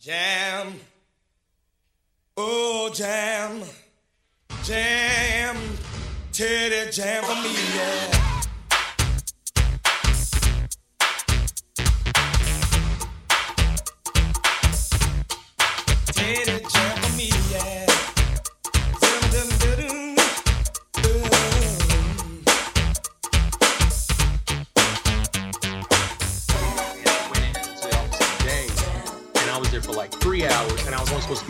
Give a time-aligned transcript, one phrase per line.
[0.00, 0.74] Jam.
[2.36, 3.62] Oh, jam.
[4.62, 5.56] Jam.
[6.32, 8.07] Teddy jam for me, yeah.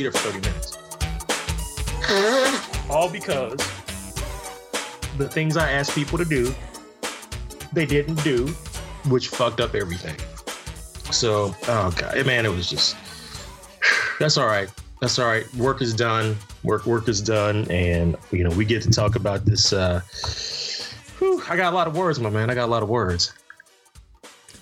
[0.06, 0.78] For 30 minutes.
[2.90, 3.56] All because
[5.18, 6.54] the things I asked people to do,
[7.72, 8.46] they didn't do,
[9.08, 10.16] which fucked up everything.
[11.12, 12.96] So, oh god, man, it was just.
[14.18, 14.68] That's all right.
[15.00, 15.52] That's all right.
[15.54, 16.36] Work is done.
[16.64, 19.72] Work, work is done, and you know we get to talk about this.
[19.72, 20.00] uh
[21.18, 22.50] whew, I got a lot of words, my man.
[22.50, 23.32] I got a lot of words.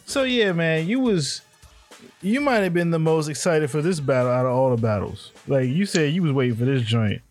[0.05, 1.43] So yeah, man, you was
[2.23, 5.33] you might have been the most excited for this battle out of all the battles.
[5.47, 7.23] Like you said, you was waiting for this joint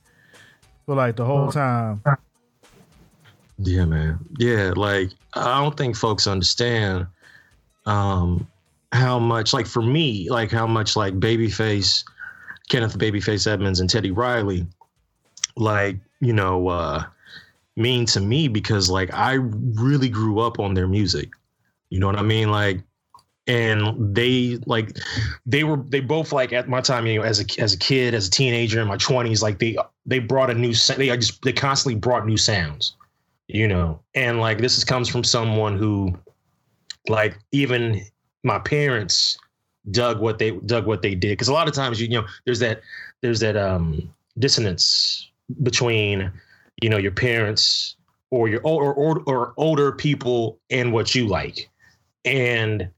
[0.86, 2.02] for like the whole time.
[3.58, 4.20] Yeah, man.
[4.38, 7.08] Yeah, like I don't think folks understand
[7.86, 8.48] um
[8.92, 12.04] how much like for me, like how much like Babyface,
[12.70, 14.66] Kenneth Babyface Edmonds and Teddy Riley
[15.58, 17.04] like, you know, uh
[17.78, 21.30] mean to me because like I really grew up on their music.
[21.90, 22.50] You know what I mean?
[22.50, 22.82] Like
[23.48, 24.98] and they like
[25.46, 28.14] they were they both like at my time you know as a as a kid
[28.14, 31.54] as a teenager in my 20s like they they brought a new they just they
[31.54, 32.96] constantly brought new sounds
[33.48, 34.00] you know?
[34.14, 36.18] And like this is, comes from someone who
[37.08, 38.02] like even
[38.44, 39.38] my parents
[39.92, 41.32] dug what they dug what they did.
[41.32, 42.82] Because a lot of times you, you know there's that
[43.22, 45.30] there's that um dissonance
[45.64, 46.32] between
[46.82, 47.96] you know your parents
[48.32, 51.70] or your or, or, or older people and what you like.
[52.24, 52.90] And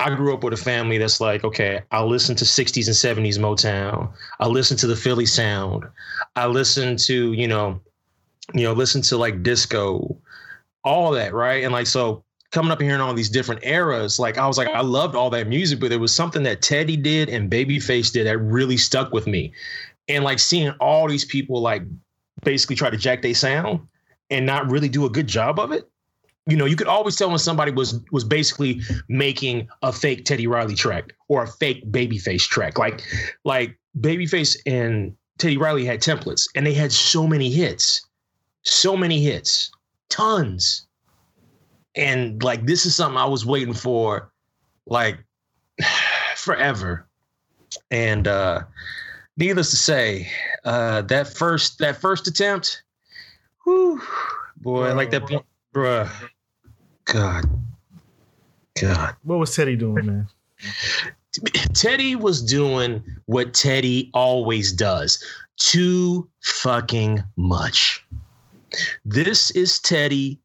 [0.00, 3.38] I grew up with a family that's like, okay, I listen to 60s and 70s
[3.38, 4.10] Motown.
[4.38, 5.84] I listen to the Philly sound.
[6.36, 7.78] I listen to, you know,
[8.54, 10.16] you know, listen to like disco,
[10.84, 11.64] all that, right?
[11.64, 14.68] And like so coming up here in all these different eras, like I was like,
[14.68, 18.26] I loved all that music, but there was something that Teddy did and Babyface did
[18.26, 19.52] that really stuck with me.
[20.08, 21.82] And like seeing all these people like
[22.42, 23.80] basically try to jack their sound
[24.30, 25.90] and not really do a good job of it
[26.46, 30.46] you know, you could always tell when somebody was was basically making a fake Teddy
[30.46, 32.78] Riley track or a fake Babyface track.
[32.78, 33.02] Like,
[33.44, 38.06] like Babyface and Teddy Riley had templates, and they had so many hits,
[38.62, 39.70] so many hits,
[40.08, 40.86] tons.
[41.94, 44.32] And like, this is something I was waiting for,
[44.86, 45.18] like,
[46.36, 47.06] forever.
[47.90, 48.62] And uh
[49.36, 50.28] needless to say,
[50.64, 52.82] uh that first that first attempt,
[53.64, 54.00] whew,
[54.56, 55.44] boy, like that point,
[55.74, 56.10] bruh.
[57.04, 57.44] God.
[58.80, 59.16] God.
[59.22, 60.28] What was Teddy doing, man?
[61.74, 65.24] Teddy was doing what Teddy always does
[65.56, 68.04] too fucking much.
[69.04, 70.40] This is Teddy.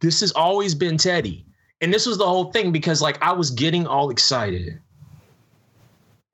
[0.00, 1.44] This has always been Teddy.
[1.80, 4.78] And this was the whole thing because, like, I was getting all excited.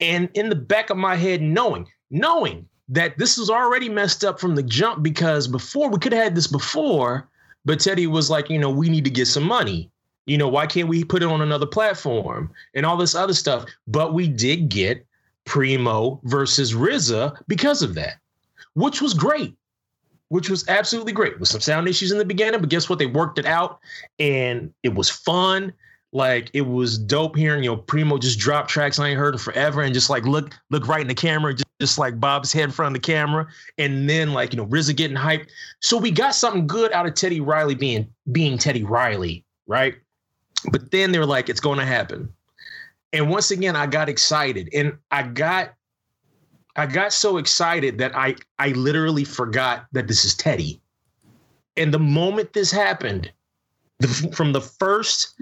[0.01, 4.41] And in the back of my head, knowing, knowing that this was already messed up
[4.41, 7.29] from the jump because before we could have had this before,
[7.67, 9.91] but Teddy was like, you know, we need to get some money.
[10.25, 13.65] You know, why can't we put it on another platform and all this other stuff?
[13.87, 15.05] But we did get
[15.45, 18.15] Primo versus RZA because of that,
[18.75, 19.55] which was great,
[20.29, 21.39] which was absolutely great.
[21.39, 22.99] With some sound issues in the beginning, but guess what?
[22.99, 23.81] They worked it out
[24.19, 25.73] and it was fun.
[26.13, 29.39] Like it was dope hearing, you know, Primo just drop tracks I ain't heard in
[29.39, 32.65] forever and just like look, look right in the camera, just, just like Bob's head
[32.65, 33.47] in front of the camera.
[33.77, 35.49] And then like, you know, RZA getting hyped.
[35.81, 39.95] So we got something good out of Teddy Riley being being Teddy Riley, right?
[40.71, 42.33] But then they were like, it's going to happen.
[43.13, 45.75] And once again, I got excited and I got
[46.77, 50.81] I got so excited that I I literally forgot that this is Teddy.
[51.77, 53.31] And the moment this happened,
[53.99, 55.35] the, from the first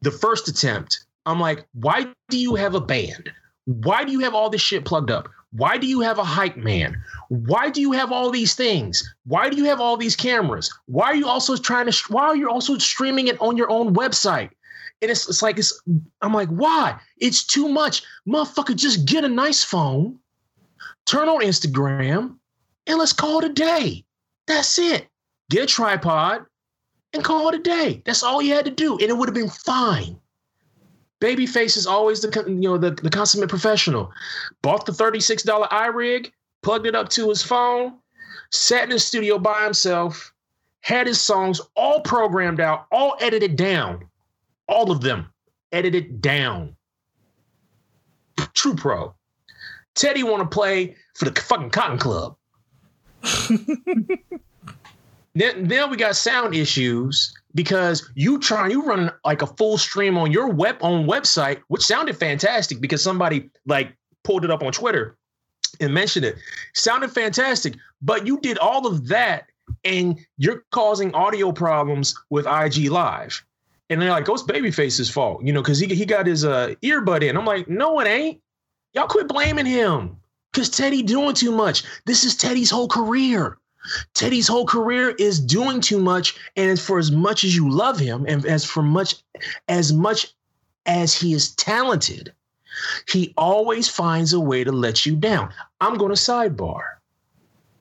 [0.00, 3.30] the first attempt, I'm like, why do you have a band?
[3.64, 5.28] Why do you have all this shit plugged up?
[5.52, 7.02] Why do you have a hype man?
[7.28, 9.02] Why do you have all these things?
[9.24, 10.72] Why do you have all these cameras?
[10.86, 12.04] Why are you also trying to?
[12.08, 14.50] Why are you also streaming it on your own website?
[15.00, 15.82] And it's, it's like it's.
[16.20, 16.98] I'm like, why?
[17.18, 18.76] It's too much, motherfucker.
[18.76, 20.18] Just get a nice phone,
[21.06, 22.36] turn on Instagram,
[22.86, 24.04] and let's call it a day.
[24.46, 25.08] That's it.
[25.50, 26.44] Get a tripod
[27.12, 28.02] and call it a day.
[28.04, 30.18] That's all you had to do, and it would have been fine.
[31.20, 34.12] Babyface is always the you know the, the consummate professional.
[34.62, 36.30] Bought the $36 iRig,
[36.62, 37.94] plugged it up to his phone,
[38.50, 40.32] sat in the studio by himself,
[40.80, 44.04] had his songs all programmed out, all edited down.
[44.68, 45.32] All of them
[45.72, 46.76] edited down.
[48.54, 49.14] True pro.
[49.94, 52.36] Teddy want to play for the fucking Cotton Club.
[55.40, 60.16] then, then we got sound issues because you try you run like a full stream
[60.18, 64.72] on your web on website, which sounded fantastic because somebody like pulled it up on
[64.72, 65.16] Twitter
[65.80, 66.36] and mentioned it.
[66.74, 69.46] Sounded fantastic, but you did all of that
[69.84, 73.44] and you're causing audio problems with IG Live.
[73.90, 76.74] And they're like, oh, it's Babyface's fault, you know, because he, he got his uh,
[76.82, 77.36] earbud in.
[77.36, 78.40] I'm like, no, it ain't.
[78.92, 80.16] Y'all quit blaming him
[80.52, 81.84] because Teddy doing too much.
[82.04, 83.56] This is Teddy's whole career.
[84.14, 88.24] Teddy's whole career is doing too much, and for as much as you love him,
[88.28, 89.16] and as for much
[89.68, 90.34] as much
[90.86, 92.32] as he is talented,
[93.08, 95.52] he always finds a way to let you down.
[95.80, 96.82] I'm going to sidebar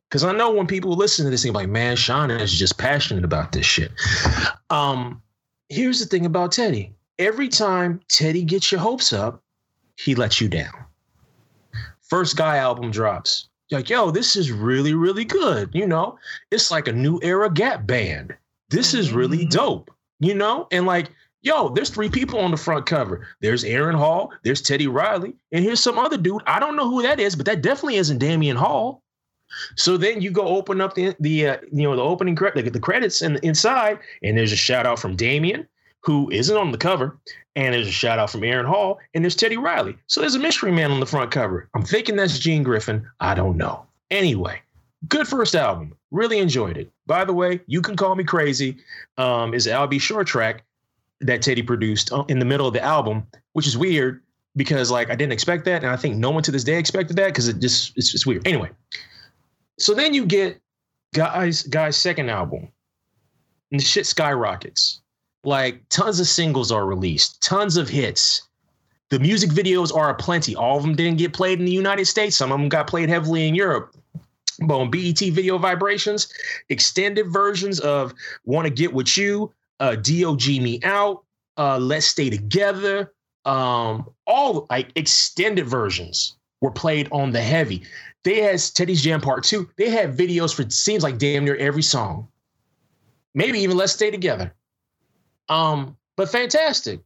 [0.10, 3.24] because I know when people listen to this, they're like, "Man, Sean is just passionate
[3.24, 3.92] about this shit."
[4.70, 5.22] Um,
[5.70, 9.44] here's the thing about Teddy: every time Teddy gets your hopes up,
[9.96, 10.74] he lets you down.
[12.02, 15.70] First Guy album drops like, yo, this is really, really good.
[15.74, 16.18] You know,
[16.52, 18.36] it's like a new era Gap band.
[18.70, 19.50] This is really Mhm.
[19.50, 19.92] dope.
[20.20, 21.10] You know, and like,
[21.44, 23.28] yo, there's three people on the front cover.
[23.42, 26.42] There's Aaron Hall, there's Teddy Riley, and here's some other dude.
[26.48, 29.04] I don't know who that is, but that definitely isn't Damion Hall.
[29.76, 32.64] So then you go open up the the uh, you know the opening cre- the,
[32.70, 35.66] the credits and inside, and there's a shout out from Damion,
[36.02, 37.18] who isn't on the cover,
[37.56, 39.98] and there's a shout out from Aaron Hall, and there's Teddy Riley.
[40.08, 41.70] So there's a mystery man on the front cover.
[41.74, 43.08] I'm thinking that's Gene Griffin.
[43.20, 43.86] I don't know.
[44.10, 44.62] Anyway,
[45.08, 45.96] good first album.
[46.12, 46.92] Really enjoyed it.
[47.06, 48.78] By the way, you can call me crazy.
[49.18, 50.00] Um, is Al B.
[50.00, 50.64] Sure track
[51.22, 54.22] that Teddy produced uh, in the middle of the album, which is weird
[54.56, 57.16] because like I didn't expect that, and I think no one to this day expected
[57.18, 58.46] that because it just it's just weird.
[58.46, 58.70] Anyway,
[59.80, 60.60] so then you get
[61.14, 62.68] guys guys second album,
[63.72, 65.02] and the shit skyrockets.
[65.48, 68.42] Like tons of singles are released, tons of hits.
[69.08, 70.58] The music videos are aplenty.
[70.58, 72.36] All of them didn't get played in the United States.
[72.36, 73.96] Some of them got played heavily in Europe.
[74.60, 76.28] But on BET Video Vibrations,
[76.68, 78.14] extended versions of
[78.44, 81.24] "Want to Get with You," uh, "DOG Me Out,"
[81.58, 83.14] uh, "Let's Stay Together,"
[83.46, 87.84] um, all like extended versions were played on the heavy.
[88.26, 89.70] They had Teddy's Jam Part Two.
[89.78, 92.28] They had videos for seems like damn near every song.
[93.34, 94.54] Maybe even "Let's Stay Together."
[95.50, 97.00] Um, but fantastic.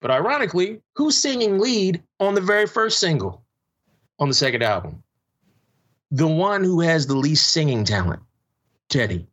[0.00, 3.44] But ironically, who's singing lead on the very first single
[4.18, 5.02] on the second album?
[6.10, 8.20] The one who has the least singing talent,
[8.88, 9.26] Teddy.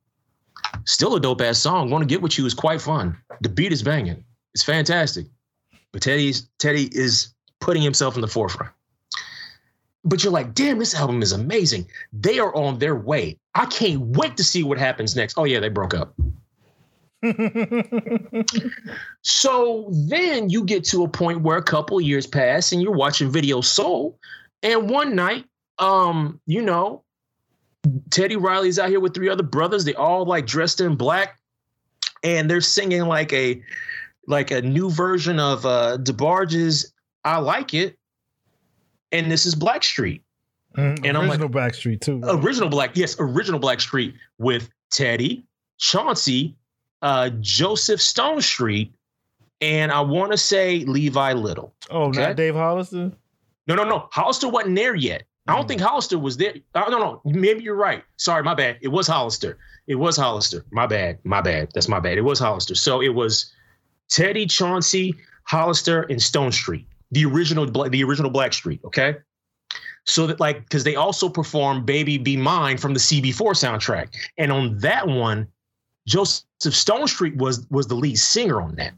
[0.85, 1.89] Still a dope ass song.
[1.89, 3.17] Want to Get With You is quite fun.
[3.41, 4.23] The beat is banging.
[4.53, 5.25] It's fantastic.
[5.91, 8.71] But Teddy's Teddy is putting himself in the forefront.
[10.03, 11.87] But you're like, damn, this album is amazing.
[12.13, 13.37] They are on their way.
[13.55, 15.37] I can't wait to see what happens next.
[15.37, 16.13] Oh, yeah, they broke up.
[19.21, 23.29] So then you get to a point where a couple years pass and you're watching
[23.31, 24.17] Video Soul.
[24.63, 25.45] And one night,
[25.79, 27.03] um, you know,
[28.09, 29.85] Teddy Riley's out here with three other brothers.
[29.85, 31.39] They all like dressed in black
[32.23, 33.61] and they're singing like a
[34.27, 36.91] like a new version of uh DeBarge's
[37.23, 37.97] I Like It.
[39.11, 40.21] And this is Blackstreet.
[40.77, 42.19] Mm, And I'm like- original Backstreet too.
[42.23, 45.45] Original Black, yes, original Blackstreet with Teddy,
[45.77, 46.55] Chauncey,
[47.01, 48.91] uh, Joseph Stonestreet,
[49.61, 51.73] and I want to say Levi Little.
[51.89, 52.21] oh, okay.
[52.21, 53.11] not Dave Hollister.
[53.67, 54.07] No, no, no.
[54.11, 55.23] Hollister wasn't there yet.
[55.47, 55.67] I don't Mm.
[55.69, 56.53] think Hollister was there.
[56.75, 57.21] I don't know.
[57.25, 58.03] Maybe you're right.
[58.17, 58.77] Sorry, my bad.
[58.81, 59.57] It was Hollister.
[59.87, 60.65] It was Hollister.
[60.71, 61.19] My bad.
[61.23, 61.69] My bad.
[61.73, 62.17] That's my bad.
[62.17, 62.75] It was Hollister.
[62.75, 63.51] So it was
[64.09, 66.85] Teddy, Chauncey, Hollister, and Stonestreet.
[67.11, 68.83] The original, the original Blackstreet.
[68.83, 69.15] Okay.
[70.05, 74.51] So that like, because they also performed "Baby Be Mine" from the CB4 soundtrack, and
[74.51, 75.47] on that one,
[76.07, 78.93] Joseph Stonestreet was was the lead singer on that.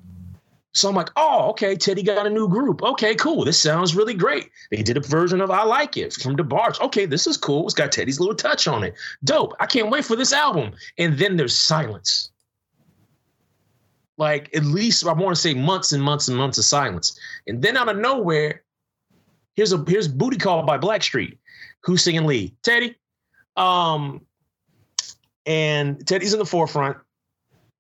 [0.71, 2.83] So I'm like, oh, okay, Teddy got a new group.
[2.83, 3.43] Okay, cool.
[3.43, 4.51] This sounds really great.
[4.69, 6.79] They did a version of I Like It from the DeBarge.
[6.79, 7.65] Okay, this is cool.
[7.65, 8.93] It's got Teddy's little touch on it.
[9.23, 9.55] Dope.
[9.59, 10.73] I can't wait for this album.
[10.99, 12.29] And then there's silence.
[14.17, 17.19] Like at least I want to say months and months and months of silence.
[17.47, 18.61] And then out of nowhere,
[19.55, 21.37] here's a here's Booty Call by Blackstreet.
[21.81, 22.55] Who's singing lead?
[22.61, 22.95] Teddy.
[23.57, 24.21] Um,
[25.49, 26.95] and Teddy's in the forefront.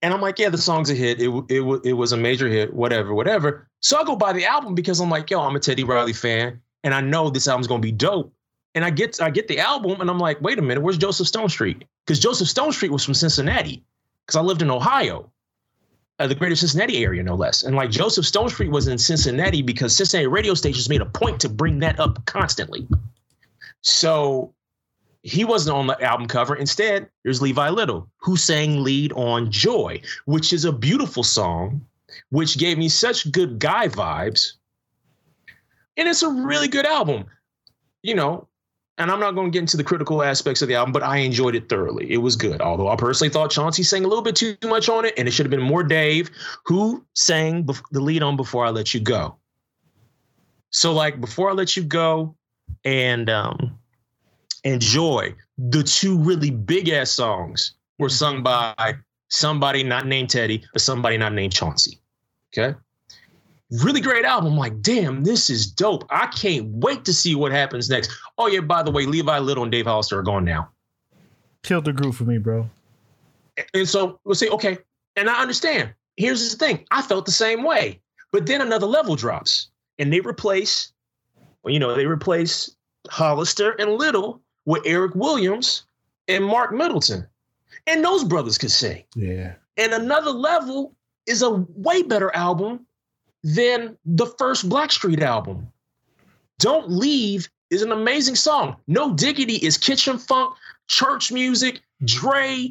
[0.01, 1.21] And I'm like, yeah, the song's a hit.
[1.21, 2.73] It it it was a major hit.
[2.73, 3.67] Whatever, whatever.
[3.81, 6.59] So I go buy the album because I'm like, yo, I'm a Teddy Riley fan,
[6.83, 8.33] and I know this album's gonna be dope.
[8.75, 11.27] And I get I get the album, and I'm like, wait a minute, where's Joseph
[11.27, 11.83] Stonestreet?
[12.05, 13.83] Because Joseph Stonestreet was from Cincinnati,
[14.25, 15.31] because I lived in Ohio,
[16.17, 17.63] uh, the greater Cincinnati area, no less.
[17.63, 21.49] And like Joseph Stonestreet was in Cincinnati because Cincinnati radio stations made a point to
[21.49, 22.87] bring that up constantly.
[23.81, 24.53] So
[25.23, 26.55] he wasn't on the album cover.
[26.55, 31.85] Instead, there's Levi Little, who sang lead on Joy, which is a beautiful song,
[32.29, 34.53] which gave me such good guy vibes.
[35.97, 37.25] And it's a really good album.
[38.03, 38.47] you know,
[38.97, 41.17] and I'm not going to get into the critical aspects of the album, but I
[41.17, 42.11] enjoyed it thoroughly.
[42.11, 42.61] It was good.
[42.61, 45.31] Although I personally thought Chauncey sang a little bit too much on it, and it
[45.31, 46.29] should have been more Dave,
[46.65, 49.35] who sang the lead on Before I Let You Go.
[50.71, 52.35] So, like, Before I Let You Go
[52.85, 53.78] and um
[54.63, 58.75] and Joy, the two really big ass songs were sung mm-hmm.
[58.75, 58.95] by
[59.29, 61.99] somebody not named Teddy, but somebody not named Chauncey.
[62.53, 62.77] Okay.
[63.83, 64.57] Really great album.
[64.57, 66.03] Like, damn, this is dope.
[66.09, 68.11] I can't wait to see what happens next.
[68.37, 70.69] Oh, yeah, by the way, Levi Little and Dave Hollister are gone now.
[71.61, 72.67] Killed the group for me, bro.
[73.73, 74.79] And so we'll say, okay,
[75.15, 75.93] and I understand.
[76.17, 78.01] Here's the thing I felt the same way.
[78.31, 80.91] But then another level drops and they replace,
[81.63, 82.75] well, you know, they replace
[83.09, 85.87] Hollister and Little with Eric Williams
[86.27, 87.27] and Mark Middleton.
[87.87, 89.03] And those brothers could sing.
[89.15, 89.55] Yeah.
[89.77, 90.93] And another level
[91.25, 92.85] is a way better album
[93.43, 95.67] than the first Blackstreet album.
[96.59, 98.75] Don't Leave is an amazing song.
[98.85, 100.55] No Diggity is kitchen funk,
[100.87, 102.69] church music, Dre,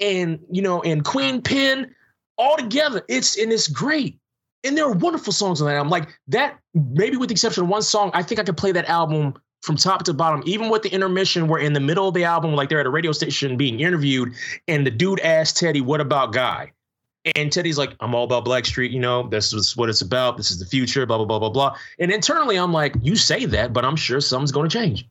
[0.00, 1.94] and you know, and Queen Pen
[2.38, 3.02] all together.
[3.08, 4.18] It's and it's great.
[4.64, 5.90] And there are wonderful songs on that album.
[5.90, 8.88] Like that, maybe with the exception of one song, I think I could play that
[8.88, 12.24] album from top to bottom, even with the intermission where in the middle of the
[12.24, 14.32] album, like they're at a radio station being interviewed,
[14.68, 16.72] and the dude asked Teddy, What about Guy?
[17.36, 20.38] And Teddy's like, I'm all about Blackstreet, you know, this is what it's about.
[20.38, 21.76] This is the future, blah, blah, blah, blah, blah.
[21.98, 25.06] And internally, I'm like, you say that, but I'm sure something's going to change.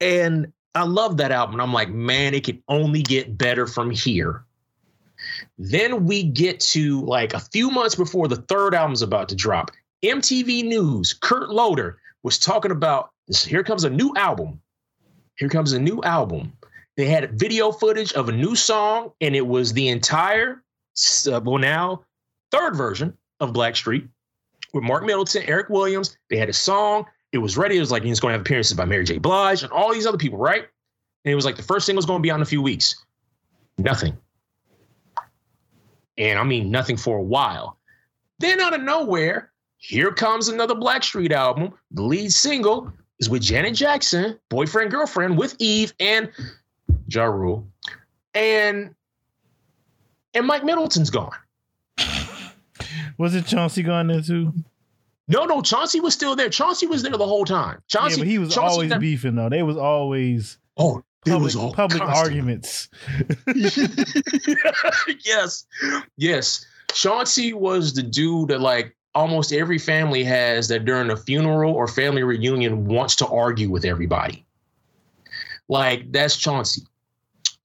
[0.00, 1.60] And I love that album.
[1.60, 4.44] I'm like, man, it can only get better from here.
[5.56, 9.70] Then we get to like a few months before the third album's about to drop.
[10.02, 13.44] MTV News, Kurt Loder was talking about this.
[13.44, 14.60] Here comes a new album.
[15.36, 16.52] Here comes a new album.
[16.96, 20.64] They had video footage of a new song, and it was the entire,
[21.30, 22.04] uh, well, now
[22.50, 24.08] third version of Blackstreet
[24.72, 26.16] with Mark Middleton, Eric Williams.
[26.28, 27.06] They had a song.
[27.32, 27.76] It was ready.
[27.76, 29.18] It was like it's going to have appearances by Mary J.
[29.18, 30.66] Blige and all these other people, right?
[31.24, 33.04] And it was like the first single's going to be out in a few weeks.
[33.76, 34.16] Nothing.
[36.16, 37.78] And I mean, nothing for a while.
[38.40, 41.72] Then out of nowhere, here comes another Blackstreet album.
[41.92, 46.30] The lead single is with Janet Jackson, boyfriend, girlfriend, with Eve and
[47.08, 47.66] Ja Rule.
[48.34, 48.94] And
[50.34, 51.32] and Mike Middleton's gone.
[53.16, 54.52] Was it Chauncey gone there too?
[55.26, 56.48] No, no, Chauncey was still there.
[56.48, 57.82] Chauncey was there the whole time.
[57.88, 59.48] Chauncey, yeah, but he was Chauncey always beefing though.
[59.48, 62.26] They was always Oh, it public, was all public constant.
[62.26, 62.88] arguments.
[65.24, 65.66] yes,
[66.16, 66.64] yes.
[66.92, 71.88] Chauncey was the dude that like almost every family has that during a funeral or
[71.88, 74.44] family reunion wants to argue with everybody.
[75.68, 76.82] Like that's Chauncey.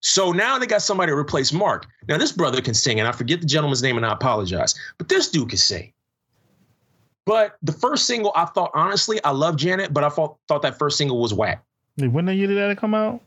[0.01, 1.85] So now they got somebody to replace Mark.
[2.09, 4.75] Now this brother can sing, and I forget the gentleman's name, and I apologize.
[4.97, 5.93] But this dude can sing.
[7.25, 10.77] But the first single, I thought honestly, I love Janet, but I thought thought that
[10.77, 11.63] first single was whack.
[11.97, 13.21] When the year did that come out?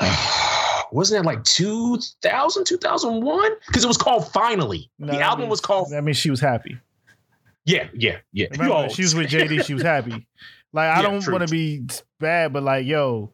[0.92, 3.50] Wasn't that like 2000, 2001?
[3.66, 4.90] Because it was called Finally.
[4.98, 6.78] No, the album means- was called That means she was happy.
[7.68, 8.46] Yeah, yeah, yeah.
[8.52, 9.62] Remember, she was with JD.
[9.62, 10.26] She was happy.
[10.70, 11.82] Like I Yeah, don't want to be
[12.20, 13.32] bad, but like yo,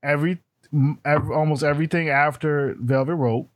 [0.00, 0.38] every,
[0.72, 3.50] m- ev almost everything after Velvet Rope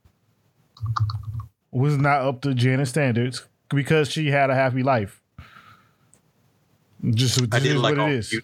[1.70, 5.22] was not up to Janet standards because she had a happy life.
[7.10, 8.42] Just, just I did is like what all it for you.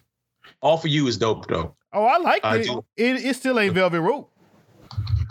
[0.61, 1.75] All for you is dope though.
[1.91, 2.67] Oh, I like I it.
[2.95, 3.25] it.
[3.25, 4.31] It still ain't Velvet Rope.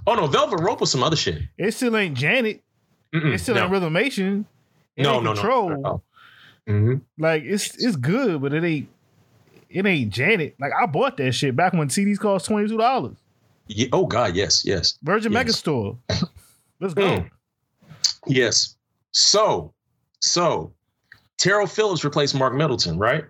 [0.07, 1.41] Oh no, Velvet Rope was some other shit.
[1.57, 2.63] It still ain't Janet.
[3.15, 3.63] Mm-mm, It still no.
[3.63, 4.45] ain't Rhythm Nation.
[4.95, 5.71] It no, ain't no, Control.
[5.71, 6.03] no, no.
[6.69, 7.01] Mhm.
[7.19, 8.89] Like it's it's good, but it ain't
[9.71, 10.57] it ain't Janet.
[10.59, 13.17] Like I bought that shit back when CDs cost twenty two dollars.
[13.69, 15.45] Yeah, oh God, yes, yes, Virgin Yes.
[15.45, 15.99] Megastore.
[16.81, 17.03] Let's go.
[17.21, 17.31] Mm.
[18.27, 18.77] yes.
[19.13, 19.73] So,
[20.21, 20.73] so
[21.39, 23.25] Terrell Phillips replaced Mark Middleton, right?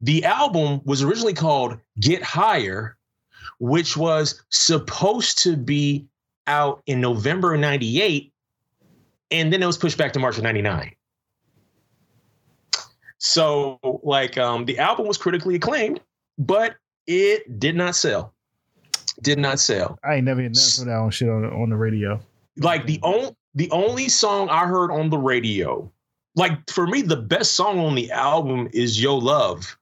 [0.00, 2.96] The album was originally called Get Higher,
[3.58, 6.06] which was supposed to be
[6.46, 8.32] out in November of 98,
[9.30, 10.92] and then it was pushed back to March of 99.
[13.20, 16.00] So, like, um, the album was critically acclaimed,
[16.38, 18.34] but it did not sell.
[19.22, 21.68] Did not sell I ain't never heard nothing from that on shit on the, on
[21.68, 22.18] the radio.
[22.56, 25.92] like the only the only song I heard on the radio,
[26.36, 29.76] like for me, the best song on the album is Yo Love,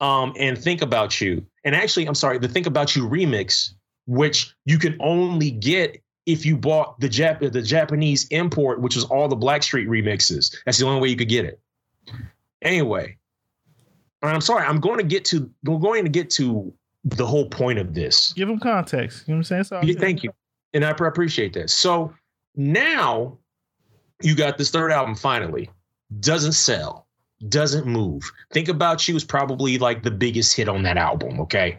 [0.00, 1.44] um, and Think About You.
[1.64, 3.74] And actually, I'm sorry, the Think About You remix,
[4.06, 9.04] which you can only get if you bought the Jap- the Japanese import, which was
[9.04, 10.56] all the Blackstreet remixes.
[10.64, 11.60] That's the only way you could get it.
[12.62, 13.16] Anyway,
[14.22, 16.72] and I'm sorry, I'm going to get to we're going to get to
[17.04, 18.32] the whole point of this.
[18.34, 19.26] Give them context.
[19.26, 19.64] You know what I'm saying?
[19.64, 20.32] So Yeah, thank you.
[20.72, 21.70] And I appreciate that.
[21.70, 22.14] So
[22.54, 23.36] now
[24.22, 25.68] you got this third album finally.
[26.20, 27.06] Doesn't sell.
[27.48, 28.30] doesn't move.
[28.52, 31.78] Think about you is probably like the biggest hit on that album, okay?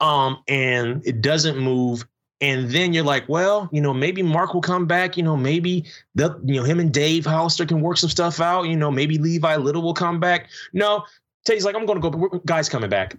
[0.00, 2.04] Um, and it doesn't move.
[2.40, 5.16] And then you're like, well, you know, maybe Mark will come back.
[5.16, 8.64] You know, maybe the, you know, him and Dave Hollister can work some stuff out.
[8.64, 10.50] You know, maybe Levi Little will come back.
[10.74, 11.04] No,
[11.46, 12.40] Teddy's like, I'm going to go.
[12.44, 13.16] Guy's coming back.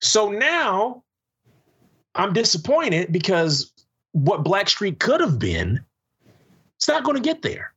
[0.00, 1.02] So now
[2.14, 3.72] I'm disappointed because
[4.12, 5.84] what Black Blackstreet could have been,
[6.76, 7.73] it's not going to get there.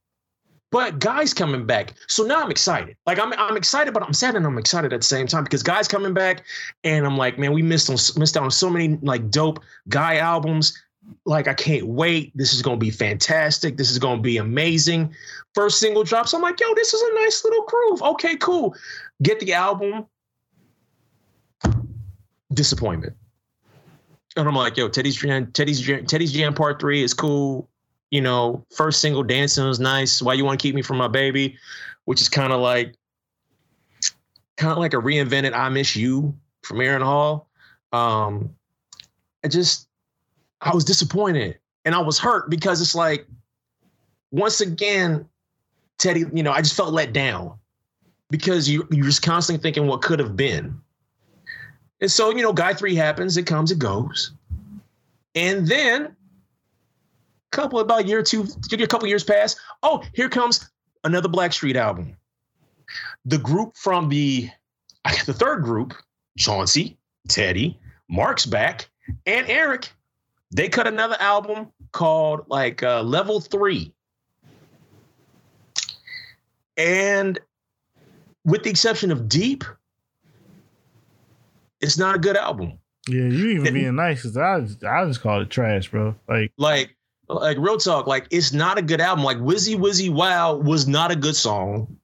[0.70, 2.98] But guys coming back, so now I'm excited.
[3.06, 5.64] Like I'm, I'm excited, but I'm sad and I'm excited at the same time because
[5.64, 6.44] guys coming back,
[6.84, 10.18] and I'm like, man, we missed on missed out on so many like dope guy
[10.18, 10.78] albums.
[11.26, 12.34] Like I can't wait.
[12.36, 13.78] This is to be fantastic.
[13.78, 15.14] This is to be amazing.
[15.56, 16.34] First single drops.
[16.34, 18.02] I'm like, yo, this is a nice little groove.
[18.02, 18.76] Okay, cool.
[19.24, 20.06] Get the album.
[22.54, 23.14] Disappointment.
[24.36, 27.70] And I'm like, yo, Teddy's Jam, Teddy's Jam, Teddy's Jam Part Three is cool
[28.12, 30.22] you know, first single dancing was nice.
[30.22, 31.58] Why you want to keep me from my baby,
[32.06, 32.96] which is kind of like
[34.56, 37.48] kind of like a reinvented I miss you from Aaron Hall.
[37.94, 38.56] Um,
[39.44, 39.88] I just
[40.62, 43.28] I was disappointed and I was hurt because it's like
[44.32, 45.28] once again,
[46.00, 47.58] Teddy, you know, I just felt let down
[48.30, 50.80] because you you're just constantly thinking what could have been.
[52.02, 54.32] And so, you know, guy three happens, it comes, it goes.
[55.34, 56.16] And then
[57.58, 59.56] couple about a year or two, a couple years pass.
[59.82, 60.70] Oh, here comes
[61.04, 62.16] another Blackstreet album.
[63.26, 64.50] The group from the
[65.26, 65.94] the third group,
[66.38, 66.98] Chauncey,
[67.28, 68.90] Teddy, Mark's back,
[69.26, 69.92] and Eric,
[70.52, 73.92] they cut another album called like uh, Level Three.
[76.78, 77.40] And
[78.46, 79.64] with the exception of Deep,
[81.82, 82.80] it's not a good album.
[83.08, 86.16] Yeah, you even being nice because I I just call it trash, bro.
[86.28, 86.97] Like like
[87.28, 89.24] like real talk, like it's not a good album.
[89.24, 91.98] Like Wizzy Wizzy Wow was not a good song.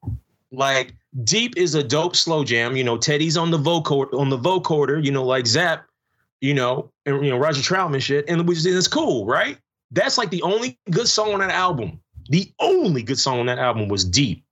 [0.52, 2.76] Like Deep is a dope slow jam.
[2.76, 5.86] You know, Teddy's on the vocoder on the vocoder, you know, like Zapp,
[6.42, 9.58] you know, and you know, Roger Troutman shit, and which is it's cool, right?
[9.92, 12.00] That's like the only good song on that album.
[12.30, 14.44] The only good song on that album was Deep.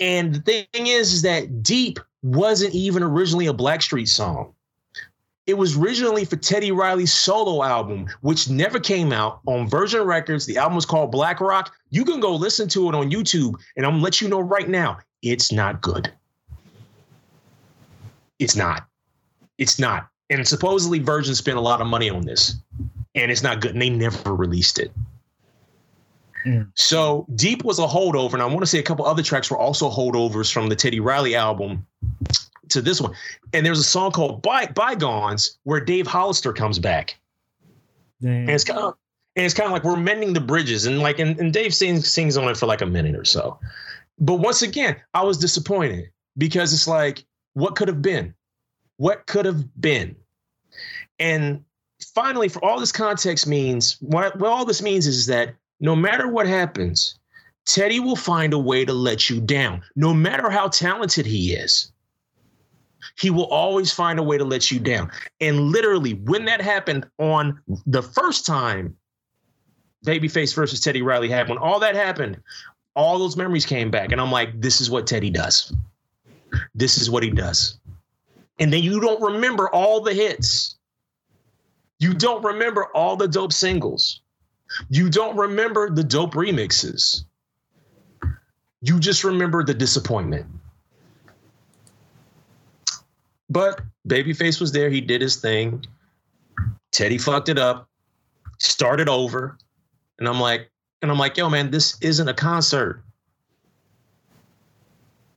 [0.00, 4.54] And the thing is, is that Deep wasn't even originally a Blackstreet song.
[5.48, 10.44] It was originally for Teddy Riley's solo album, which never came out on Virgin Records.
[10.44, 11.74] The album was called Black Rock.
[11.88, 14.68] You can go listen to it on YouTube, and I'm gonna let you know right
[14.68, 16.12] now, it's not good.
[18.38, 18.86] It's not.
[19.56, 20.08] It's not.
[20.28, 22.56] And supposedly Virgin spent a lot of money on this,
[23.14, 23.72] and it's not good.
[23.72, 24.92] And they never released it.
[26.44, 26.70] Mm.
[26.74, 29.58] So Deep was a holdover, and I want to say a couple other tracks were
[29.58, 31.86] also holdovers from the Teddy Riley album
[32.70, 33.12] to this one.
[33.52, 37.18] And there's a song called By- Bygones where Dave Hollister comes back.
[38.20, 38.32] Damn.
[38.32, 38.94] And it's kind of
[39.36, 42.10] and it's kind of like we're mending the bridges and like and, and Dave sings
[42.10, 43.58] sings on it for like a minute or so.
[44.18, 48.34] But once again, I was disappointed because it's like what could have been?
[48.96, 50.16] What could have been?
[51.18, 51.64] And
[52.14, 56.28] finally, for all this context means what, what all this means is that no matter
[56.28, 57.18] what happens,
[57.66, 61.92] Teddy will find a way to let you down, no matter how talented he is
[63.18, 65.10] he will always find a way to let you down.
[65.40, 68.96] And literally, when that happened on the first time
[70.06, 72.40] Babyface versus Teddy Riley happened, when all that happened,
[72.94, 74.12] all those memories came back.
[74.12, 75.74] And I'm like, this is what Teddy does.
[76.74, 77.78] This is what he does.
[78.60, 80.76] And then you don't remember all the hits.
[81.98, 84.20] You don't remember all the dope singles.
[84.90, 87.24] You don't remember the dope remixes.
[88.80, 90.46] You just remember the disappointment.
[93.50, 94.90] But Babyface was there.
[94.90, 95.84] He did his thing.
[96.92, 97.88] Teddy fucked it up,
[98.58, 99.58] started over.
[100.18, 100.70] And I'm like,
[101.02, 103.02] and I'm like, yo, man, this isn't a concert.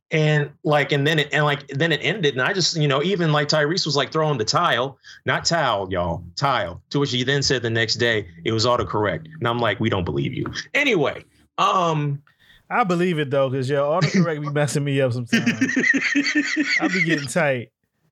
[0.10, 2.34] And like, and then it, and like, then it ended.
[2.34, 5.89] And I just, you know, even like Tyrese was like throwing the tile, not towel,
[5.91, 6.82] y'all, tile.
[6.89, 9.26] To which he then said the next day it was autocorrect.
[9.39, 10.45] And I'm like, we don't believe you.
[10.74, 11.24] Anyway,
[11.58, 12.21] um,
[12.69, 15.47] I believe it though, because yo, autocorrect be messing me up sometimes.
[16.82, 17.71] I'll be getting tight.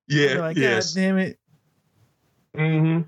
[0.10, 0.40] Yeah.
[0.40, 0.94] like, yes.
[0.94, 1.40] God damn it.
[2.58, 3.08] Mm-hmm.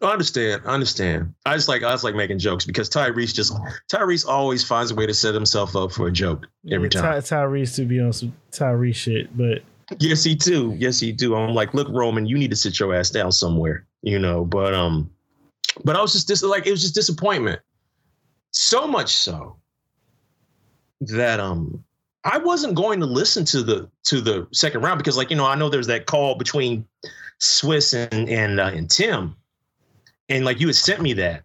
[0.00, 0.62] I understand.
[0.64, 1.34] I understand.
[1.44, 3.52] I just like I was like making jokes because Tyrese just
[3.92, 7.22] Tyrese always finds a way to set himself up for a joke every yeah, time.
[7.22, 9.62] Ty, Tyrese to be on some Tyrese shit, but
[9.98, 10.74] yes, he do.
[10.78, 11.34] Yes, he do.
[11.34, 14.44] I'm like, look, Roman, you need to sit your ass down somewhere, you know.
[14.44, 15.10] But um,
[15.84, 17.60] but I was just dis- like it was just disappointment.
[18.52, 19.56] So much so
[21.00, 21.84] that um
[22.24, 25.46] I wasn't going to listen to the to the second round because, like you know,
[25.46, 26.86] I know there's that call between
[27.40, 29.36] Swizz and and uh, and Tim,
[30.28, 31.44] and like you had sent me that,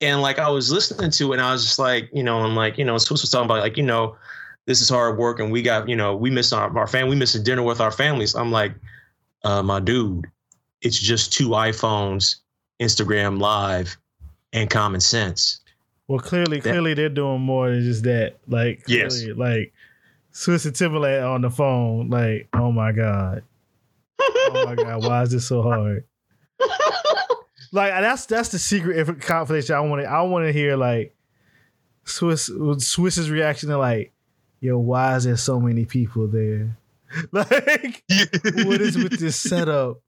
[0.00, 2.54] And like I was listening to it and I was just like, you know, and
[2.56, 4.16] like, you know, Swizz was talking about like, you know,
[4.66, 7.16] this is hard work and we got, you know, we miss our, our family, we
[7.16, 8.34] missing dinner with our families.
[8.34, 8.72] I'm like,
[9.44, 10.26] uh, my dude,
[10.80, 12.36] it's just two iPhones,
[12.80, 13.96] Instagram live,
[14.52, 15.60] and common sense.
[16.10, 18.38] Well, clearly, That- clearly they're doing more than just that.
[18.48, 19.24] Like, Yes.
[19.36, 19.72] like
[20.32, 22.08] Swizz and Timbaland on the phone.
[22.10, 23.44] Like, oh my god,
[24.18, 26.04] oh my god, why is this so hard?
[27.72, 29.76] Like, that's that's the secret confidential.
[29.76, 31.14] I want to I want to hear like
[32.04, 32.50] Swizz
[32.82, 34.10] Swizz's reaction to like,
[34.58, 36.76] yo, why is there so many people there?
[37.32, 38.02] Like,
[38.64, 40.00] what is with this setup?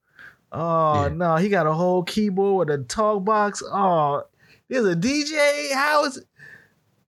[0.51, 1.09] Oh Yeah.
[1.15, 3.63] no, he got a whole keyboard with a talk box.
[3.65, 4.25] Oh,
[4.69, 5.73] there's a DJ.
[5.73, 6.19] How is?
[6.19, 6.25] it?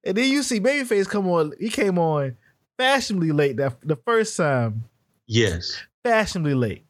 [0.06, 1.52] And then you see Babyface come on.
[1.58, 2.36] He came on
[2.76, 3.56] fashionably late.
[3.56, 4.84] That the first time,
[5.26, 6.84] yes, fashionably late,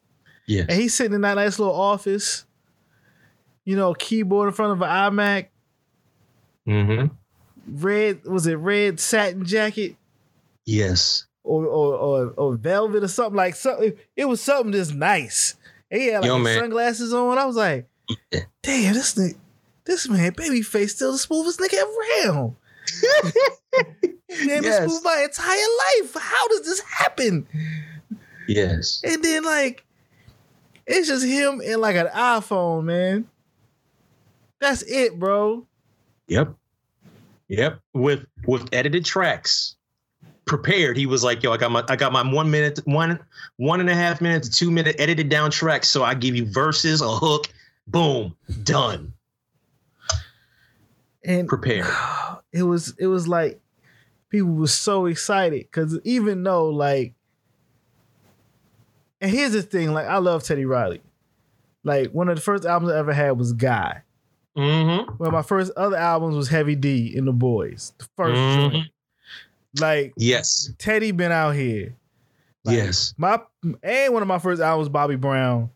[0.47, 0.65] yes.
[0.69, 2.45] and he's sitting in that nice little office.
[3.63, 5.47] You know, keyboard in front of an iMac.
[6.67, 7.07] Mm-hmm.
[7.83, 9.95] Red was it red satin jacket
[10.65, 11.25] Yes.
[11.43, 13.93] or or or, or velvet or something like something.
[14.15, 15.55] It was something just nice.
[15.89, 17.37] And he had like Yo, sunglasses on.
[17.37, 17.87] I was like,
[18.61, 19.35] damn, this nigga,
[19.85, 21.81] this man, babyface, still the smoothest nigga
[22.25, 22.55] around.
[23.73, 24.83] Man, been Yes.
[24.85, 26.15] smooth my entire life.
[26.21, 27.47] How does this happen?
[28.47, 29.01] Yes.
[29.03, 29.83] And then like,
[30.85, 33.27] it's just him and like an iPhone, man.
[34.59, 35.65] That's it, bro.
[36.27, 36.53] Yep.
[37.47, 37.79] Yep.
[37.93, 39.75] With with edited tracks.
[40.45, 40.95] Prepared.
[40.95, 43.19] He was like, yo, I got my I got my one minute, one,
[43.57, 45.89] one and a half minute to two minute edited down tracks.
[45.89, 47.47] So I give you verses, a hook,
[47.87, 49.11] boom, done.
[51.25, 51.87] And Prepared.
[52.53, 53.59] it was it was like
[54.29, 57.13] people were so excited because even though like
[59.21, 61.01] and here's the thing like i love teddy riley
[61.83, 64.01] like one of the first albums i ever had was guy
[64.57, 65.15] Mm-hmm.
[65.17, 68.71] well my first other albums was heavy d and the boys the 1st Mhm.
[68.71, 68.87] joint
[69.81, 70.71] like Yes.
[70.77, 71.93] teddy been out here
[72.63, 73.13] Like, yes.
[73.17, 73.41] my
[73.83, 75.69] and one of my first albums bobby brown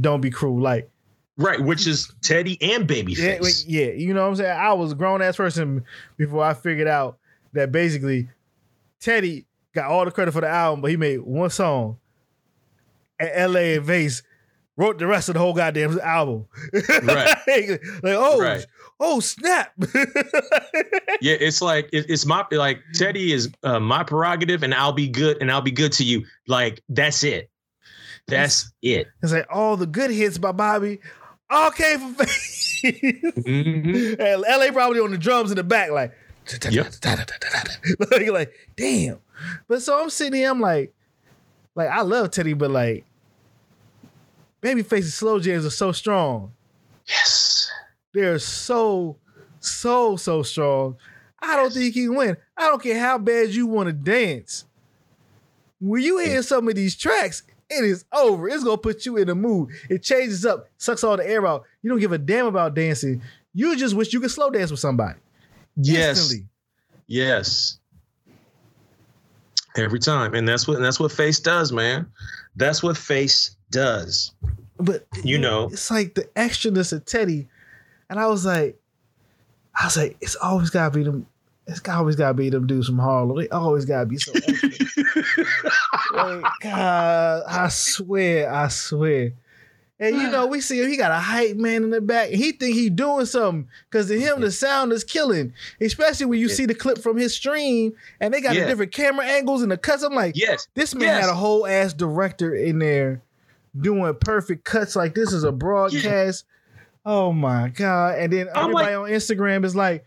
[0.00, 0.90] don't be cruel like
[1.36, 1.60] Right.
[1.60, 3.40] Which is Teddy and Yeah, Babyface.
[3.42, 4.56] like, yeah, you know what I'm saying?
[4.58, 5.84] I was a grown ass person
[6.16, 7.18] before I figured out
[7.54, 8.28] that basically
[9.00, 11.98] Teddy got all the credit for the album, but he made one song.
[13.18, 14.22] And LA and Face
[14.76, 16.46] wrote the rest of the whole goddamn album.
[16.72, 17.34] Right.
[17.46, 18.64] like, oh, Right.
[19.00, 19.72] oh, snap.
[21.20, 25.08] Yeah, it's like it, it's my like Teddy is uh, my prerogative, and I'll be
[25.08, 26.24] good, and I'll be good to you.
[26.48, 27.48] Like that's it.
[28.26, 29.06] That's it.
[29.22, 30.98] it's like all the good hits by Bobby
[31.54, 32.26] all came from.
[32.26, 34.18] Mhm.
[34.20, 36.12] and LA probably on the drums in the back, like,
[36.70, 36.92] Yep.
[38.10, 39.18] like, like, damn.
[39.66, 40.92] But so I'm sitting here, I'm like,
[41.74, 43.04] like I love Teddy, but like,
[44.62, 46.52] Babyface's slow jams are so strong.
[47.06, 47.70] Yes.
[48.12, 49.16] They're so,
[49.60, 50.96] so, so strong.
[51.40, 52.36] I don't think he can win.
[52.56, 54.64] I don't care how bad you want to dance.
[55.80, 57.42] When you hear some of these tracks,
[57.78, 58.48] it is over.
[58.48, 59.70] It's gonna put you in a mood.
[59.88, 61.64] It changes up, sucks all the air out.
[61.82, 63.22] You don't give a damn about dancing.
[63.52, 65.18] You just wish you could slow dance with somebody.
[65.76, 66.18] Yes.
[66.18, 66.46] Instantly.
[67.06, 67.78] Yes.
[69.76, 72.06] Every time, and that's what and that's what Face does, man.
[72.54, 74.32] That's what Face does.
[74.78, 75.64] But You know.
[75.72, 77.48] it's like the extraness of Teddy,
[78.08, 78.78] and I was like,
[79.80, 81.26] I was like, it's always gotta be them.
[81.66, 83.36] It's always gotta be them dudes from Harlem.
[83.36, 84.32] They always gotta be so.
[84.34, 84.70] extra.
[86.14, 89.32] like, God, I swear, I swear.
[90.00, 90.90] And you know, we see him.
[90.90, 92.28] He got a hype man in the back.
[92.30, 95.52] And he think he doing something because to him the sound is killing.
[95.80, 96.54] Especially when you Yeah.
[96.54, 99.78] see the clip from his stream and they got the different camera angles and the
[99.78, 100.02] cuts.
[100.02, 100.66] I'm like, yes.
[100.74, 101.20] this man Yes.
[101.22, 103.22] had a whole ass director in there
[103.80, 106.44] doing perfect cuts like this is a broadcast.
[107.06, 108.18] Oh my god!
[108.18, 110.04] And then I'm everybody on Instagram is like,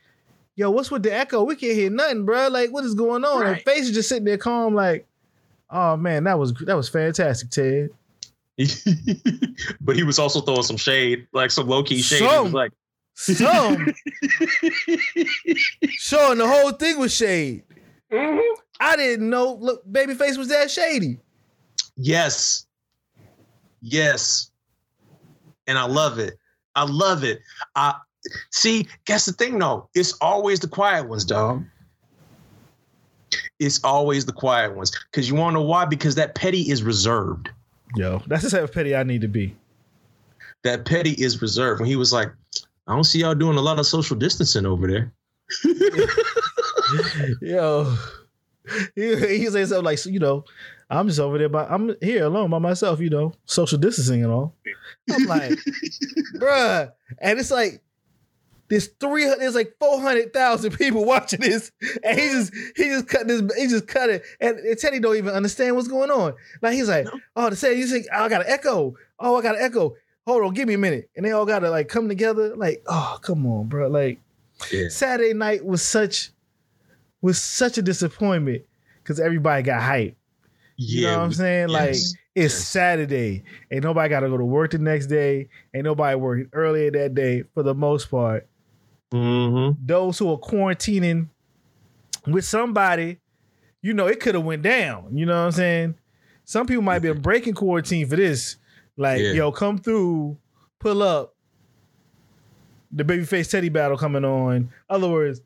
[0.56, 1.44] "Yo, what's with the echo?
[1.44, 2.48] We can't hear nothing, bro.
[2.48, 3.64] Like, what is going on?" And Right.
[3.66, 5.06] Face is just sitting there calm, like,
[5.70, 7.90] "Oh man, that was that was fantastic, Ted."
[9.82, 12.20] but he was also throwing some shade, like some low key shade.
[12.20, 12.52] He was Some.
[12.54, 12.72] like,
[13.14, 13.86] Some
[15.90, 17.64] showing the whole thing was shade.
[18.12, 18.62] Mm-hmm.
[18.80, 19.54] I didn't know.
[19.60, 21.20] Look, Babyface was that shady.
[21.98, 22.66] yes,
[23.82, 24.52] yes,
[25.68, 26.36] and I love it.
[26.76, 27.42] I love it.
[27.76, 27.96] I
[28.52, 28.88] see.
[29.06, 31.64] Guess the thing though, it's always the quiet ones, dog.
[33.60, 34.92] It's always the quiet ones.
[35.12, 35.86] Because you want to know why?
[35.86, 37.50] Because that petty is reserved.
[37.96, 39.56] Yo, that's the type of petty I need to be.
[40.64, 41.80] That petty is reserved.
[41.80, 42.30] When he was like,
[42.88, 45.14] I don't see y'all doing a lot of social distancing over there.
[47.42, 47.96] Yo,
[48.96, 50.46] he, he say something like, you know,
[50.90, 54.32] I'm just over there, by I'm here alone by myself, you know, social distancing and
[54.32, 54.56] all.
[55.12, 55.52] I'm like,
[56.36, 57.82] bruh, and it's like,
[58.70, 59.26] There's three.
[59.26, 61.72] There's like four hundred thousand people watching this,
[62.04, 63.42] and he just he just cut this.
[63.58, 66.34] He just cut it, and, and Teddy don't even understand what's going on.
[66.62, 68.96] Like he's like, oh, the say he's like, oh, I got an echo.
[69.20, 69.96] Oh, I got an echo.
[70.26, 71.10] Hold on, give me a minute.
[71.16, 72.56] And they all got to like come together.
[72.56, 73.88] Like, oh, come on, bro.
[73.88, 74.20] Like
[74.72, 74.90] Yeah.
[74.90, 76.32] Saturday night was such
[77.22, 78.64] was such a disappointment
[79.02, 80.18] because everybody got hype.
[80.76, 81.70] You know what I'm saying?
[81.70, 82.54] Like it's yes.
[82.54, 83.44] Saturday.
[83.72, 85.48] Ain't nobody got to go to work the next day.
[85.74, 88.48] Ain't nobody working earlier that day for the most part.
[89.14, 89.86] Mm-hmm.
[89.86, 91.30] Those who are quarantining
[92.26, 93.20] with somebody,
[93.82, 95.16] you know, it could have went down.
[95.18, 95.96] You know what I'm saying?
[96.44, 98.58] Some people might be breaking quarantine for this.
[98.98, 99.32] Like, Yeah.
[99.32, 100.38] yo, come through,
[100.80, 101.36] pull up.
[102.92, 104.70] The babyface Teddy battle coming on.
[104.90, 105.42] Other words,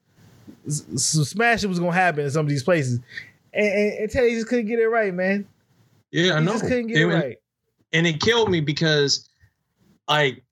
[0.68, 3.00] some smashing was gonna happen in some of these places,
[3.54, 5.48] and, and, and Teddy just couldn't get it right, man.
[6.12, 6.52] Yeah, I He know.
[6.54, 7.38] just couldn't get And- it right.
[7.94, 9.28] and it killed me because
[10.08, 10.44] like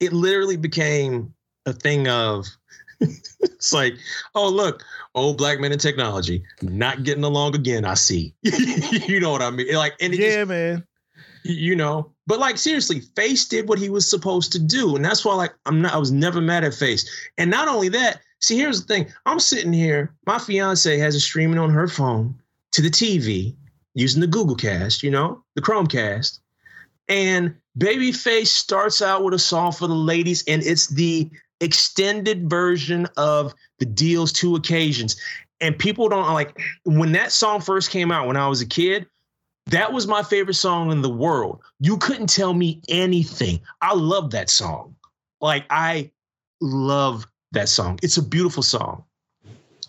[0.00, 1.32] it literally became
[1.66, 2.46] a thing of
[3.00, 3.94] it's like
[4.34, 4.82] oh look
[5.14, 8.34] old black men in technology not getting along again i see.
[8.42, 9.74] You know what i mean?
[9.74, 10.84] Like and Yeah, just, man.
[11.44, 15.24] you know but like seriously face did what he was supposed to do and that's
[15.24, 17.08] why like i'm not i was never mad at face.
[17.38, 19.12] And not only that see here's the thing.
[19.26, 22.34] I'm sitting here my fiance has it streaming on her phone
[22.72, 23.54] to the tv
[23.94, 26.38] using the google cast you know the chromecast
[27.08, 33.06] and babyface starts out with a song for the ladies and it's the extended version
[33.16, 35.16] of the Deele's two occasions
[35.60, 39.06] and people don't like when that song first came out when i was a kid
[39.68, 41.60] that was my favorite song in the world.
[41.80, 43.60] You couldn't tell me anything.
[43.80, 44.94] I love that song.
[45.40, 46.12] Like I
[46.60, 47.98] love that song.
[48.02, 49.02] It's a beautiful song.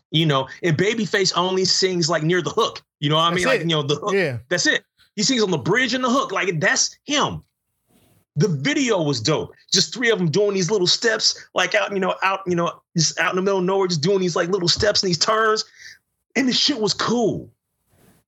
[0.09, 2.81] You know, and Babyface only sings like near the hook.
[2.99, 3.43] You know what I mean?
[3.43, 3.69] That's Like, it.
[3.69, 4.13] you know, the hook.
[4.13, 4.37] Yeah.
[4.49, 4.83] That's it.
[5.15, 6.31] He sings on the bridge and the hook.
[6.31, 7.43] Like that's him.
[8.37, 9.53] The video was dope.
[9.73, 12.81] Just three of them doing these little steps, like out, you know, out, you know,
[12.95, 15.17] just out in the middle of nowhere, just doing these like little steps and these
[15.17, 15.65] turns.
[16.35, 17.49] And the shit was cool.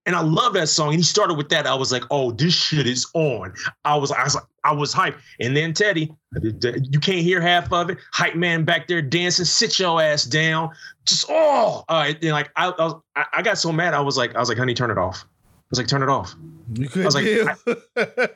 [0.06, 0.88] And I love that song.
[0.88, 1.68] And he started with that.
[1.68, 3.54] I was like, oh, this shit is on.
[3.86, 5.20] I was, I was, I was hyped.
[5.40, 8.00] And then Teddy, you can't hear half of it.
[8.12, 9.46] Hype man back there dancing.
[9.46, 10.72] Sit your ass down.
[11.06, 12.24] Just oh, uh, right.
[12.24, 13.94] And like I, I, was, I got so mad.
[13.94, 15.26] I was like, I was like, honey, turn it off.
[15.70, 16.34] I was like, turn it off.
[16.74, 17.48] You couldn't was like, deal.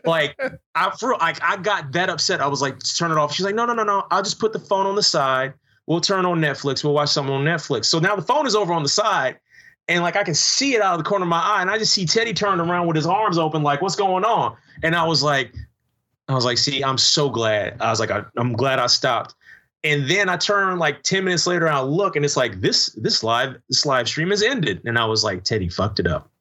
[0.06, 0.39] Like
[0.76, 2.41] I, for like, I got that upset.
[2.41, 3.34] I was like, turn it off.
[3.34, 4.06] She's like, no, no, no, no.
[4.12, 5.54] I'll just put the phone on the side.
[5.88, 6.84] We'll turn on Netflix.
[6.84, 7.86] We'll watch something on Netflix.
[7.86, 9.39] So now the phone is over on the side.
[9.88, 11.78] And like I can see it out of the corner of my eye, and I
[11.78, 15.06] just see Teddy turned around with his arms open, like, "What's going on?" And I
[15.06, 15.54] was like,
[16.30, 19.36] "I was like, see, I'm so glad." I was like, I, "I'm glad I stopped."
[19.84, 22.91] And then I turned like ten minutes later, and I look, and it's like this
[22.96, 26.32] this live this live stream has ended, and I was like, Teddy fucked it up.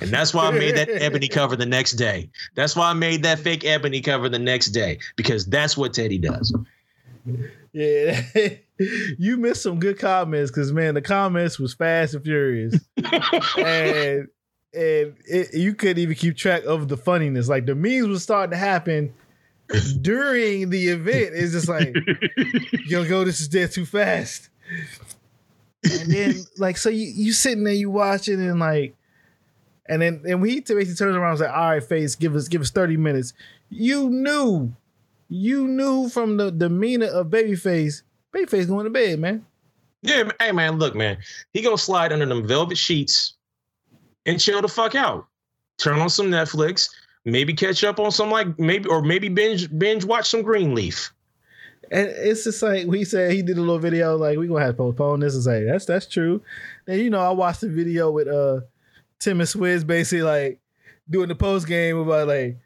[0.00, 2.30] And that's why I made that ebony cover the next day.
[2.54, 6.18] That's why I made that fake ebony cover the next day because that's what Teddy
[6.18, 6.54] does.
[7.72, 8.20] Yeah,
[9.18, 12.74] you missed some good comments because man, the comments was fast and furious,
[13.58, 14.28] and
[14.72, 17.48] and it, you couldn't even keep track of the funniness.
[17.48, 19.12] Like the memes was starting to happen
[20.00, 21.30] during the event.
[21.34, 21.94] It's just like,
[22.86, 24.48] yo, go, this is dead too fast.
[25.84, 28.95] And then like, so you you sitting there, you watching, and like,
[29.88, 32.48] and then and we basically turns around and was like, all right, face, give us
[32.48, 33.32] give us thirty minutes.
[33.70, 34.74] You knew
[35.28, 38.02] you knew from the demeanor of Babyface,
[38.34, 39.44] Babyface going to bed, man.
[40.02, 41.18] Yeah, hey man, look, man,
[41.52, 43.34] he gonna slide under them velvet sheets
[44.24, 45.26] and chill the fuck out.
[45.78, 46.88] Turn on some Netflix,
[47.24, 51.12] maybe catch up on some like maybe or maybe binge binge watch some Greenleaf.
[51.90, 54.74] And it's just like we said, he did a little video like we gonna have
[54.74, 55.34] to postpone this.
[55.34, 56.42] It's like that's that's true.
[56.86, 58.60] And you know, I watched the video with uh
[59.18, 60.60] Tim and Swizz basically like
[61.08, 62.58] doing the post game about like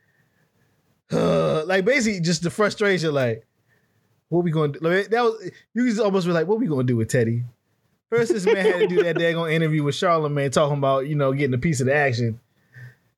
[1.12, 3.46] uh, like basically just the frustration, like
[4.28, 4.78] what we gonna do?
[4.80, 7.44] Like, that was you just almost be like, what we gonna do with Teddy?
[8.10, 11.32] First, this man had to do that daggone interview with Charlamagne talking about you know
[11.32, 12.40] getting a piece of the action,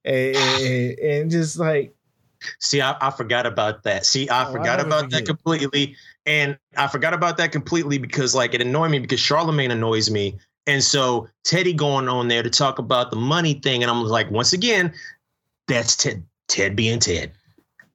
[0.05, 1.95] and, and, and just like
[2.59, 4.05] See, I, I forgot about that.
[4.05, 5.21] See, I Oh, forgot never about forget.
[5.21, 5.97] that completely.
[6.27, 10.39] And I forgot about that completely because like it annoyed me because Charlamagne annoys me.
[10.67, 13.83] And so Teddy going on there to talk about the money thing.
[13.83, 14.93] And I'm like, once again,
[15.67, 17.33] that's Ted, Ted being Ted.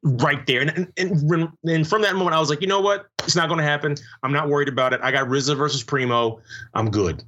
[0.04, 0.62] Right there.
[0.62, 3.08] And, and, and, from that moment, I was like, you know what?
[3.24, 3.96] It's not going to happen.
[4.24, 5.02] I'm not worried about it.
[5.02, 6.40] I got RZA versus Primo.
[6.74, 7.24] I'm good.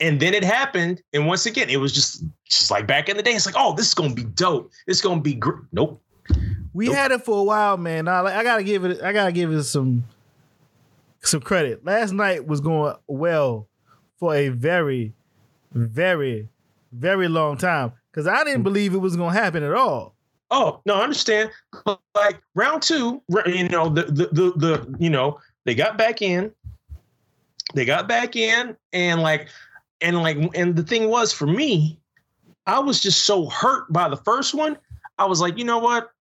[0.00, 1.02] And then it happened.
[1.12, 3.32] And once again, it was just just like back in the day.
[3.32, 4.72] It's like, oh, this is going to be dope.
[4.86, 5.60] It's going to be great.
[5.72, 6.02] Nope.
[6.72, 6.94] We Nope.
[6.94, 8.08] had it for a while, man.
[8.08, 9.02] I, I gotta give it.
[9.02, 10.04] I gotta give it some
[11.20, 11.84] some credit.
[11.84, 13.68] Last night was going well
[14.22, 15.12] for a very,
[15.72, 16.48] very,
[16.92, 20.14] very long time because I didn't believe it was gonna happen at all.
[20.52, 21.50] Oh no, I understand.
[21.84, 26.22] But like round two, you know, the the the, the you know they got back
[26.22, 26.52] in,
[27.74, 29.48] they got back in, and like
[30.00, 31.98] and like and the thing was for me,
[32.68, 34.78] I was just so hurt by the first one.
[35.18, 36.12] I was like, you know what?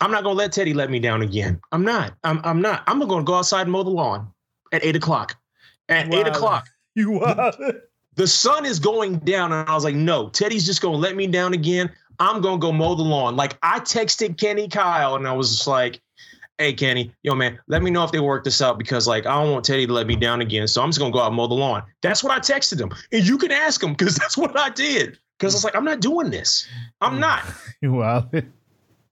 [0.00, 1.60] I'm not gonna let Teddy let me down again.
[1.72, 2.14] I'm not.
[2.22, 2.84] I'm I'm not.
[2.86, 4.32] I'm gonna go outside and mow the lawn
[4.70, 5.36] at eight o'clock.
[5.88, 6.68] At eight o'clock
[7.00, 7.54] You wild.
[8.16, 11.26] the sun is going down and i was like no teddy's just gonna let me
[11.26, 11.90] down again.
[12.18, 13.36] I'm gonna go mow the lawn.
[13.36, 16.00] Like i texted kenny kyle and i was just like
[16.58, 19.32] hey kenny yo man let me know if they work this out because like i
[19.42, 21.36] don't want teddy to let me down again so i'm just gonna go out and
[21.36, 21.82] mow the lawn.
[22.02, 22.92] That's what i texted him.
[23.12, 25.18] And you can ask him because that's what i did.
[25.38, 26.68] Because i was like i'm not doing this.
[27.00, 27.42] I'm not.
[27.80, 28.26] You wild.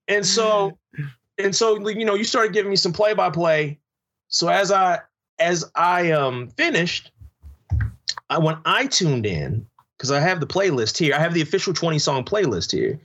[0.08, 0.76] and so
[1.38, 3.78] and so you know you started giving me some play by play
[4.28, 4.98] so as i
[5.38, 7.12] as i um finished
[8.30, 11.72] i when i tuned in because i have the playlist here i have the official
[11.72, 12.98] 20 song playlist here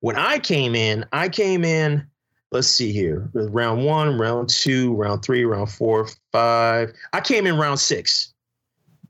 [0.00, 2.06] when i came in i came in
[2.52, 7.56] let's see here round one round two round three round four five i came in
[7.56, 8.32] round six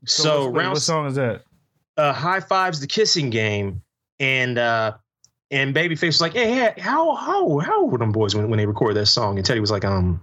[0.05, 1.43] so, wait, round what song is that?
[1.97, 3.81] uh, Hi-Five's the kissing game,
[4.19, 4.93] and uh,
[5.51, 8.57] and Babyface was like, "Hey, hey, how how how old were them boys when, when
[8.57, 10.21] they recorded that song?" And Teddy was like, "Um,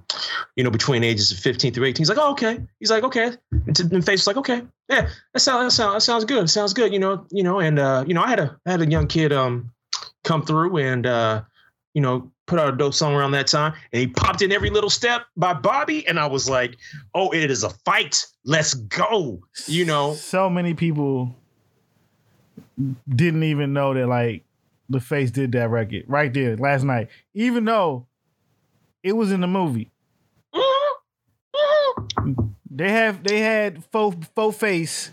[0.56, 2.00] you know, between ages of fifteen through 18.
[2.00, 3.32] He's like, "Oh, okay." He's like, "Okay,"
[3.66, 6.48] and, Face was like, "Okay, yeah, that sounds that sounds that sounds good.
[6.50, 8.82] Sounds good." You know, you know, and uh, you know, I had a I had
[8.82, 9.70] a young kid um
[10.22, 11.42] come through and uh,
[11.94, 12.30] you know.
[12.46, 15.22] Put out a dope song around that time, and he popped in every little step
[15.34, 16.76] by Bobby, and I was like,
[17.14, 18.22] "Oh, it is a fight!
[18.44, 21.34] Let's go!" You know, So many people
[23.08, 24.44] didn't even know that like
[24.90, 28.08] the face did that record right there last night, even though
[29.02, 29.90] it was in the movie.
[32.74, 35.12] They have they had faux faux face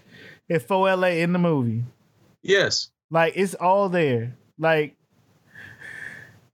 [0.49, 1.83] and faux LA in the movie.
[2.41, 4.35] yes, Like it's all there.
[4.57, 4.95] Like,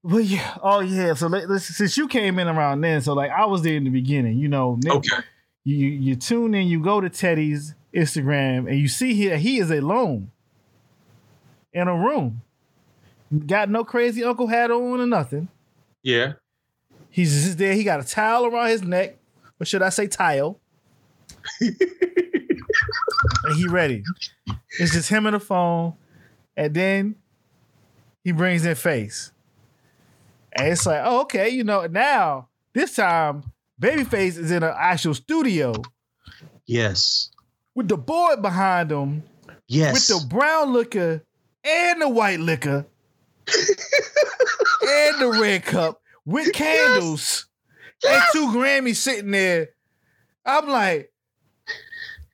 [0.03, 0.57] well, yeah.
[0.61, 1.13] Oh yeah.
[1.13, 3.85] So let, let's, since you came in around then, so like I was there in
[3.85, 4.37] the beginning.
[4.37, 5.23] You know, Nick, okay.
[5.63, 9.71] you you tune in, you go to Teddy's Instagram, and you see here he is
[9.71, 10.31] alone
[11.71, 12.41] in a room.
[13.45, 15.47] Got no crazy uncle hat on or nothing.
[16.03, 16.33] Yeah.
[17.09, 17.73] He's just there.
[17.73, 19.17] He got a towel around his neck,
[19.59, 20.59] or should I say tile?
[21.61, 24.03] And he ready.
[24.79, 25.93] It's just him and the phone,
[26.55, 27.15] and then
[28.23, 29.31] he brings in face,
[30.53, 31.85] and it's like, oh, okay, you know.
[31.87, 33.43] Now this time,
[33.81, 35.73] Babyface is in an actual studio
[36.65, 37.29] Yes.
[37.75, 39.23] with the board behind him,
[39.67, 39.93] Yes.
[39.93, 41.23] with the brown liquor
[41.63, 42.85] and the white liquor
[43.47, 47.47] and the red cup with candles
[48.07, 49.69] and two Grammys sitting there.
[50.45, 51.11] I'm like,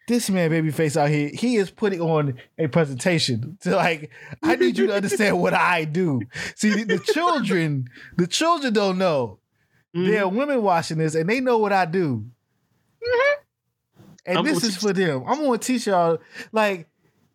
[0.08, 4.10] this man, babyface out here, he is putting on a presentation to like,
[4.42, 6.22] I need you to understand what I do.
[6.56, 7.88] See, the, the children,
[8.18, 9.40] the children don't know.
[9.96, 10.08] Mhm.
[10.08, 12.26] There are women watching this and they know what I do.
[14.26, 15.24] And I'm this is for them.
[15.28, 16.18] I'm gonna teach y'all,
[16.52, 16.88] like,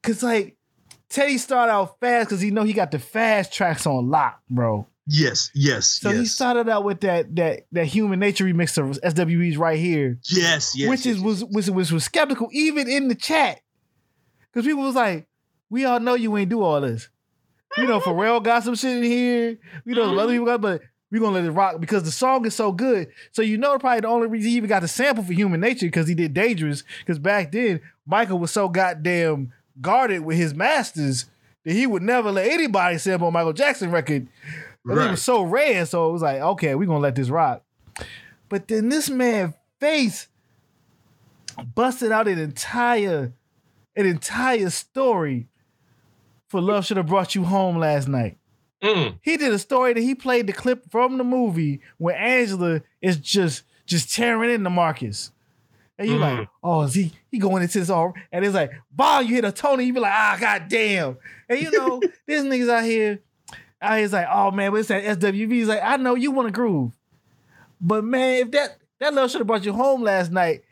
[0.03, 0.57] cause like
[1.11, 4.87] Teddy started out fast because he know he got the fast tracks on lock, bro.
[5.11, 5.51] Yes.
[5.55, 5.87] Yes.
[5.87, 10.19] So he started out with that that that human nature remix of SWV's right here,
[10.31, 10.77] Yes.
[10.77, 10.89] Yes.
[10.89, 13.61] which yes, is was was was was skeptical even in the chat,
[14.53, 15.27] because people was like,
[15.71, 17.09] "We all know you ain't do all this."
[17.79, 19.59] You know, Pharrell got some shit in here.
[19.85, 20.33] You know, some other mm-hmm.
[20.33, 23.09] people got, but we gonna let it rock because the song is so good.
[23.33, 25.87] So you know, probably the only reason he even got the sample for Human Nature
[25.87, 26.85] because he did Dangerous.
[27.01, 31.27] Because back then, Michael was so goddamn guarded with his masters
[31.65, 34.29] that he would never let anybody sample a Michael Jackson record.
[34.85, 37.63] And It was so rare, so it was like, okay, we're gonna let this rock.
[38.49, 40.29] But then this man face
[41.75, 43.33] busted out an entire,
[43.97, 45.49] an entire story
[46.49, 48.39] for Love Should Have Brought You Home last night.
[48.83, 49.19] Mm.
[49.23, 53.17] He did a story that he played the clip from the movie where Angela is
[53.17, 55.33] just just tearing into Marcus.
[55.99, 56.39] And you're Mhm.
[56.39, 59.45] like, oh, is he he going into this all and it's like, wow, you hit
[59.45, 61.17] a Toni, you be like, ah, god damn.
[61.49, 63.19] And you know, these niggas out here,
[63.81, 65.53] out here's like, oh man, what's that SWV?
[65.53, 66.93] He's like, I know you want to groove.
[67.81, 70.63] But man, if that that love should have brought you home last night,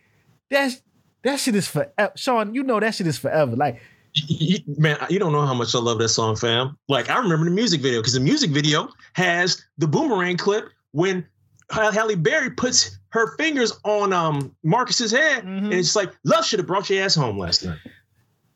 [0.50, 0.82] that's
[1.22, 2.12] that shit is forever.
[2.16, 3.54] Sean, you know that shit is forever.
[3.56, 3.80] Like,
[4.78, 6.76] Man, you don't know how much I love that song, fam.
[6.88, 11.26] Like I remember the music video because the music video has the boomerang clip when
[11.70, 15.64] Halle Berry puts her fingers on um Marcus's head, Mhm.
[15.64, 17.78] and it's like, "Love should have brought your ass home last night."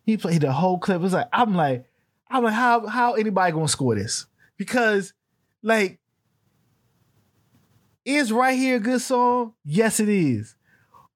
[0.06, 1.02] He played the whole clip.
[1.02, 1.84] It's like I'm like,
[2.30, 4.26] I'm like, how how anybody gonna score this?
[4.60, 5.14] Because
[5.62, 5.98] like,
[8.04, 9.54] is right here a good song?
[9.64, 10.54] Yes, it is.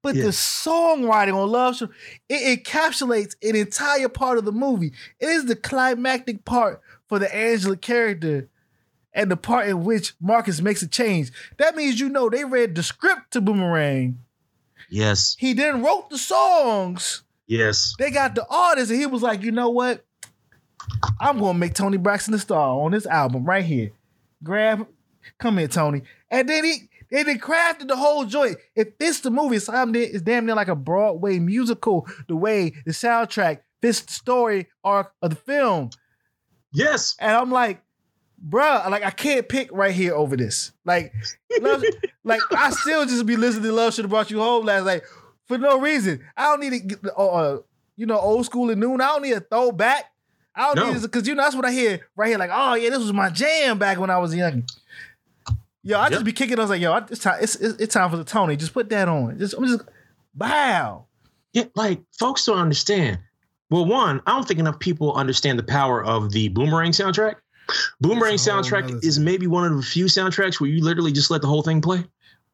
[0.01, 1.89] But the songwriting on Love Show,
[2.27, 4.93] it encapsulates an entire part of the movie.
[5.19, 8.49] It is the climactic part for the Angela character.
[9.13, 11.31] and the part in which Marcus makes a change.
[11.57, 14.19] That means you know they read the script to Boomerang.
[14.89, 15.35] Yes.
[15.39, 17.23] He then wrote the songs.
[17.47, 17.93] Yes.
[17.97, 20.03] They got the artist, and he was like, you know what?
[21.19, 23.91] I'm gonna make Toni Braxton the star on this album right here.
[24.43, 24.87] Grab,
[25.39, 26.03] come here, Toni.
[26.29, 28.57] And then he they then crafted the whole joint.
[28.75, 32.07] If it's the movie, it's, damn near- it's damn near like a Broadway musical.
[32.27, 35.91] The way the soundtrack fits the story arc of the film.
[36.73, 37.15] Yes.
[37.19, 37.81] And I'm like,
[38.47, 40.71] bruh, like I can't pick right here over this.
[40.83, 41.13] Like,
[41.61, 41.83] love,
[42.23, 45.03] like I still just be listening to Love Should Have Brought You Home last night
[45.47, 46.21] for no reason.
[46.35, 47.59] I don't need to get, uh, uh,
[47.95, 48.99] you know, old school and noon.
[48.99, 50.05] I don't need a throwback.
[50.55, 50.93] I don't No.
[50.93, 52.37] need because you know that's what I hear right here.
[52.37, 54.63] Like, oh yeah, this was my jam back when I was young.
[55.83, 56.57] Yo, I just be kicking.
[56.57, 57.37] I was like, yo, it's time.
[57.41, 58.55] It's, it's, it's time for the Toni.
[58.55, 59.37] Just put that on.
[59.37, 59.81] Just I'm just
[60.35, 61.05] wow.
[61.53, 63.19] Yeah, like folks don't understand.
[63.69, 67.35] Well, one, I don't think enough people understand the power of the Boomerang soundtrack.
[67.99, 71.11] Boomerang That's a whole soundtrack is maybe one of the few soundtracks where you literally
[71.11, 72.03] just let the whole thing play.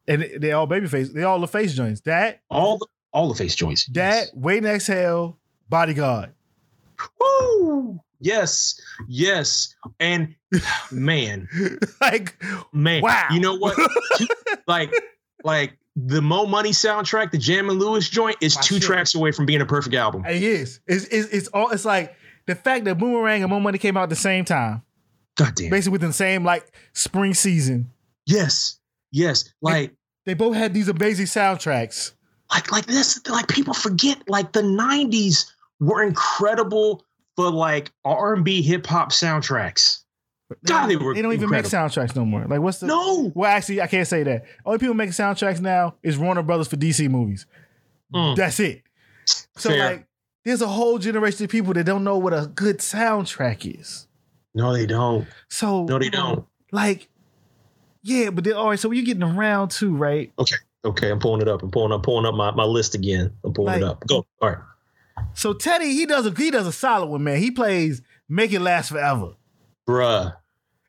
[0.08, 1.10] And they- all baby face.
[1.10, 2.00] They all the face joints.
[2.02, 3.86] That All the all the face joints.
[3.92, 5.38] that wait and exhale
[5.68, 6.30] bodyguard.
[7.20, 8.00] Woo!
[8.20, 10.34] Yes, yes, and
[10.92, 11.48] man,
[12.00, 12.40] like
[12.72, 13.28] man, Wow.
[13.32, 13.76] You know what?
[14.68, 14.92] Like,
[15.42, 18.84] like the Mo Money soundtrack, the Jam and Lewis joint, is My two shit.
[18.84, 20.24] tracks away from being a perfect album.
[20.24, 20.78] it is.
[20.86, 22.14] It's, it's it's all it's like
[22.46, 24.82] the fact that Boomerang and Mo Money came out at the same time,
[25.36, 25.70] God damn.
[25.70, 27.90] basically within the same like spring season.
[28.24, 28.78] Yes,
[29.10, 29.52] yes.
[29.60, 29.92] Like,
[30.26, 32.12] They both had these amazing soundtracks.
[32.52, 33.20] like, like this.
[33.28, 34.22] Like people forget.
[34.28, 35.46] Like the '90s
[35.82, 37.04] were incredible
[37.36, 40.00] for like R&B hip hop soundtracks.
[40.66, 42.44] God, they were They don't even make soundtracks no more.
[42.44, 43.32] Like what's the No.
[43.34, 44.44] Well, actually, I can't say that.
[44.66, 47.46] Only people making soundtracks now is Warner Brothers for DC movies.
[48.14, 48.36] Mm.
[48.36, 48.82] That's it.
[49.56, 49.84] So Fair.
[49.84, 50.06] like,
[50.44, 54.06] there's a whole generation of people that don't know what a good soundtrack is.
[54.54, 55.26] No, they don't.
[55.48, 56.44] So No, they don't.
[56.70, 57.08] like,
[58.02, 58.78] yeah, but then all right.
[58.78, 60.30] So you're getting around two, right?
[60.38, 61.62] Okay, Okay, I'm pulling it up.
[61.62, 63.32] I'm pulling up, pulling up my, my list again.
[63.44, 64.04] I'm pulling it up.
[64.06, 64.26] Go.
[64.40, 64.58] All right.
[65.34, 67.38] So Teddy, he does a he does a solid one, man.
[67.38, 69.32] He plays Make It Last Forever.
[69.88, 70.34] Bruh.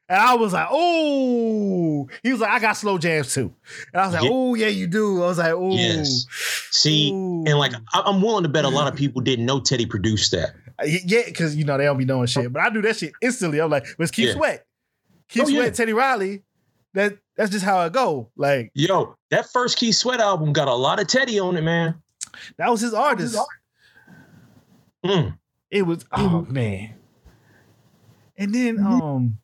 [0.10, 3.54] And I was like, oh, he was like, I got slow jams too.
[3.94, 4.30] And I was like, Yeah.
[4.32, 5.24] oh, yeah, you do.
[5.24, 6.26] I was like, oh, Yes.
[6.72, 7.44] See, Ooh.
[7.48, 10.32] and like I- I'm willing to bet a lot of people didn't know Teddy produced
[10.32, 10.52] that.
[10.80, 12.52] Uh, yeah, because you know they don't be doing shit.
[12.52, 13.60] But I do that shit instantly.
[13.60, 14.34] I'm like, let's keep Yeah.
[14.34, 14.66] sweat.
[15.30, 15.60] Keep Oh, yeah.
[15.62, 16.44] sweat, Teddy Riley.
[16.94, 18.30] That that's just how it go.
[18.36, 21.96] Like Yo, that first Keith Sweat album got a lot of Teddy on it, man.
[22.58, 23.36] that was his artist.
[25.06, 25.38] Mm.
[25.72, 26.94] It was oh man.
[28.38, 29.38] And then um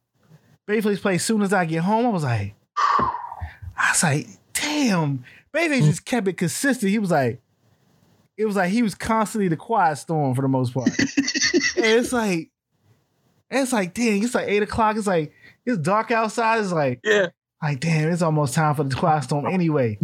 [0.68, 2.06] Babyface played soon as I get home.
[2.06, 5.24] I was like, I was like, damn.
[5.54, 6.92] Babyface just kept it consistent.
[6.92, 7.42] He was like,
[8.38, 10.88] it was like he was constantly the quiet storm for the most part.
[11.00, 11.06] and
[11.76, 12.52] it's like,
[13.50, 14.96] it's like, dang, it's like eight o'clock.
[14.96, 15.34] It's like
[15.66, 16.60] it's dark outside.
[16.62, 17.28] It's like, Yeah.
[17.64, 19.98] like, damn, it's almost time for the quiet storm anyway.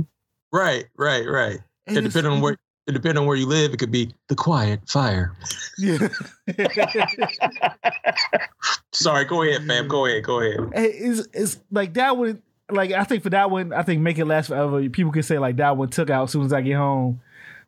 [0.51, 1.59] Right, right, right.
[1.87, 2.57] And depending on where
[2.87, 5.35] it depending on where you live, it could be the quiet fire.
[5.77, 6.07] Yeah.
[8.91, 9.87] Sorry, go ahead, fam.
[9.87, 10.59] Go ahead, go ahead.
[10.73, 12.41] it's, it's like that one.
[12.69, 14.87] Like I think for that one, I think make it last forever.
[14.89, 17.21] People could say like that one took out as soon as I get home,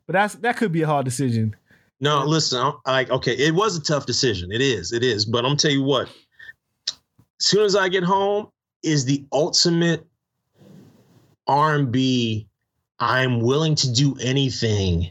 [0.06, 1.54] but that's that could be a hard decision.
[2.00, 4.52] No, listen, like, okay, it was a tough decision.
[4.52, 5.24] It is, it is.
[5.24, 6.08] But I'm tell you what,
[6.88, 6.96] as
[7.40, 8.48] soon as I get home
[8.82, 10.06] is the ultimate
[11.48, 12.47] R&B.
[13.00, 15.10] I'm willing to do anything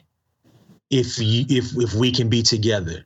[0.89, 3.05] if you if if we can be together.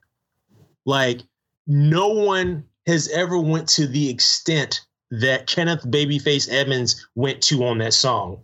[0.86, 1.22] Like
[1.68, 7.78] no one has ever went to the extent that Kenneth Babyface Edmonds went to on
[7.80, 8.44] that song.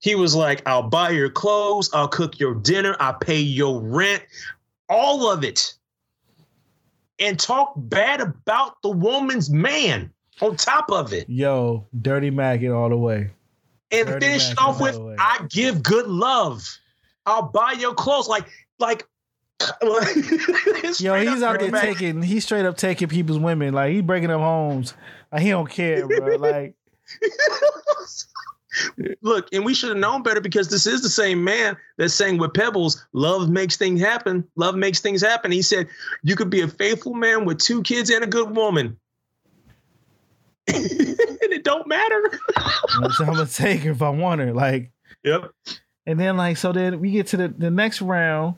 [0.00, 4.22] He was like, I'll buy your clothes, I'll cook your dinner, I'll pay your rent,
[4.88, 5.74] all of it.
[7.20, 11.28] And talk bad about the woman's man on top of it.
[11.28, 13.30] Yo, dirty Maggot all the way.
[13.90, 14.98] And Dirty finish it off with.
[15.18, 16.66] I give good love.
[17.24, 18.28] I'll buy your clothes.
[18.28, 18.46] Like,
[18.78, 19.06] like,
[21.00, 22.22] Yo, he's out there taking.
[22.22, 23.74] He's straight up taking people's women.
[23.74, 24.94] Like he breaking up homes.
[25.32, 26.36] Like he don't care, bro.
[26.38, 26.74] Like
[29.22, 32.38] Look, and we should have known better because this is the same man that's saying
[32.38, 34.44] with Pebbles, love makes things happen.
[34.56, 35.50] Love makes things happen.
[35.50, 35.88] He said,
[36.22, 38.98] You could be a faithful man with two kids and a good woman.
[41.58, 42.38] it don't matter.
[42.56, 44.52] I'm gonna take her if I want her.
[44.52, 44.92] Like
[45.24, 45.50] Yep.
[46.06, 48.54] And then like so then we get to the, the next round.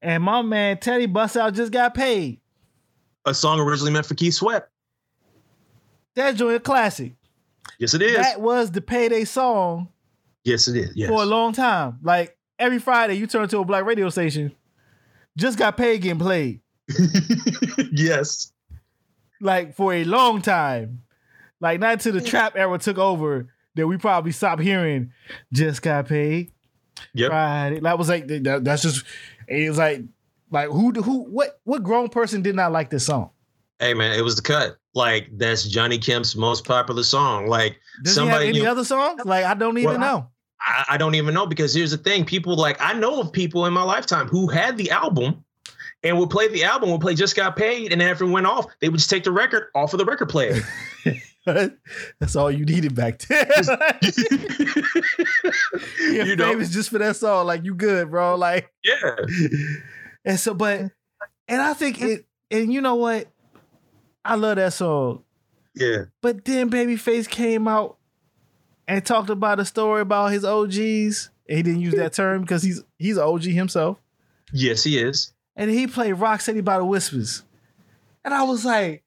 [0.00, 2.40] And my man Teddy Bust Out just got paid.
[3.24, 4.68] A song originally meant for Keith Sweat.
[6.14, 7.14] That joint a classic.
[7.78, 8.16] Yes, it is.
[8.16, 9.88] That was the payday song
[10.44, 10.92] yes, it is.
[10.94, 11.08] Yes.
[11.08, 11.98] for a long time.
[12.02, 14.52] Like every Friday you turn to a black radio station,
[15.36, 16.60] just got paid getting played.
[17.92, 18.52] yes.
[19.40, 21.02] Like for a long time.
[21.60, 22.26] Like not until the mm.
[22.26, 25.12] trap era took over that we probably stopped hearing
[25.52, 26.52] just got paid.
[27.14, 27.30] Yep.
[27.30, 27.80] Friday.
[27.80, 29.04] That was like that, that's just
[29.46, 30.02] it was like
[30.50, 33.30] like who who what what grown person did not like this song?
[33.78, 34.78] Hey man, it was the cut.
[34.94, 37.46] Like that's Johnny Kemp's most popular song.
[37.46, 39.22] Like Does somebody he have any knew- other songs?
[39.24, 40.30] Like I don't even Well, know.
[40.60, 43.66] I, I don't even know because here's the thing: people like I know of people
[43.66, 45.44] in my lifetime who had the album
[46.02, 48.46] and would play the album, would play "Just Got Paid," and then after it went
[48.46, 50.60] off, they would just take the record off of the record player.
[52.20, 53.46] That's all you needed back then.
[56.00, 57.46] You know, famous just for that song.
[57.46, 58.36] Like you good, bro.
[58.36, 59.16] Like yeah,
[60.24, 60.90] and so, but
[61.46, 62.24] and I think it.
[62.50, 63.28] And you know what?
[64.24, 65.22] I love that song.
[65.74, 67.98] yeah, But then Babyface came out
[68.86, 71.30] and talked about a story about his OGs.
[71.48, 73.98] And he didn't use that term because he's he's an OG himself.
[74.52, 75.32] yes, he is.
[75.56, 77.42] And he played Rock Steady by the Whispers.
[78.24, 79.02] And I was like,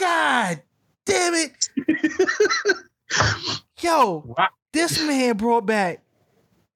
[0.00, 0.62] God
[1.06, 1.68] damn it.
[3.80, 4.48] Yo, Wow.
[4.72, 6.02] this man brought back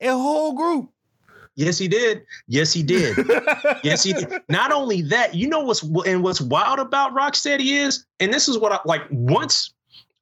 [0.00, 0.90] a whole group.
[1.54, 2.22] Yes, he did.
[2.48, 3.16] Yes, he did.
[3.82, 4.30] Yes, he did.
[4.48, 8.58] Not only that, you know what's and what's wild about Rocksteady is, and this is
[8.58, 9.02] what I like.
[9.10, 9.72] Once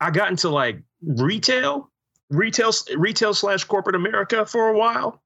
[0.00, 1.90] I got into like retail,
[2.30, 5.22] retail, retail slash corporate America for a while,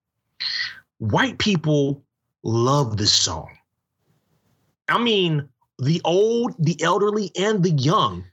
[0.98, 2.02] white people
[2.42, 3.48] love this song.
[4.88, 5.48] I mean,
[5.78, 8.24] the old, the elderly, and the young,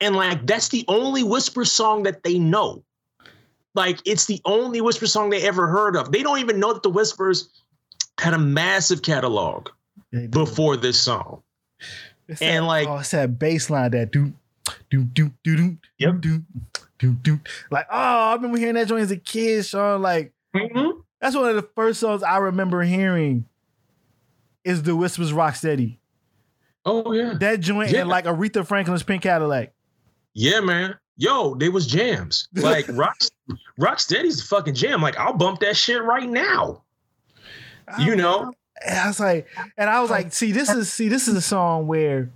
[0.00, 2.82] and like that's the only whisper song that they know.
[3.74, 6.12] Like it's the only whisper song they ever heard of.
[6.12, 7.48] They don't even know that the whispers
[8.18, 9.68] had a massive catalog
[10.30, 11.42] before this song.
[12.28, 14.32] It's and, that- like- oh, it's that bass line that do
[14.90, 16.20] do do do do Yep.
[16.20, 16.42] do
[16.98, 17.40] do do
[17.70, 17.96] like oh
[18.30, 21.02] I remember hearing that joint as a kid Sean like Mhm.
[21.20, 23.44] that's one of the first songs I remember hearing
[24.64, 25.98] is the Whispers Rocksteady
[26.86, 28.00] Oh yeah, that joint Yeah.
[28.02, 29.72] and like Aretha Franklin's Pink Cadillac
[30.34, 30.96] yeah, man.
[31.16, 32.48] Yo, they was jams.
[32.54, 33.16] Like Rock,
[33.80, 35.00] Rocksteady's the fucking jam.
[35.00, 36.82] Like I'll bump that shit right now.
[37.98, 38.52] You know?
[38.84, 39.46] and I was like
[39.78, 42.30] and I was like see this is see this is a song where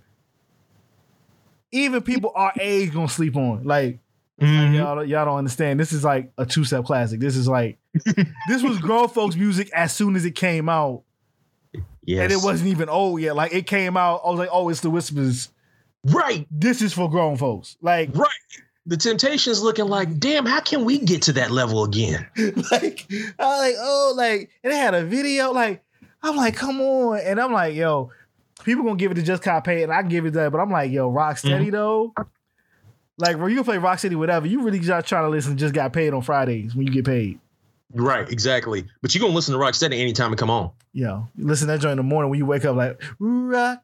[1.73, 3.99] even people our age gonna sleep on like
[4.41, 4.77] Mhm.
[4.77, 5.81] y'all, y'all don't understand.
[5.81, 7.19] This is like a two step classic.
[7.19, 7.79] This is like
[8.47, 11.03] this was grown folks music as soon as it came out,
[12.05, 12.23] Yes.
[12.23, 13.35] and it wasn't even old yet.
[13.35, 15.49] Like it came out, I was like, oh, it's the Whispers.
[16.05, 17.77] Right, This is for grown folks.
[17.81, 18.31] Like, right.
[18.87, 22.27] The Temptations looking like, damn, how can we get to that level again?
[22.71, 25.53] like I was like, oh, like, and it had a video.
[25.53, 25.85] Like,
[26.23, 28.11] I'm like, come on, and I'm like, yo,
[28.65, 30.71] people gonna give it to Just Got Paid, and I give it that, but I'm
[30.71, 31.73] like, yo, Rock Steady mm-hmm.
[31.73, 32.15] though.
[33.19, 34.47] Like, bro, you can play Rock Steady, whatever.
[34.47, 35.59] You really just trying to listen.
[35.59, 37.41] Just got paid on Fridays when you get paid.
[37.93, 38.87] Right, exactly.
[39.03, 40.71] But you gonna listen to Rock Rocksteady anytime it come on.
[40.93, 43.83] Yo, listen to that joint in the morning when you wake up like rock.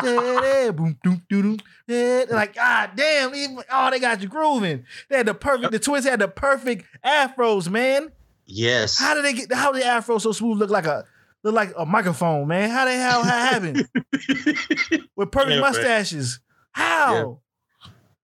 [0.00, 1.58] Boom, doom, doo,
[1.88, 2.26] doom.
[2.30, 4.84] Like, god damn, even- oh, they got you grooving.
[5.08, 8.10] They had the perfect, the twins had the perfect afros, man.
[8.46, 8.98] Yes.
[8.98, 11.04] How did they get how did the afro so smooth look like a
[11.42, 12.70] look like a microphone, man?
[12.70, 13.88] How the hell that happened?
[15.16, 15.60] With perfect Yeah, man.
[15.60, 16.40] mustaches.
[16.72, 17.40] How?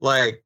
[0.01, 0.45] like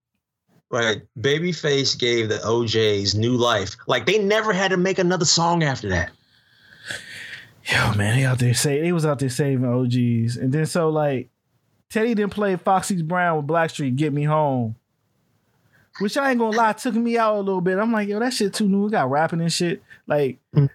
[0.70, 5.62] like babyface gave the oj's new life like they never had to make another song
[5.62, 6.10] after that
[7.70, 10.36] Yo, man, they out there say they was out there saving OGs.
[10.36, 11.28] And then so like
[11.90, 14.76] Teddy didn't play Foxy's Brown with Blackstreet Get Me Home.
[15.98, 17.78] Which I ain't gonna lie, took me out a little bit.
[17.78, 18.84] I'm like, yo, that shit too new.
[18.84, 19.82] We got rapping and shit.
[20.06, 20.68] Like, Mm.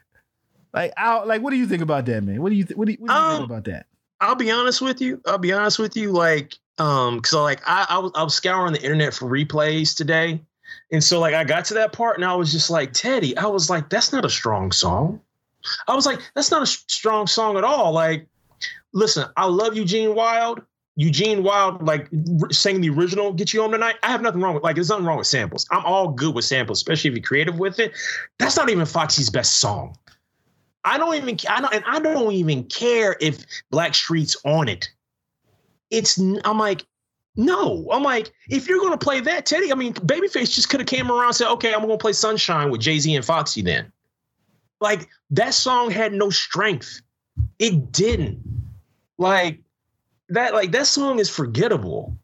[0.74, 2.42] like out like what do you think about that, man?
[2.42, 3.86] What do you th- what do you, what do you Um, think about that?
[4.24, 7.88] i'll be honest with you i'll be honest with you like um so like i
[7.89, 10.39] i was, I was scouring the internet for replays today
[10.92, 13.48] and so like i got to that part and i was just like teddy i
[13.48, 15.20] was like that's not a strong song
[15.88, 18.28] i was like that's not a strong song at all like
[18.93, 20.62] listen i love eugene wilde
[20.95, 22.09] Eugene Wilde, like
[22.51, 24.64] saying the original "Get You Home Tonight," I have nothing wrong with.
[24.64, 25.66] Like, there's nothing wrong with samples.
[25.72, 27.93] I'm all good with samples, especially if you're creative with it.
[28.39, 29.97] That's not even Foxy's best song.
[30.84, 31.38] I don't even.
[31.49, 34.89] I don't, and I don't even care if Blackstreet's on it.
[35.89, 36.18] It's.
[36.18, 36.86] I'm like,
[37.38, 37.88] no.
[37.91, 39.72] I'm like, if you're gonna play that, Teddy.
[39.72, 42.70] I mean, Babyface just could have came around and said, okay, I'm gonna play Sunshine
[42.70, 43.62] with Jay Z and Foxy.
[43.62, 43.91] Then,
[44.82, 47.01] like, that song had no strength.
[47.59, 48.41] It didn't.
[49.17, 49.61] Like
[50.29, 50.53] that.
[50.53, 52.17] Like that song is forgettable.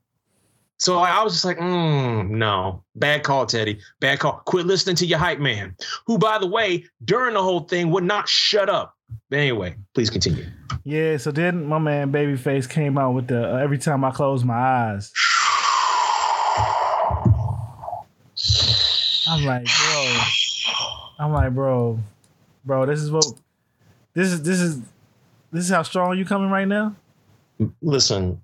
[0.79, 3.79] So I, was just like, mm, no, bad call, Teddy.
[3.99, 4.41] Bad call.
[4.45, 8.03] Quit listening to your hype man, who, by the way, during the whole thing would
[8.03, 8.95] not shut up.
[9.29, 10.45] But anyway, please continue.
[10.83, 14.43] Yeah, so then my man Babyface came out with the uh, every time I close
[14.43, 15.11] my eyes.
[19.27, 20.17] I'm like, bro.
[21.19, 21.99] I'm like, bro,
[22.67, 23.25] bro, this is what
[24.13, 24.79] this is this is
[25.51, 26.95] this is how strong you coming right now?
[27.81, 28.39] Listen,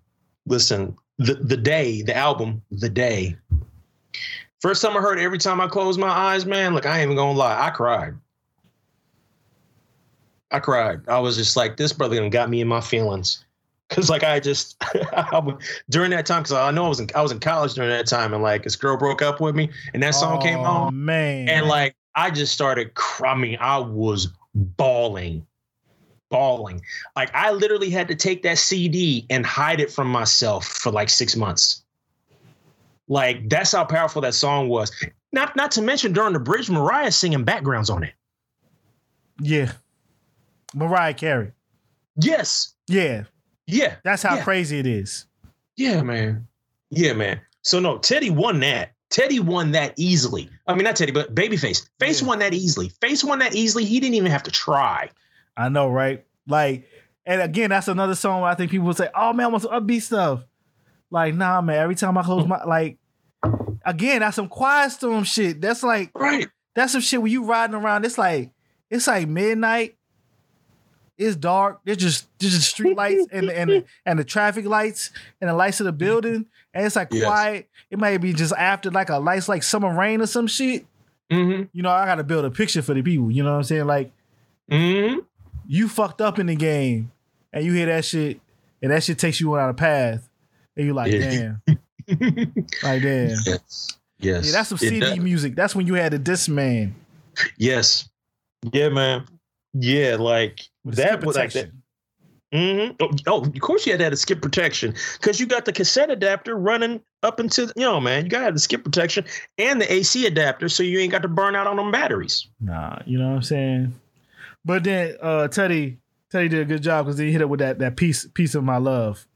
[0.47, 0.95] listen.
[1.19, 3.35] the the day, the album, the day.
[4.61, 7.03] First time I heard it, every time I close my eyes, man, look, I ain't
[7.03, 8.15] even gonna lie, I cried.
[10.51, 11.01] I cried.
[11.07, 13.43] I was just like, this brother done got me in my feelings.
[13.89, 14.81] Cause like I just
[15.13, 15.57] I would-
[15.89, 18.07] during that time, cause I know I was in I was in college during that
[18.07, 21.05] time, and like this girl broke up with me, and that song came Oh, on,
[21.05, 21.47] man.
[21.49, 23.57] and like I just started crying.
[23.59, 25.45] I was bawling,
[26.29, 26.81] bawling.
[27.15, 31.09] Like I literally had to take that CD and hide it from myself for like
[31.09, 31.83] six months.
[33.07, 34.91] Like that's how powerful that song was.
[35.31, 38.13] Not not to mention during the bridge, Mariah singing backgrounds on it.
[39.41, 39.73] yeah,
[40.75, 41.51] Mariah Carey.
[42.15, 43.23] Yes, Yeah,
[43.65, 44.43] yeah, that's how Yeah.
[44.43, 45.25] crazy it is.
[45.75, 46.47] yeah, man,
[46.91, 47.41] yeah, man.
[47.63, 48.92] So no, Teddy won that.
[49.13, 50.49] Teddy won that easily.
[50.67, 51.87] I mean, not Teddy, but Babyface.
[51.99, 52.27] Face Yeah.
[52.27, 52.89] won that easily.
[52.99, 53.85] Face won that easily.
[53.85, 55.09] He didn't even have to try.
[55.55, 56.25] I know, right?
[56.47, 56.87] Like,
[57.25, 59.61] and again, that's another song where I think people would say, "Oh man, I want
[59.63, 60.43] some upbeat stuff."
[61.11, 61.77] Like, nah, man.
[61.77, 62.97] Every time I close my like,
[63.85, 65.61] again, that's some quiet storm shit.
[65.61, 66.47] That's like Right.
[66.75, 68.05] that's some shit when you riding around.
[68.05, 68.49] It's like
[68.89, 69.95] it's like midnight.
[71.17, 71.79] It's dark.
[71.85, 75.11] There's just there's just street lights and and and the traffic lights
[75.41, 76.45] and the lights of the building.
[76.73, 77.23] And it's like Yes.
[77.23, 77.69] quiet.
[77.91, 80.85] It might be just after like a lights like summer rain or some shit.
[81.31, 81.63] Mm-hmm.
[81.71, 83.29] You know, I gotta build a picture for the people.
[83.31, 83.85] You know what I'm saying?
[83.87, 84.11] Like
[84.71, 85.19] Mm-hmm.
[85.67, 87.11] you fucked up in the game
[87.51, 88.39] and you hear that shit
[88.81, 90.27] and that shit takes you on a path.
[90.75, 91.55] And you're like, Yeah.
[91.67, 91.79] damn.
[92.83, 93.29] Like damn.
[93.29, 93.47] yes.
[94.19, 94.45] Yes.
[94.45, 95.53] Yeah, that's some CD music.
[95.55, 96.93] That's when you had the Discman.
[97.57, 98.09] Yes.
[98.71, 99.25] Yeah, man.
[99.73, 101.71] Yeah, like with that was like that.
[102.51, 102.95] protection.
[102.99, 105.65] hmm Oh, oh, of course you had to have the skip protection because you got
[105.65, 108.25] the cassette adapter running up into you know, man.
[108.25, 109.25] You got to have the skip protection
[109.57, 112.47] and the AC adapter, so you ain't got to burn out on them batteries.
[112.59, 113.93] Nah, you know what I'm saying?
[114.65, 117.79] But then uh Teddy Teddy did a good job because he hit it with that
[117.79, 119.27] that piece piece of my love.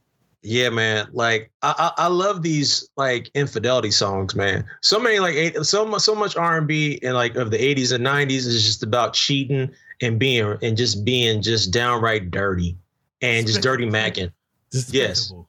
[0.44, 1.08] Yeah, man.
[1.12, 4.66] Like I, I, I love these like infidelity songs, man.
[4.82, 7.58] So many like eight, so much, so much R and B and like of the
[7.58, 9.72] '80s and '90s is just about cheating
[10.02, 12.78] and being and just being just downright dirty
[13.22, 14.32] and just dirty macking.
[14.90, 15.34] Yes.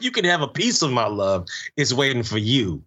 [0.00, 1.46] You can have a piece of my love.
[1.76, 2.82] It's waiting for you.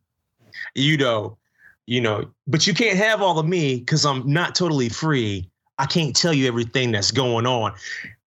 [0.73, 1.37] You know,
[1.85, 5.49] you know, but you can't have all of me because I'm not totally free.
[5.77, 7.73] I can't tell you everything that's going on.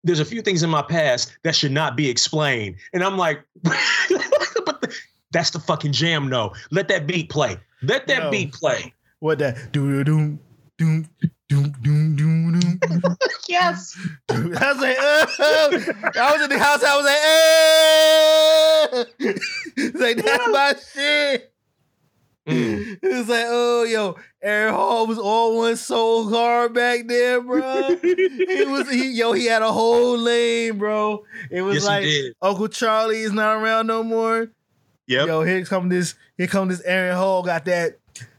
[0.06, 2.78] There's a few things in my past that should not be explained.
[2.94, 3.74] And I'm like, but
[4.80, 4.96] the,
[5.32, 6.30] that's the fucking jam.
[6.30, 7.58] No, let that beat play.
[7.82, 8.94] Let that beat play.
[9.20, 10.40] What that do doom
[10.78, 11.10] doom
[11.50, 12.80] doom doom doom doom.
[13.48, 13.98] Yes.
[14.30, 15.28] I was like, oh.
[16.20, 16.84] I was in the house.
[16.84, 17.18] I was like,
[19.96, 20.00] oh.
[20.00, 21.54] like that's my shit.
[22.48, 23.00] Mm.
[23.02, 27.96] It was like, oh, yo, Aaron Hall was all one so hard back there, bro.
[28.02, 31.26] he was, he, yo, he had a whole lane, bro.
[31.52, 32.08] It was yes, like.
[32.42, 34.50] Uncle Charlie is not around no more.
[35.08, 35.28] Yep.
[35.28, 37.98] Yo, here come this, here come this Aaron Hall got that,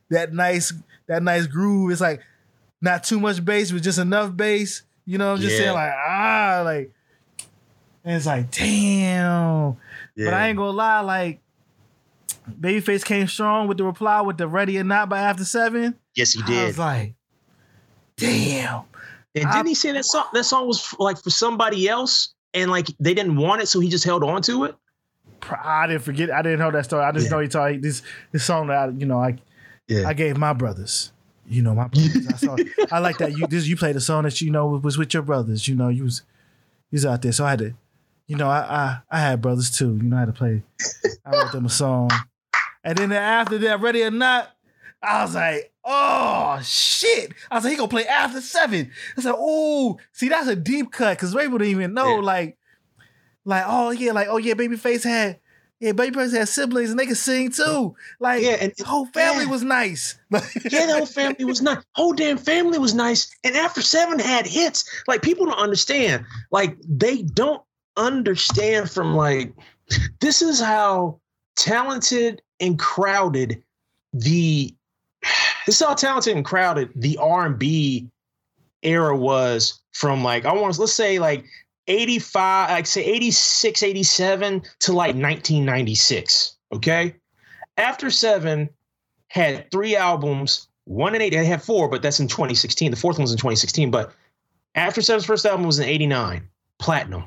[0.09, 0.73] that nice,
[1.07, 1.91] that nice groove.
[1.91, 2.23] It's like
[2.81, 4.83] not too much bass, but just enough bass.
[5.07, 5.59] You know, what I'm just Yeah.
[5.65, 6.93] saying like ah, like,
[8.05, 9.77] and it's like damn.
[10.17, 11.41] But I ain't gonna lie, like
[12.61, 15.95] Babyface came strong with the reply with the ready or not by after seven.
[16.15, 16.59] yes, he did.
[16.59, 17.15] I was like,
[18.17, 18.83] damn.
[19.35, 20.25] And I- didn't he say that song?
[20.33, 23.89] That song was like for somebody else, and like they didn't want it, so he
[23.89, 24.75] just held on to it.
[25.65, 26.31] I didn't forget.
[26.31, 27.05] I didn't know that story.
[27.05, 27.31] I just Yeah.
[27.33, 28.03] know he told this
[28.33, 29.37] this song that I, you know I
[29.87, 30.09] Yeah.
[30.09, 31.13] I gave my brothers.
[31.49, 32.27] You know my brothers.
[32.29, 32.57] I saw.
[32.93, 35.23] I like that you this you played a song that you know was with your
[35.23, 35.67] brothers.
[35.69, 36.23] You know you was
[36.91, 37.75] you was out there, so I had to.
[38.27, 39.97] You know I I, I had brothers too.
[39.97, 40.63] You know I had to play.
[41.25, 42.11] I wrote them a song,
[42.85, 44.51] and then after that, ready or not,
[45.03, 47.33] I was like, oh shit!
[47.51, 48.91] I was like, he gonna play after seven.
[49.17, 52.21] I said, oh, see that's a deep cut because Ray didn't even know Yeah.
[52.23, 52.59] like,
[53.47, 55.41] like oh yeah, like oh yeah, Babyface had.
[55.81, 57.95] Yeah, Babyface had siblings and they could sing too.
[58.19, 59.51] Like, Yeah, and the whole family yeah.
[59.51, 60.19] was nice.
[60.31, 61.79] yeah, the whole family was nice.
[61.95, 63.31] Whole damn family was nice.
[63.45, 64.85] And after seven had hits.
[65.07, 66.25] Like people don't understand.
[66.51, 67.63] Like they don't
[67.97, 69.53] understand from like
[70.21, 71.21] this is how
[71.57, 73.63] talented and crowded
[74.13, 74.75] the
[75.67, 78.09] this is how talented and crowded the R and B
[78.83, 81.45] era was from like I want to let's say like
[81.89, 87.15] 85 like say 86 87 to like 1996 okay
[87.77, 88.69] after seven
[89.29, 91.31] had three albums, one in eight.
[91.31, 92.91] They had four, but that's in 2016.
[92.91, 93.91] The fourth one's in 2016.
[93.91, 94.13] But
[94.75, 97.25] After Seven's first album was in 89, platinum.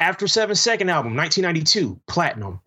[0.00, 2.60] After Seven's second album, 1992, platinum.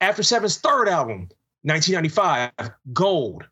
[0.00, 1.28] After Seven's third album,
[1.62, 3.44] 1995, gold.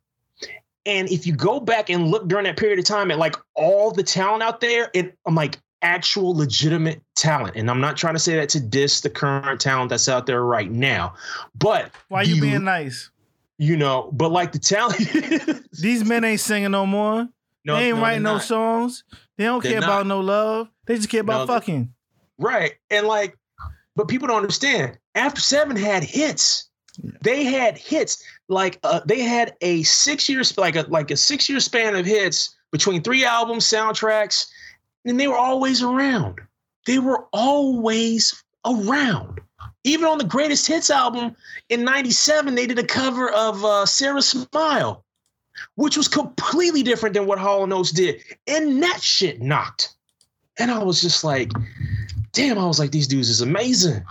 [0.87, 3.91] And if you go back and look during that period of time at like all
[3.91, 7.57] the talent out there, it I'm like actual legitimate talent.
[7.57, 10.43] And I'm not trying to say that to diss the current talent that's out there
[10.43, 11.15] right now.
[11.55, 13.11] But Why you being nice?
[13.59, 14.99] you know, but like the talent
[15.81, 17.29] These men ain't singing no more.
[17.65, 19.05] no, they ain't no, writing no songs.
[19.37, 19.89] They don't They're care not.
[19.89, 20.69] about no love.
[20.87, 21.93] They just care about No, fucking.
[22.39, 22.73] Right.
[22.91, 23.37] And like,
[23.95, 24.99] but people don't understand.
[25.15, 26.69] After Seven had hits.
[27.23, 28.23] They had hits.
[28.49, 32.07] Like uh, they had a six years like a like a six year span of
[32.07, 34.47] hits between three albums, soundtracks,
[35.05, 36.41] and they were always around.
[36.87, 39.41] They were always around.
[39.85, 41.37] Even on the greatest hits album
[41.69, 45.05] in 97, they did a cover of uh, Sara Smile,
[45.75, 48.23] which was completely different than what Hall & Oates did.
[48.47, 49.95] And that shit knocked.
[50.59, 51.53] And I was just like,
[52.33, 54.03] damn, I was like, these dudes is amazing.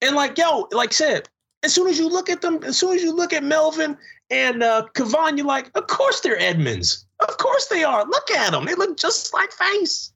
[0.00, 1.28] And like, yo, like I said,
[1.62, 3.96] as soon as you look at them, as soon as you look at Melvin
[4.30, 7.06] and uh Kevon, you're like, of course they're Edmonds.
[7.20, 8.04] Of course they are.
[8.04, 8.64] Look at them.
[8.64, 10.11] They look just like Face.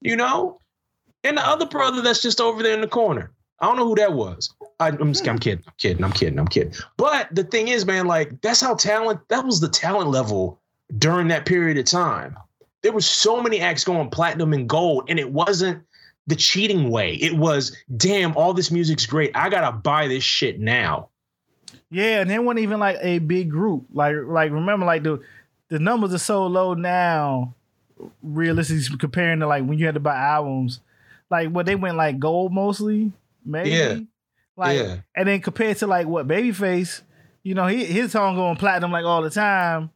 [0.00, 0.58] You know?
[1.24, 3.30] And the other brother that's just over there in the corner.
[3.60, 4.54] I don't know who that was.
[4.78, 5.64] I, I'm, just, I'm kidding.
[5.66, 6.04] I'm kidding.
[6.04, 6.38] I'm kidding.
[6.38, 6.72] I'm kidding.
[6.96, 9.20] But the thing is, man, like that's how talent.
[9.28, 10.58] That was the talent level
[10.98, 12.36] during that period of time.
[12.82, 15.84] There were so many acts going platinum and gold, and it wasn't
[16.26, 17.14] the cheating way.
[17.16, 19.30] It was, damn, all this music's great.
[19.34, 21.10] I gotta buy this shit now.
[21.90, 23.84] Yeah, and they weren't even like a big group.
[23.92, 25.20] Like like remember like the
[25.68, 27.54] the numbers are so low now,
[28.22, 30.80] realistically comparing to like when you had to buy albums.
[31.30, 33.12] Like what they went like gold mostly,
[33.44, 33.70] maybe.
[33.70, 33.98] Yeah.
[34.56, 37.02] Like yeah, and then compared to like what Babyface,
[37.42, 39.90] you know, he, his song going platinum like all the time.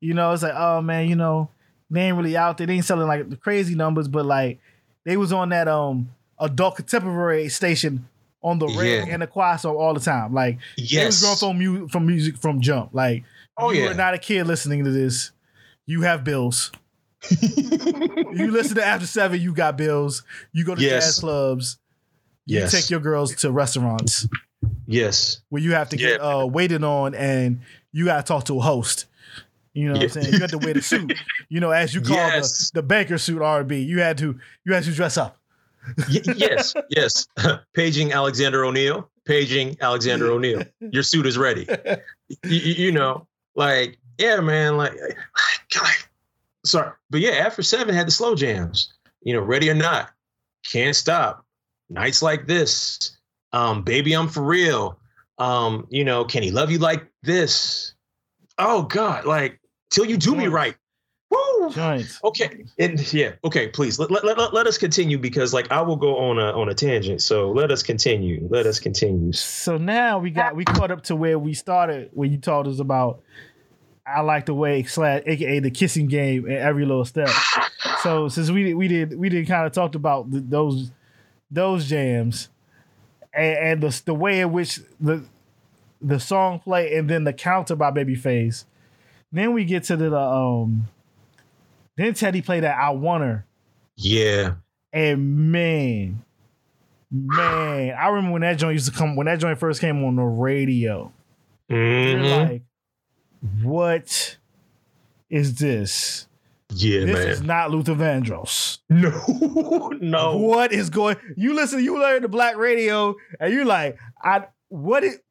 [0.00, 1.50] You know, it's like, oh man, you know,
[1.90, 2.66] they ain't really out there.
[2.66, 4.60] They ain't selling like the crazy numbers, but like
[5.04, 8.08] they was on that um adult contemporary station
[8.42, 9.12] on the red Yeah.
[9.14, 10.32] and the choir song all the time.
[10.32, 11.20] Like they was yes.
[11.22, 12.90] growing from mu- from music from jump.
[12.94, 13.24] Like
[13.56, 13.90] oh you yeah.
[13.90, 15.32] are not a kid listening to this.
[15.86, 16.70] You have bills.
[17.30, 20.22] You listen to After Seven, you got bills.
[20.52, 21.04] You go to Yes.
[21.04, 21.78] jazz clubs.
[22.46, 22.72] You Yes.
[22.72, 24.26] take your girls to restaurants
[24.86, 25.40] yes.
[25.50, 27.60] where you have to get uh, waited on and
[27.92, 29.06] you got to talk to a host.
[29.74, 30.32] You know what I'm saying?
[30.32, 31.12] You had to wear the suit.
[31.48, 32.70] You know, as you call Yes.
[32.70, 33.80] the, the banker suit R&B.
[33.80, 35.36] You had to you had to dress up.
[36.08, 36.74] Y- yes.
[36.90, 37.26] Yes.
[37.74, 39.08] Paging Alexander O'Neal.
[39.24, 40.62] Paging Alexander O'Neal.
[40.80, 41.66] Your suit is ready.
[42.44, 42.56] you,
[42.86, 44.92] you know, like, yeah, man, like,
[45.74, 45.90] God,
[46.64, 48.92] sorry, but yeah, after seven had the slow jams.
[49.22, 50.10] You know, ready or not,
[50.64, 51.44] can't stop.
[51.90, 53.18] Nights like this,
[53.52, 54.98] um, baby, I'm for real.
[55.38, 57.94] Um, you know, can he love you like this?
[58.58, 60.76] Oh God, like till you do me right.
[61.30, 61.70] Woo!
[61.70, 62.18] Joints.
[62.24, 65.96] Okay, and yeah, okay, please let, let, let, let us continue because like I will
[65.96, 67.22] go on a on a tangent.
[67.22, 68.46] So let us continue.
[68.50, 69.32] Let us continue.
[69.32, 72.80] So now we got we caught up to where we started when you told us
[72.80, 73.22] about
[74.16, 77.28] I like the way slash aka the kissing game and every little step.
[78.02, 80.90] So since we we did we did kind of talked about th those
[81.50, 82.48] those jams
[83.34, 85.22] and, and the the way in which the
[86.00, 88.64] the song play and then the counter by Babyface.
[89.32, 90.88] Then we get to the um.
[91.96, 93.44] Then Teddy played that I Want Her,
[93.96, 94.54] Yeah.
[94.94, 96.22] and man,
[97.10, 100.16] man, I remember when that joint used to come when that joint first came on
[100.16, 101.12] the radio.
[101.70, 102.48] Mhm.
[102.48, 102.62] like,
[103.62, 104.36] what
[105.28, 106.26] is this?
[106.72, 107.06] Yeah, man.
[107.06, 107.28] this man.
[107.28, 108.78] is not Luther Vandross.
[108.90, 110.36] No, no.
[110.36, 111.16] What is going?
[111.36, 115.24] You listen, you learn the black radio, and you're like, I what it?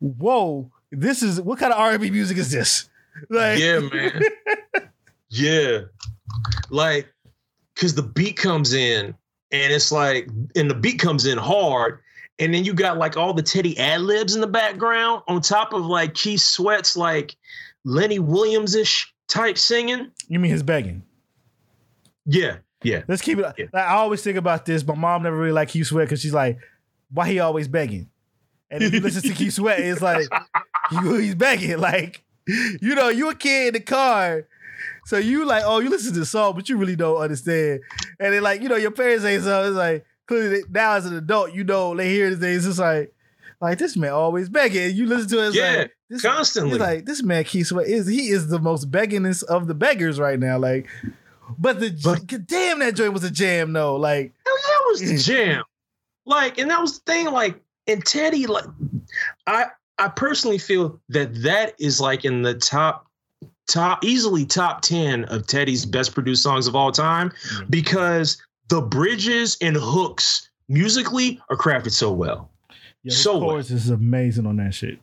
[0.00, 2.88] Whoa, this is what kind of R&B music is this?
[3.28, 4.22] Like, Yeah, man.
[5.28, 5.80] yeah.
[6.70, 7.08] Like,
[7.74, 9.14] cause the beat comes in
[9.50, 12.00] and it's like, and the beat comes in hard.
[12.40, 15.74] And then you got like all the Teddy ad libs in the background on top
[15.74, 17.36] of like Keith Sweat's like
[17.84, 20.10] Lenny Williams ish type singing.
[20.28, 21.02] you mean his begging?
[22.24, 22.56] Yeah.
[22.82, 23.02] Yeah.
[23.06, 23.44] Let's keep it.
[23.58, 23.66] Yeah.
[23.72, 24.84] Like, I always think about this.
[24.86, 26.58] My mom never really liked Keith Sweat because she's like,
[27.12, 28.08] why he always begging?
[28.70, 30.26] And if you listen to Keith Sweat, it's like
[30.90, 31.78] he's begging.
[31.78, 34.46] Like, you know, you a kid in the car.
[35.04, 37.80] So you like, oh, you listen to the song, but you really don't understand.
[38.18, 39.66] And then like, you know, your parents say so.
[39.68, 43.12] it's like, now as an adult, you know, they hear this, it's like,
[43.60, 44.96] like this man always begging.
[44.96, 46.78] You listen to it, Yeah, like, this, Constantly.
[46.78, 50.38] like this man Keith Sweat is he is the most beggingest of the beggars right
[50.38, 50.58] now.
[50.58, 50.86] Like,
[51.58, 53.96] but the But- damn that joint was a jam though.
[53.96, 55.64] Like, Hell yeah, that was the jam.
[56.26, 57.26] Like, and that was the thing.
[57.30, 58.64] Like, and Teddy, like,
[59.46, 59.66] I
[59.98, 63.06] I personally feel that that is like in the top
[63.68, 67.70] top easily top 10 of Teddy's best produced songs of all time Mhm.
[67.70, 68.38] because
[68.70, 72.50] the bridges and hooks musically are crafted so well.
[73.04, 74.98] his So chorus is amazing on that shit.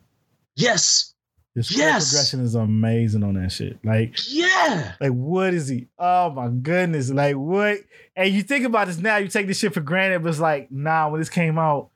[0.56, 1.14] Yes.
[1.54, 2.10] This Yes.
[2.10, 3.78] progression is amazing on that shit.
[3.84, 4.92] Like, Yeah.
[5.00, 5.88] like what is he?
[5.98, 7.10] Oh my goodness!
[7.10, 7.78] Like what?
[8.16, 10.70] And you think about this now, you take this shit for granted, but it's like,
[10.70, 11.08] nah.
[11.08, 11.88] When this came out,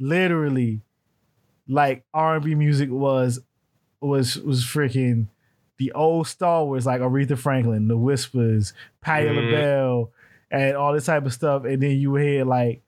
[0.00, 0.80] literally,
[1.68, 3.40] like R and B music was
[4.00, 5.26] was was freaking
[5.78, 9.36] the old Star Wars, like Aretha Franklin, The Whispers, Patti Mhm.
[9.36, 10.10] LaBelle,
[10.50, 11.64] and all this type of stuff.
[11.64, 12.82] And then you hear like,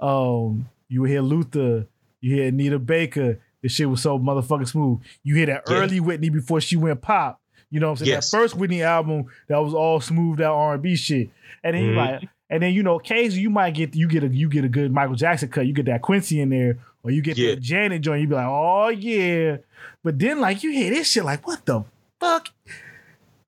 [0.00, 1.86] um, you would hear Luther,
[2.20, 3.38] you hear Anita Baker.
[3.62, 5.00] The shit was so motherfucking smooth.
[5.22, 5.76] You hear that Yeah.
[5.76, 7.40] early Whitney before she went pop.
[7.70, 8.10] You know what I'm saying?
[8.10, 8.30] Yes.
[8.30, 11.30] That first Whitney album that was all smooth out R and B shit.
[11.64, 11.96] And then you Mhm.
[11.96, 14.68] like, and then you know, occasionally you might get you get a you get a
[14.68, 15.66] good Michael Jackson cut.
[15.66, 17.54] You get that Quincy in there, or you get Yeah.
[17.54, 18.20] the Janet joint.
[18.20, 19.58] You be like, oh yeah.
[20.02, 21.84] But then like you hear this shit, like what the
[22.20, 22.48] fuck?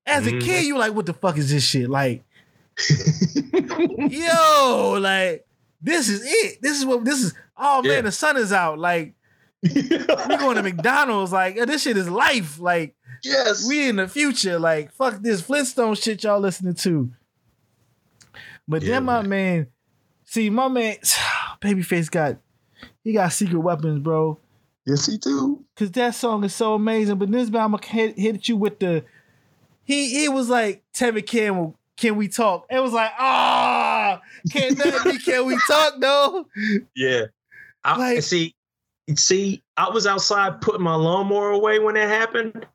[0.07, 0.41] As a Mhm.
[0.43, 1.89] kid, you like, what the fuck is this shit?
[1.91, 2.23] Like,
[4.11, 5.47] yo, like
[5.81, 6.61] this is it.
[6.63, 7.35] This is what this is.
[7.57, 8.01] Oh man, Yeah.
[8.03, 8.79] the sun is out.
[8.79, 9.15] Like
[9.63, 11.33] we going to McDonald's.
[11.33, 12.59] Like this shit is life.
[12.59, 13.67] Like yes.
[13.69, 14.59] we in the future.
[14.59, 17.11] Like fuck this Flintstone shit y'all listening to.
[18.67, 19.29] But Yeah, then my man.
[19.29, 19.67] man,
[20.25, 20.97] see my man,
[21.61, 22.39] Babyface got
[23.03, 24.39] he got secret weapons, bro.
[24.87, 25.65] yes, he do.
[25.77, 27.17] Cause that song is so amazing.
[27.19, 29.05] But this time I'm gonna hit, hit you with the
[29.85, 31.77] he he was like Tevin Campbell.
[31.97, 32.67] Can we talk?
[32.71, 34.21] It was like, ah,
[34.51, 36.47] can't nothing be can we talk though?
[36.97, 37.27] Yeah.
[37.85, 38.55] I Like- see.
[39.17, 42.67] See, I was outside putting my lawnmower away when it happened,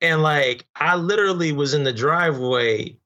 [0.00, 2.96] and like I literally was in the driveway,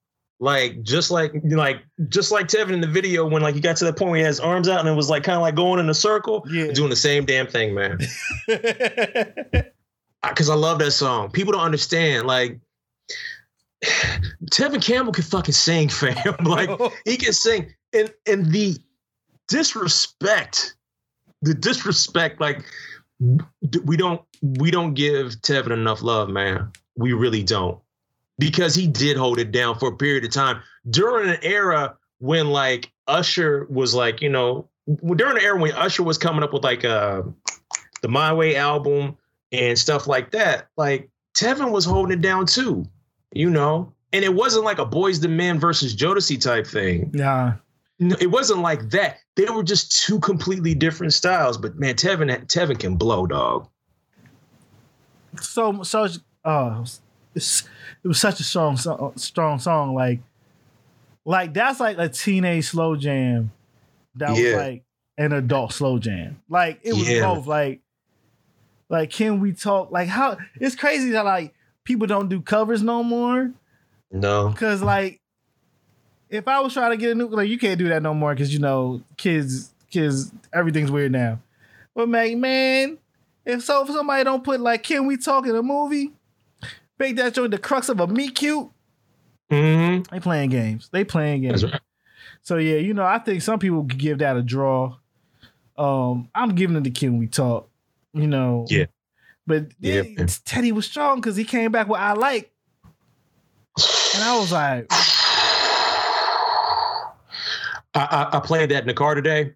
[0.40, 1.78] like just like like
[2.11, 4.24] just like Tevin in the video when like he got to the point where he
[4.26, 6.70] has arms out and it was like kind of like going in a circle, Yeah.
[6.72, 7.98] doing the same damn thing, man.
[10.22, 11.30] Because I love that song.
[11.30, 12.26] People don't understand.
[12.26, 12.61] Like
[13.84, 16.36] Tevin Campbell can fucking sing, fam.
[16.44, 16.70] like
[17.04, 17.74] he can sing.
[17.92, 18.76] And and the
[19.48, 20.76] disrespect
[21.42, 22.64] the disrespect like
[23.84, 26.70] we don't we don't give tevin enough love man.
[26.96, 27.78] We really don't.
[28.38, 32.48] Because he did hold it down for a period of time during an era when
[32.48, 34.68] like usher was like you know
[35.16, 37.22] during the era when usher was coming up with like uh
[38.02, 39.16] the my way album
[39.52, 42.86] and stuff like that like tevin was holding it down too
[43.32, 47.54] you know and it wasn't like a Boyz II Men versus jodeci type thing Yeah.
[47.98, 49.18] no, it wasn't like that.
[49.36, 51.56] They were just two completely different styles.
[51.56, 53.68] But man, Tevin Tevin can blow, dog.
[55.40, 56.08] So so
[56.44, 56.84] uh
[57.34, 58.76] it was such a strong
[59.16, 59.94] strong song.
[59.94, 60.20] Like
[61.24, 63.52] like that's like a teenage slow jam
[64.16, 64.82] that was like
[65.18, 66.40] an adult slow jam.
[66.48, 67.20] Like it was Yeah.
[67.20, 67.80] both like
[68.88, 71.54] like can we talk like how it's crazy that like
[71.84, 73.52] people don't do covers no more.
[74.12, 75.20] No, Cause like,
[76.28, 78.34] if I was trying to get a new, like you can't do that no more.
[78.34, 81.38] Cause you know, kids, kids, everything's weird now.
[81.94, 82.98] But man, man,
[83.44, 86.12] if so, if somebody don't put like, can we talk in a movie?
[86.98, 88.68] Make that joint the crux of a meet cute.
[89.50, 90.14] Mm-hmm.
[90.14, 90.88] They playing games.
[90.92, 91.64] They playing games.
[91.64, 91.80] right.
[92.42, 94.96] So yeah, you know, I think some people could give that a draw.
[95.76, 97.68] Um, I'm giving it to Can We Talk.
[98.12, 98.66] You know.
[98.68, 98.86] Yeah.
[99.51, 100.03] But Yeah.
[100.16, 102.51] then Teddy was strong because he came back with I like,
[104.14, 104.86] and I was like,
[107.94, 109.55] I, I I played that in the car today.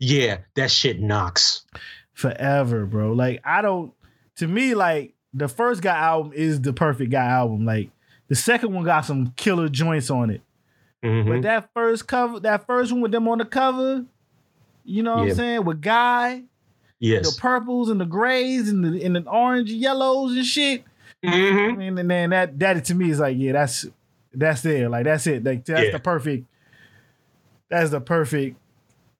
[0.00, 1.64] Yeah, that shit knocks.
[2.14, 3.12] forever, bro.
[3.12, 3.92] Like I don't.
[4.36, 7.66] To me, like the first guy album is the perfect guy album.
[7.66, 7.90] Like
[8.28, 10.40] the second one got some killer joints on it,
[11.04, 11.28] Mhm.
[11.28, 14.04] but that first cover, that first one with them on the cover,
[14.84, 15.30] you know what Yeah.
[15.32, 15.64] I'm saying?
[15.64, 16.44] With Guy,
[16.98, 17.34] Yes.
[17.34, 20.84] the purples and the grays and the and the orange yellows and shit.
[21.24, 21.76] I Mhm.
[21.78, 23.86] mean, and then that that to me is like, yeah, that's
[24.32, 24.88] that's there.
[24.88, 25.44] Like that's it.
[25.44, 25.92] Like that's Yeah.
[25.92, 26.46] the perfect.
[27.68, 28.56] That's the perfect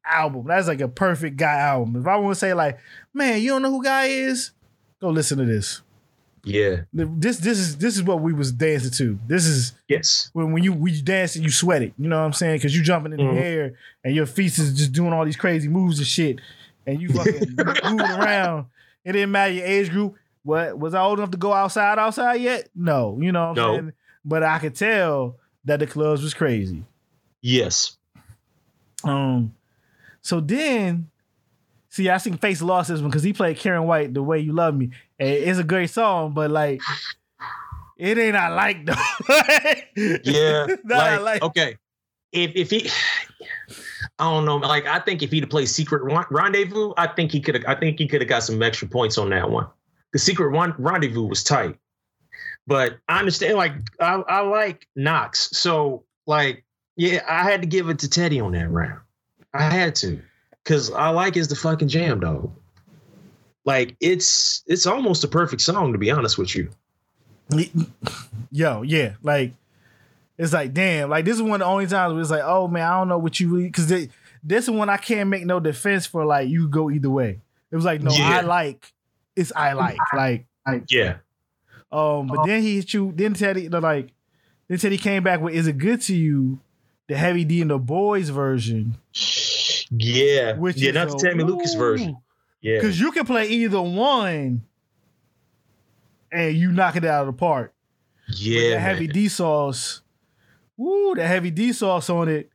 [0.05, 0.45] album.
[0.47, 1.97] That's like a perfect guy album.
[2.01, 2.79] If I want to say like,
[3.12, 4.53] man, you don't know who guy is,
[5.01, 5.83] go listen to this.
[6.45, 6.83] Yeah.
[6.93, 9.18] This this is this is what we was dancing to.
[9.27, 10.31] This is Yes.
[10.33, 11.93] when when you when you dance and you sweat it.
[11.99, 12.59] You know what I'm saying?
[12.59, 13.35] Because you jumping in Mhm.
[13.35, 13.72] the air
[14.05, 16.41] and your feet is just doing all these crazy moves and shit,
[16.87, 18.66] and you fucking moving around.
[19.05, 20.16] It didn't matter your age group.
[20.43, 22.68] What was I old enough to go outside outside yet?
[22.74, 23.74] No, you know what I'm No.
[23.74, 23.93] saying.
[24.24, 26.84] But I could tell that the clubs was crazy.
[27.43, 27.97] Yes.
[29.05, 29.55] Um,
[30.22, 31.11] so then,
[31.89, 34.53] see, I seen Face lost this one because he played Karyn White, "The Way You
[34.53, 36.80] Love Me." And it's a great song, but like,
[37.97, 38.95] it ain't I like though.
[40.24, 40.66] Yeah.
[40.84, 41.43] Not I like, like.
[41.43, 41.76] okay.
[42.32, 42.91] If if he
[44.19, 44.57] I don't know.
[44.57, 47.64] Like I think if he'd played Secret Rendezvous, I think he could.
[47.67, 49.67] I think he could have got some extra points on that one.
[50.12, 50.49] The Secret
[50.79, 51.77] Rendezvous was tight,
[52.67, 53.57] but I understand.
[53.57, 56.64] Like I, I like Knox, so like
[56.97, 59.01] yeah, I had to give it to Teddy on that round.
[59.53, 60.23] I had to
[60.64, 62.51] because I like is the fucking jam dog.
[63.67, 66.71] like it's it's almost a perfect song to be honest with you.
[68.51, 69.53] Yo, yeah, like
[70.39, 72.68] it's like damn, like this is one of the only times where it's like, oh
[72.68, 75.61] man, I don't know what you really because this is one I can't make no
[75.61, 76.24] defense for.
[76.24, 77.41] Like you go either way.
[77.70, 78.39] It was like no, Yeah.
[78.39, 78.93] I like
[79.34, 80.47] it's I like like
[80.89, 81.16] Yeah.
[81.93, 83.12] um, but then he hit you.
[83.14, 84.11] Then Teddy the, like
[84.68, 86.61] then Teddy came back with "Is It Good to You?"
[87.09, 88.97] The Heavy D and the Boys version,
[89.91, 90.57] Yeah.
[90.57, 92.16] which yeah, not the Tammy Lucas version.
[92.61, 92.76] Yeah.
[92.78, 94.62] because you can play either one,
[96.32, 97.72] and you knock it out of the park.
[98.28, 98.70] With Yeah.
[98.70, 99.07] the heavy.
[99.07, 100.03] D sauce.
[100.77, 102.51] Woo, the heavy D sauce on it.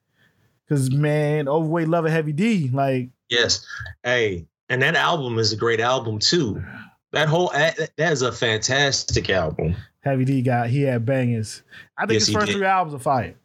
[0.70, 2.70] Cause man, overweight love a heavy D.
[2.72, 3.66] Like Yes.
[4.04, 6.64] Hey, and that album is a great album too.
[7.12, 9.76] That whole that is a fantastic album.
[10.02, 11.64] heavy D got he had bangers.
[11.98, 13.36] I think Yes, his first three albums are fire.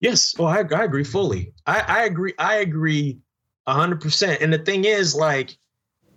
[0.00, 0.36] Yes.
[0.38, 1.52] Well, I, I agree fully.
[1.66, 2.34] I, I agree.
[2.38, 3.18] I agree
[3.66, 4.42] hundred percent.
[4.42, 5.56] And the thing is, like,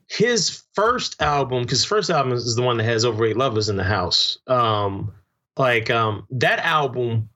[0.08, 3.84] his first album, because first album is the one that has overweight lovers in the
[3.84, 4.38] house.
[4.48, 5.14] Um,
[5.58, 7.30] like um that album,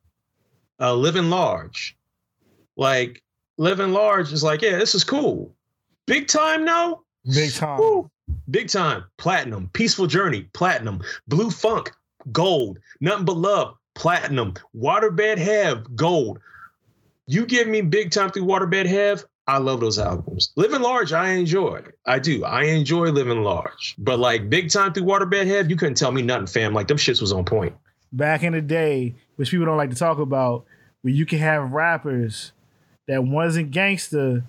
[0.80, 1.98] uh, Living Large.
[2.76, 3.24] Like,
[3.58, 5.54] Living Large is like, yeah, this is cool.
[6.06, 7.04] Big time, no?
[7.34, 7.80] Big time.
[7.80, 8.10] Woo.
[8.50, 9.70] Big time, platinum.
[9.74, 11.02] Peaceful Journey, platinum.
[11.28, 11.92] Blue Funk,
[12.32, 12.80] gold.
[13.02, 14.54] Nothing but love, platinum.
[14.76, 16.40] Waterbed Hev, gold.
[17.28, 20.54] You give me Big Time through Waterbed Hev, I love those albums.
[20.56, 21.82] Living Large, I enjoy.
[22.06, 22.46] I do.
[22.46, 23.96] I enjoy Living Large.
[23.98, 26.74] But like Big Time through Waterbed Hev, you couldn't tell me nothing, fam.
[26.74, 27.76] Like them shits was on point.
[28.12, 30.66] Back in the day, which people don't like to talk about,
[31.02, 32.52] where you can have rappers
[33.08, 34.44] that wasn't gangster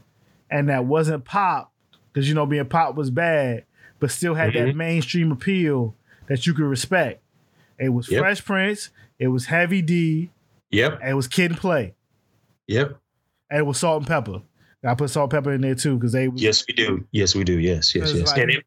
[0.51, 1.73] and that wasn't pop,
[2.13, 3.65] because you know being pop was bad,
[4.01, 4.75] but still had that Mhm.
[4.75, 5.95] mainstream appeal
[6.27, 7.23] that you could respect.
[7.79, 8.21] It was Yep.
[8.21, 10.31] Fresh Prince, it was Heavy D,
[10.73, 10.99] Yep.
[11.01, 11.95] and it was Kid and Play.
[12.67, 12.97] Yep.
[13.49, 14.43] and it was Salt-N-Pepa.
[14.85, 17.05] I put Salt-N-Pepa in there too because they was, Yes, we do.
[17.13, 17.59] Yes, we do.
[17.61, 18.29] Yes, yes, yes.
[18.29, 18.63] like- and, M-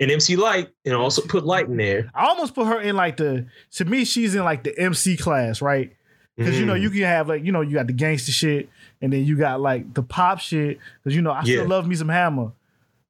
[0.00, 2.10] and MC Lyte, and also put Lyte in there.
[2.14, 5.60] I almost put her in like the to me she's in like the MC class,
[5.62, 5.92] right?
[6.36, 6.82] Because you know Mm.
[6.82, 8.68] you can have like you know you got the gangster shit
[9.00, 11.94] and then you got like the pop shit because you know I still love me
[11.94, 12.52] some Hammer,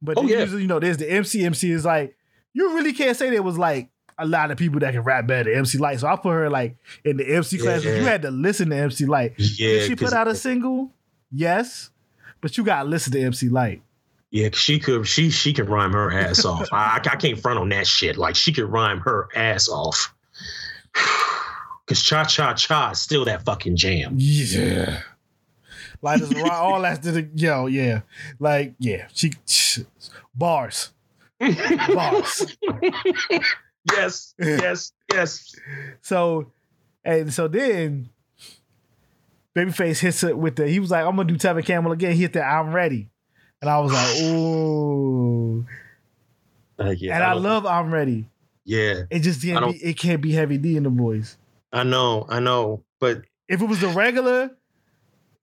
[0.02, 0.40] but Oh, yeah.
[0.40, 1.44] usually you know there's the MC.
[1.44, 2.16] MC is like
[2.52, 3.88] you really can't say there was like
[4.18, 6.76] a lot of people that can rap better MC Lyte, so I put her like
[7.04, 7.82] in the MC class.
[7.84, 7.96] Yeah.
[7.96, 9.32] You had to listen to MC Lyte.
[9.38, 10.90] Yeah, Did she put out a single?
[11.32, 11.90] Yes,
[12.40, 13.82] but you got to listen to MC Lyte.
[14.34, 15.06] Yeah, she could.
[15.06, 16.68] She she can rhyme her ass off.
[16.72, 18.16] I, I can't front on that shit.
[18.16, 20.12] Like she could rhyme her ass off.
[21.86, 24.14] Cause cha cha cha is still that fucking jam.
[24.16, 25.02] Yeah.
[26.02, 28.00] Like this, all that's the yo, yeah.
[28.40, 29.34] Like, yeah, she,
[30.34, 30.90] bars.
[31.38, 32.56] Bars.
[33.92, 35.54] yes, yes, yes.
[36.02, 36.50] So
[37.04, 38.08] and so then
[39.54, 42.16] Babyface hits it with the he was like, I'm gonna do Tevin Campbell again.
[42.16, 43.10] He hit the I'm ready.
[43.64, 45.64] And I was like, ooh.
[46.78, 48.26] Uh, yeah, and I, don't- love I'm ready.
[48.66, 51.36] Yeah, It just can't be it can't be heavy D in the boys.
[51.72, 54.50] I know, I know, but If it was the regular,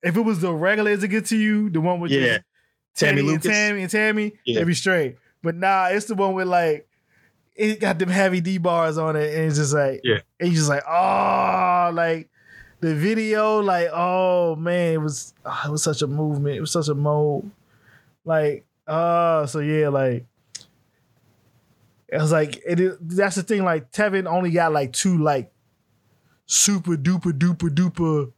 [0.04, 2.20] if it was the regular is it good to you, the one with Yeah.
[2.38, 2.42] just
[2.96, 4.56] Tammy Teddy and Tammy and Tammy, Yeah.
[4.58, 5.18] it'd be straight.
[5.44, 6.88] But nah, it's the one with like
[7.56, 10.20] it got them heavy D bars on it, and it's just like Yeah.
[10.40, 12.28] and you just like oh, like
[12.82, 16.72] the video, like oh man, it was ah, it was such a movement, it was
[16.72, 17.50] such a mode,
[18.26, 20.26] like uh, so yeah, like
[22.10, 22.98] it was like it is.
[23.00, 25.52] That's the thing, like Tevin only got like two like
[26.46, 28.32] super duper duper duper.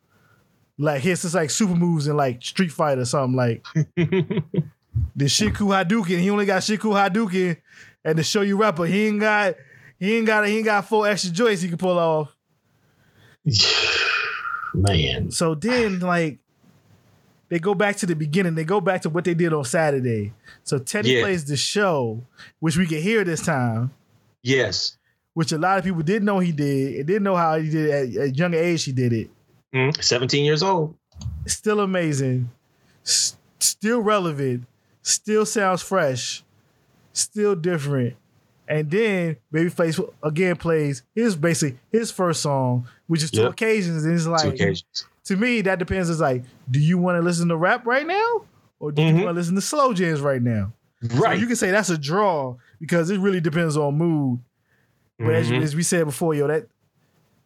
[0.77, 3.65] Like his is like super moves in like Street Fighter or something like
[3.95, 6.19] the Shinku Hadouken.
[6.19, 7.57] He only got Shinku Hadouken,
[8.03, 9.55] and the show you rapper, he ain't got
[9.99, 12.35] he ain't got he ain't got four extra joints he can pull off.
[14.73, 16.39] man, So then like
[17.53, 18.55] they go back to the beginning.
[18.55, 20.33] They go back to what they did on Saturday.
[20.63, 21.21] So Teddy Yeah.
[21.21, 22.23] plays the show,
[22.59, 23.91] which we can hear this time,
[24.41, 24.97] yes,
[25.35, 26.95] which a lot of people didn't know he did.
[26.97, 28.83] And didn't know how he did it at, at young age.
[28.85, 29.29] He did it.
[29.73, 30.95] Mm, seventeen years old.
[31.45, 32.49] Still amazing.
[33.05, 34.63] S- still relevant.
[35.03, 36.43] Still sounds fresh.
[37.13, 38.15] Still different.
[38.67, 43.51] And then Babyface again plays his basically his first song, which is two Yep.
[43.53, 44.05] occasions.
[44.05, 45.05] And it's like occasions.
[45.25, 46.09] to me, that depends.
[46.09, 48.43] It's like, do you want to listen to rap right now?
[48.79, 49.07] Or do Mhm.
[49.07, 50.71] you want to listen to slow jams right now?
[51.09, 51.37] So Right.
[51.39, 54.39] you can say that's a draw because it really depends on mood.
[55.19, 55.61] But as, Mhm.
[55.61, 56.67] as we said before, yo, that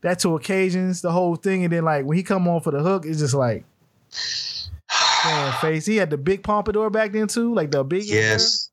[0.02, 2.80] that two occasions, the whole thing, and then like when he come on for the
[2.82, 3.66] hook, it's just like
[5.26, 5.86] man, face.
[5.86, 8.04] He had the big pompadour back then too, like the big.
[8.06, 8.67] Yes.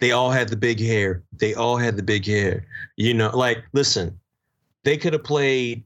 [0.00, 1.22] They all had the big hair.
[1.32, 2.66] They all had the big hair.
[2.96, 4.18] You know, like, listen,
[4.84, 5.84] they could have played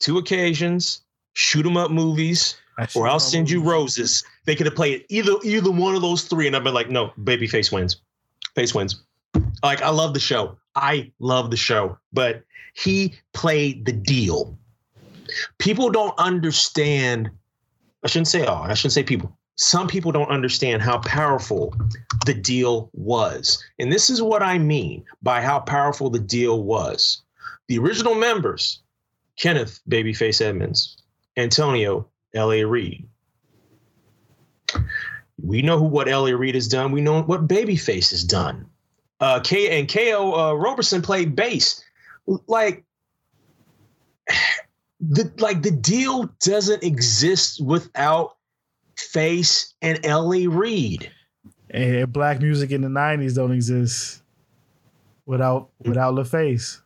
[0.00, 1.02] two occasions,
[1.34, 2.56] shoot 'em up movies,
[2.94, 4.24] or I'll send you roses.
[4.44, 7.12] They could have played either either one of those three, and I've been like, no,
[7.20, 8.00] Babyface wins.
[8.54, 9.02] Face wins.
[9.62, 10.58] Like I love the show.
[10.74, 12.42] I love the show, but
[12.74, 14.58] he played the Deele.
[15.58, 17.30] People don't understand.
[18.02, 18.64] I shouldn't say all.
[18.64, 19.36] I shouldn't say people.
[19.56, 21.74] Some people don't understand how powerful
[22.26, 23.62] the Deele was.
[23.78, 27.22] And this is what I mean by how powerful the Deele was.
[27.68, 28.80] The original members,
[29.38, 30.96] Kenneth Babyface Edmonds,
[31.36, 32.64] Antonio L.A.
[32.64, 33.08] Reid.
[35.40, 36.36] We know who what L.A.
[36.36, 36.90] Reid has done.
[36.90, 38.66] We know what Babyface has done.
[39.20, 41.82] Uh, K and Ko uh, Roberson played bass.
[42.46, 42.84] Like
[45.00, 48.36] the like the Deele doesn't exist without
[48.96, 50.46] Face and L.A.
[50.46, 51.10] Reid.
[51.70, 54.22] And black music in the '90s don't exist
[55.26, 56.80] without without LaFace.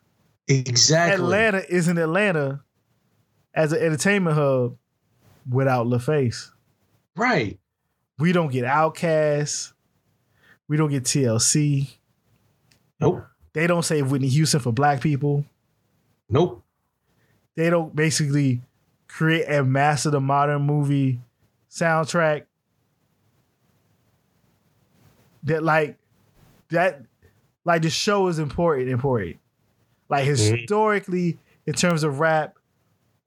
[0.47, 1.23] Exactly.
[1.23, 2.61] Atlanta isn't Atlanta
[3.53, 4.77] as an entertainment hub
[5.49, 6.49] without LaFace.
[7.15, 7.59] Right.
[8.17, 9.73] We don't get Outkast.
[10.67, 11.89] We don't get TLC.
[12.99, 13.23] Nope.
[13.53, 15.45] They don't save Whitney Houston for black people.
[16.29, 16.63] Nope.
[17.55, 18.61] They don't basically
[19.07, 21.19] create and master the modern movie
[21.69, 22.45] soundtrack
[25.43, 25.97] that like
[26.69, 27.01] that
[27.65, 29.37] like the show is important important
[30.09, 30.55] like mm-hmm.
[30.55, 32.59] historically in terms of rap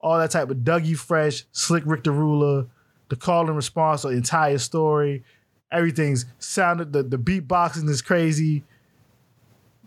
[0.03, 2.67] all that type of Dougie Fresh, Slick Rick the Ruler,
[3.09, 5.23] the call and response, the entire story,
[5.71, 6.91] everything's sounded.
[6.91, 8.65] The the beatboxing is crazy.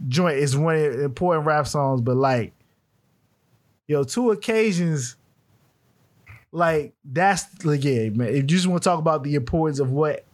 [0.09, 2.53] Joint is one of the important rap songs, but like,
[3.87, 5.17] yo, two occasions,
[6.57, 8.29] like that's like yeah, man.
[8.29, 10.25] If you just want to talk about the importance of what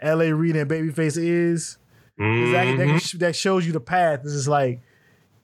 [0.00, 0.32] L.A.
[0.34, 1.78] Reid and Babyface is,
[2.18, 3.18] exactly that, Mhm.
[3.20, 4.22] that shows you the path.
[4.24, 4.80] This is like,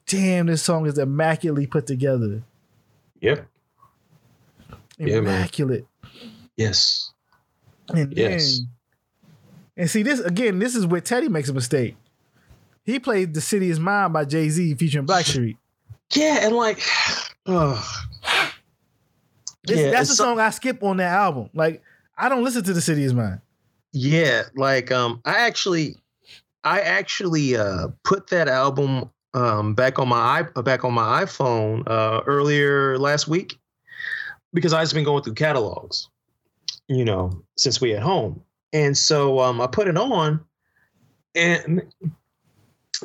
[0.07, 2.43] damn, this song is immaculately put together.
[3.21, 3.47] Yep.
[4.97, 5.17] Yeah, man.
[5.17, 5.85] Immaculate.
[6.57, 7.11] Yes.
[7.89, 8.57] And Yes.
[8.59, 8.67] then,
[9.77, 10.59] and see this again.
[10.59, 11.95] This is where Teddy makes a mistake.
[12.83, 15.57] He played "The City Is Mine" by Jay Z featuring Blackstreet.
[16.13, 16.79] Yeah, and like,
[17.45, 17.83] ugh.
[19.67, 21.49] Yeah, that's the it's so- song I skip on that album.
[21.53, 21.81] Like
[22.17, 23.41] I don't listen to "The City Is Mine."
[23.93, 25.95] Yeah, like um I actually
[26.63, 32.21] I actually uh put that album um back on my back on my iPhone uh
[32.25, 33.57] earlier last week
[34.53, 36.07] because I've just been going through catalogs,
[36.87, 38.41] you know, since we at home.
[38.73, 40.41] And so um I put it on
[41.35, 41.81] and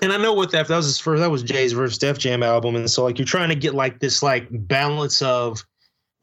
[0.03, 2.43] and I know what that that was his first that was Jay's versus Def Jam
[2.43, 5.65] album and so like you're trying to get like this like balance of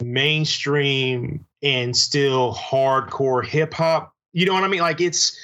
[0.04, 4.14] mainstream and still hardcore hip hop.
[4.34, 4.82] You know what I mean?
[4.82, 5.38] Like it's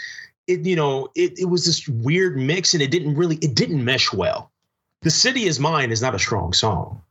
[0.47, 3.83] it you know, it it was this weird mix and it didn't really it didn't
[3.83, 4.51] mesh well.
[5.01, 7.01] The City is Mine is not a strong song.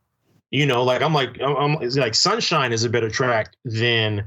[0.51, 4.25] You know, like I'm like I'm, I'm like Sunshine is a better track than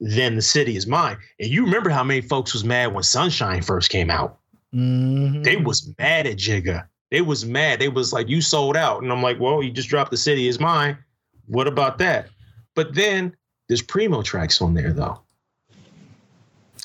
[0.00, 1.16] than The City is Mine.
[1.38, 4.38] And you remember how many folks was mad when Sunshine first came out.
[4.74, 5.44] Mhm.
[5.44, 6.86] They was mad at Jigga.
[7.10, 7.78] They was mad.
[7.78, 9.02] They was like, you sold out.
[9.02, 10.98] And I'm like, well, you just dropped The City is Mine.
[11.46, 12.28] What about that?
[12.74, 13.34] But then
[13.68, 15.20] there's primo tracks on there though.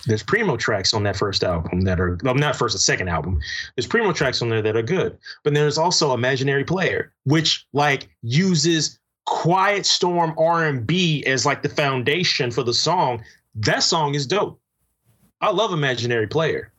[0.06, 3.40] There's primo tracks on that first album that are well, not first, the second album.
[3.76, 5.18] There's primo tracks on there that are good.
[5.44, 12.50] But there's also Imaginary Player, which like uses Quiet Storm R&B as like the foundation
[12.50, 13.24] for the song.
[13.56, 14.60] That song is dope.
[15.42, 16.72] I love Imaginary Player.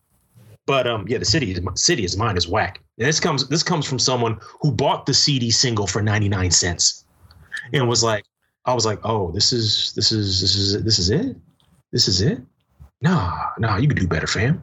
[0.67, 2.81] But um, yeah, the city city is mine is whack.
[2.99, 7.05] And this comes this comes from someone who bought the CD single for 99 cents
[7.73, 8.25] and was like,
[8.65, 11.37] I was like, oh, this is this is this is this is it?
[11.93, 12.41] This is it?
[13.01, 14.63] Nah, nah, you could do better, fam.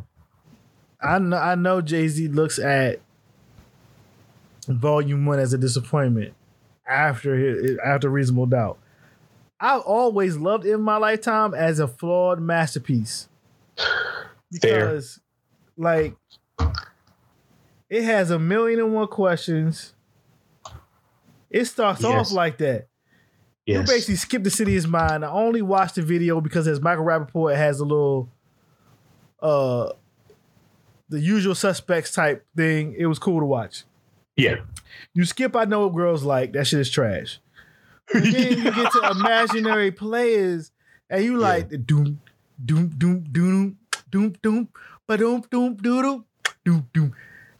[1.01, 1.37] I know.
[1.37, 1.81] I know.
[1.81, 2.99] Jay Z looks at
[4.67, 6.33] Volume One as a disappointment
[6.87, 8.77] after his, after Reasonable Doubt.
[9.59, 13.27] I've always loved In My Lifetime as a flawed masterpiece
[13.77, 14.21] Fair.
[14.51, 15.19] because,
[15.75, 16.15] like,
[17.89, 19.93] it has a million and one questions.
[21.49, 22.27] It starts Yes.
[22.27, 22.87] off like that.
[23.67, 25.23] You basically skip the city is mine.
[25.23, 28.29] I only watched the video because as Michael Rapaport has a little
[29.41, 29.91] uh
[31.09, 32.95] the usual suspects type thing.
[32.97, 33.83] It was cool to watch.
[34.35, 34.57] Yeah.
[35.13, 36.53] You skip I know what girls like.
[36.53, 37.39] That shit is trash.
[38.13, 40.71] And then you get to imaginary players
[41.09, 42.21] and you like the doom
[42.63, 43.77] doom doom doom
[44.09, 44.69] doom doom
[45.05, 46.23] ba doom doom doom
[46.63, 47.13] doom doom.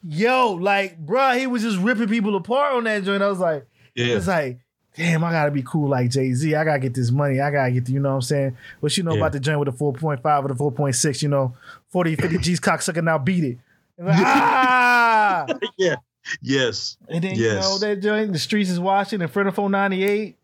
[0.03, 3.21] Yo, like, bruh, he was just ripping people apart on that joint.
[3.21, 4.15] I was like, Yeah.
[4.15, 4.59] it's like,
[4.97, 6.53] damn, I gotta be cool like Jay Z.
[6.55, 7.39] I gotta get this money.
[7.39, 8.57] I gotta get the, you know what I'm saying?
[8.81, 9.19] What you know Yeah.
[9.19, 11.55] about the joint with the 4.5 or the 4.6, you know,
[11.89, 13.57] 40, 50 G's cocksucker, now beat it.
[13.99, 15.45] Like, ah!
[15.77, 15.95] yeah.
[16.41, 16.97] Yes.
[17.07, 17.39] And then, Yes.
[17.39, 20.35] you know, that joint, the streets is watching in front of 498.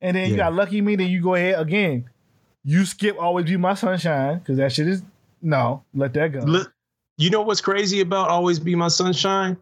[0.00, 2.08] And then you got Lucky Me, then you go ahead again.
[2.64, 5.02] You skip Always Be My Sunshine, because that shit is,
[5.42, 6.40] no, let that go.
[6.40, 6.64] Li-
[7.18, 9.56] You know what's crazy about Always Be My Sunshine?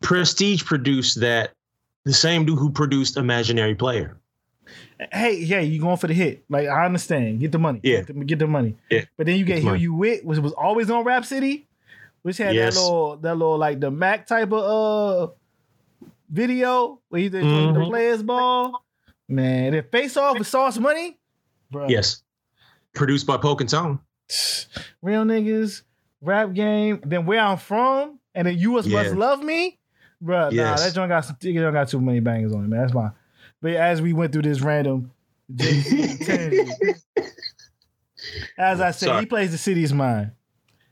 [0.00, 1.50] Prestige produced that.
[2.04, 4.16] The same dude who produced Imaginary Player.
[5.12, 6.44] Hey, yeah, you going for the hit?
[6.48, 7.80] Like I understand, get the money.
[7.82, 8.02] Yeah.
[8.02, 8.76] get the, get the money.
[8.90, 9.04] Yeah.
[9.16, 9.76] But then you get Get the Who.
[9.76, 11.66] You Wit, which was always on Rap City,
[12.22, 12.74] which had Yes.
[12.74, 15.32] that little that little like the Mac type of uh
[16.30, 17.88] video where he did the Mhm.
[17.88, 18.84] players ball.
[19.28, 21.18] Man, if Face Off with Sauce Money,
[21.70, 21.86] bro.
[21.88, 22.22] Yes.
[22.94, 23.98] Produced by Poke and Tone.
[25.02, 25.82] real niggas,
[26.22, 27.00] rap game.
[27.04, 29.78] Then where I'm from, and then you was must love me,
[30.24, 30.44] bro.
[30.44, 30.84] Nah, Yes.
[30.84, 31.36] that joint got some.
[31.40, 32.80] That joint got too many bangers on it, man.
[32.80, 33.10] That's my.
[33.60, 35.10] But as we went through this random,
[38.58, 39.20] as I said, Sorry.
[39.20, 40.32] he plays the city's mind,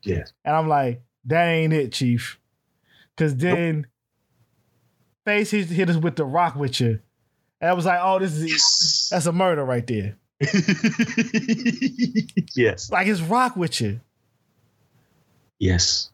[0.03, 0.25] Yeah.
[0.45, 2.39] and I'm like, that ain't it, Chief.
[3.17, 3.87] Because then
[5.25, 6.99] Face hit, hit us with the rock with you,
[7.61, 9.09] and I was like, oh, this is Yes.
[9.13, 10.17] that's a murder right there.
[12.57, 12.91] yes.
[12.91, 14.01] Like it's rock with you.
[15.61, 16.11] Yes.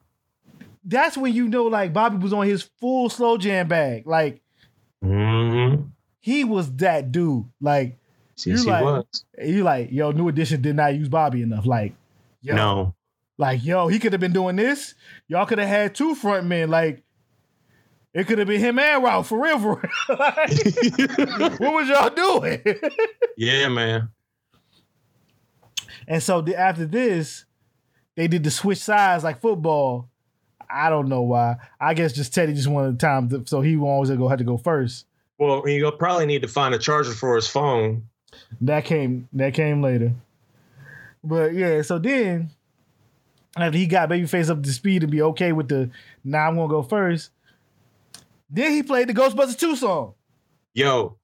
[0.89, 4.06] That's when you know like Bobby was on his full slow jam bag.
[4.06, 4.40] Like
[5.05, 5.82] Mm-hmm.
[6.20, 7.44] he was that dude.
[7.60, 7.98] Like
[8.36, 9.24] Yes, You he like- was.
[9.44, 11.66] you like, yo, New Edition did not use Bobby enough.
[11.66, 11.94] Like,
[12.40, 12.94] yo, No.
[13.36, 14.94] like yo, he could have been doing this.
[15.28, 16.70] Y'all could have had two front men.
[16.70, 17.02] Like
[18.15, 19.59] it could have been him and Ralph for real.
[19.60, 20.19] For real.
[20.19, 22.60] Like, what was y'all doing?
[23.36, 24.09] yeah, man.
[26.06, 27.44] and so the, after this,
[28.16, 30.08] they did the switch sides like football.
[30.70, 31.57] I don't know why.
[31.81, 34.57] I guess just Teddy just wanted time, to, so he always go had to go
[34.57, 35.07] first.
[35.39, 38.09] Well, you'll probably need to find a charger for his phone.
[38.61, 40.12] That came that came later.
[41.24, 42.51] But yeah, so then
[43.57, 45.90] after he got Babyface up to speed and be okay with the
[46.24, 47.31] now I'm gonna go first,
[48.51, 50.15] then he played the Ghostbusters 2 song.
[50.74, 51.16] Yo,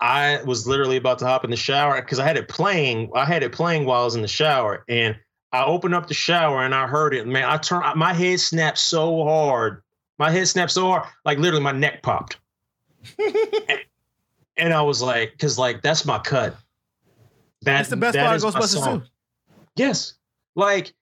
[0.00, 3.10] I was literally about to hop in the shower because I had it playing.
[3.14, 5.16] I had it playing while I was in the shower, and
[5.52, 7.26] I opened up the shower and I heard it.
[7.26, 9.82] Man, I turned my head snapped so hard.
[10.18, 12.38] My head snapped so hard, like literally my neck popped.
[13.18, 13.78] and,
[14.56, 16.56] and I was like, because like that's my cut.
[17.62, 19.00] That- That's the best that part of Ghostbusters song.
[19.02, 19.06] 2.
[19.76, 20.14] Yes.
[20.54, 20.92] Like,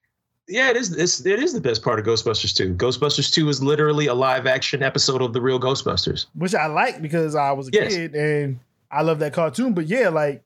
[0.47, 0.95] yeah, it is.
[0.95, 2.75] It's, it is the best part of Ghostbusters 2.
[2.75, 6.25] Ghostbusters 2 is literally a live action episode of the real Ghostbusters.
[6.35, 7.93] Which I like because I was a Yes.
[7.93, 8.59] kid and
[8.91, 9.73] I love that cartoon.
[9.73, 10.43] But yeah, like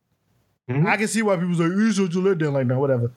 [0.70, 0.86] Mhm.
[0.88, 3.12] I can see why people's like, you should you let down like no, whatever.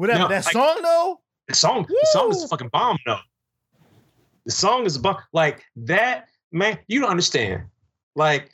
[0.00, 0.20] Whatever.
[0.20, 3.18] No, that like- song though, The song, the song is a fucking bomb, though.
[4.46, 5.18] The song is a bomb.
[5.34, 6.78] Like that, man.
[6.88, 7.64] You don't understand.
[8.16, 8.50] Like,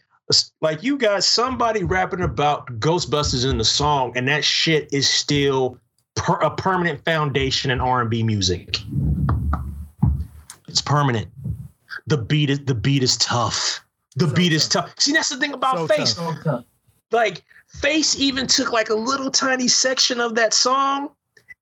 [0.61, 5.79] like you got somebody rapping about Ghostbusters in the song, and that shit is still
[6.17, 8.79] per, a permanent foundation in R and B music.
[10.67, 11.29] It's permanent.
[12.09, 13.85] The beat is the beat is tough.
[14.17, 14.87] The So beat is tough.
[14.87, 15.01] tough.
[15.01, 16.15] See, that's the thing about So Face.
[16.15, 16.65] tough.
[17.13, 21.11] Like Face even took like a little tiny section of that song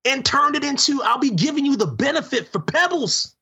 [0.05, 3.35] and turned it into I'll be giving you the benefit for pebbles.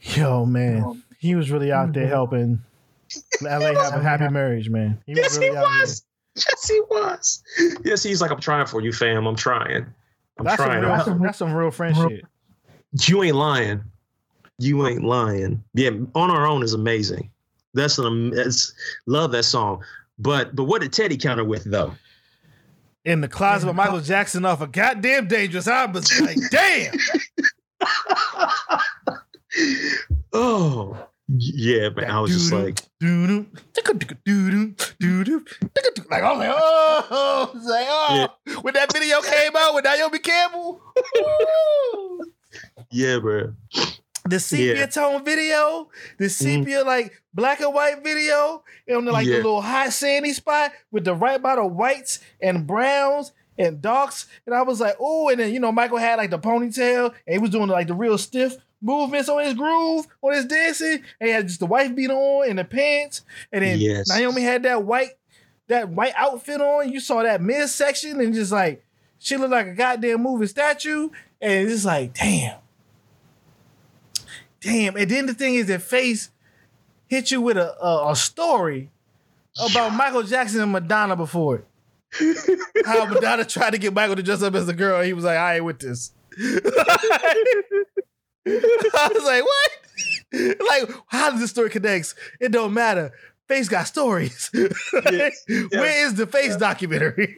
[0.00, 1.02] Yo, man.
[1.18, 2.12] He was really out there mm-hmm.
[2.12, 2.62] helping
[3.42, 4.98] LA have a happy marriage, man.
[5.06, 5.80] He Yes, he really out there.
[5.80, 6.04] was.
[6.34, 7.42] Yes, he was.
[7.84, 9.26] Yes, he's like, I'm trying for you, fam.
[9.26, 9.86] I'm trying.
[10.38, 10.82] I'm That's some, trying.
[10.82, 12.26] real, that's some real friendship.
[13.06, 13.82] You ain't lying.
[14.58, 15.62] You ain't lying.
[15.74, 17.30] Yeah, on our own is amazing.
[17.74, 18.72] That's an am- it's,
[19.06, 19.82] love that song.
[20.18, 21.94] But but what did Teddy counter with though?
[23.04, 25.66] In the closet with Michael Jackson off a goddamn dangerous.
[25.66, 26.04] album.
[26.20, 26.94] like, damn.
[30.32, 32.10] oh yeah, man.
[32.10, 32.80] I was just like,
[36.10, 38.28] like, I was like, oh, was like, oh.
[38.60, 40.82] When that video came out with Naomi Campbell,
[42.90, 43.54] yeah, bro.
[44.28, 44.86] The sepia Yeah.
[44.86, 45.88] tone video,
[46.18, 46.62] the mm-hmm.
[46.62, 49.32] sepia like black and white video, and like Yeah.
[49.32, 54.26] the little hot sandy spot with the right amount of whites and browns and darks.
[54.46, 57.32] And I was like, oh, and then you know, Michael had like the ponytail and
[57.32, 61.28] he was doing like the real stiff movements on his groove, on his dancing, and
[61.28, 63.22] he had just the wife beat on and the pants.
[63.52, 64.08] And then Yes.
[64.08, 65.10] Naomi had that white,
[65.68, 66.90] that white outfit on.
[66.92, 68.84] You saw that midsection and just like
[69.18, 71.10] she looked like a goddamn moving statue.
[71.40, 72.58] And it's just like, damn.
[74.62, 74.96] Damn.
[74.96, 76.30] And then the thing is that Face
[77.08, 78.90] hit you with a, a, a story
[79.70, 81.66] about Michael Jackson and Madonna before it.
[82.86, 85.02] How Madonna tried to get Michael to dress up as a girl.
[85.02, 86.12] He was like, I ain't with this.
[88.46, 89.70] I was like, what?
[90.32, 92.14] like, how does this story connects?
[92.40, 93.12] It don't matter.
[93.48, 94.50] Face got stories.
[94.52, 97.36] Where is the face documentary?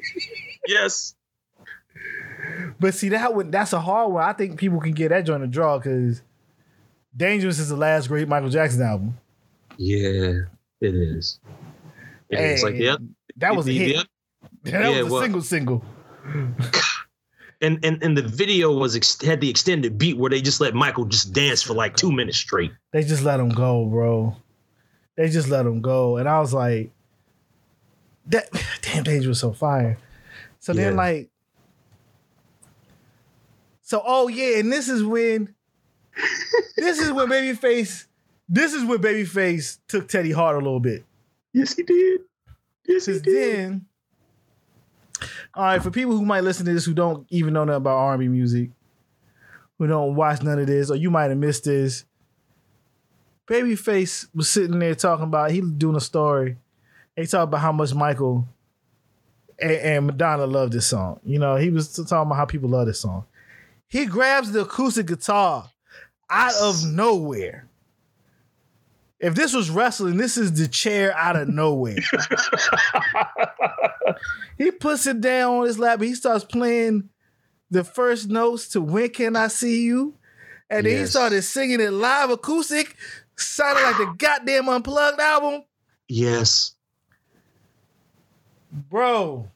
[0.66, 1.14] Yes.
[2.78, 4.22] but see, that one, that's a hard one.
[4.22, 6.22] I think people can get that joint a draw because
[7.16, 9.16] Dangerous is the last great Michael Jackson album.
[9.76, 10.42] Yeah,
[10.80, 11.38] it is.
[12.28, 12.62] It is.
[12.62, 12.98] Like, yep.
[13.36, 13.96] That was a hit.
[13.96, 14.06] Yep.
[14.64, 15.84] That Yeah, was a well- single single.
[17.60, 20.74] and and and the video was ex- had the extended beat where they just let
[20.74, 22.72] Michael just dance for like two minutes straight.
[22.92, 24.36] They just let him go, bro.
[25.16, 26.90] They just let him go, and I was like,
[28.26, 28.48] "That
[28.82, 29.98] damn dangerous was so fire."
[30.60, 31.28] So then, like,
[33.82, 35.54] so oh yeah, and this is when,
[36.76, 38.06] this is when Babyface,
[38.48, 41.04] this is when Babyface took Teddy hard a little bit.
[41.52, 42.20] Yes, he did.
[42.86, 43.24] Yes, he did.
[43.24, 43.86] then,
[45.54, 47.96] all right, for people who might listen to this who don't even know nothing about
[47.96, 48.70] R&B music,
[49.78, 52.04] who don't watch none of this, or you might have missed this.
[53.46, 56.56] Babyface was sitting there talking about he was doing a story.
[57.14, 58.48] He talked about how much Michael
[59.58, 61.20] and, and Madonna loved this song.
[61.24, 63.24] You know, he was talking about how people love this song.
[63.86, 65.70] He grabs the acoustic guitar
[66.30, 67.68] out of nowhere.
[69.20, 71.96] If this was wrestling, this is the chair out of nowhere.
[74.58, 76.00] he puts it down on his lap.
[76.02, 77.08] He starts playing
[77.70, 80.14] the first notes to "When Can I See You,"
[80.68, 82.96] and then he started singing it live acoustic.
[83.36, 85.64] Sounded like the goddamn unplugged album,
[86.08, 86.74] yes.
[88.70, 89.50] bro.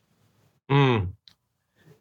[0.71, 1.09] Mm.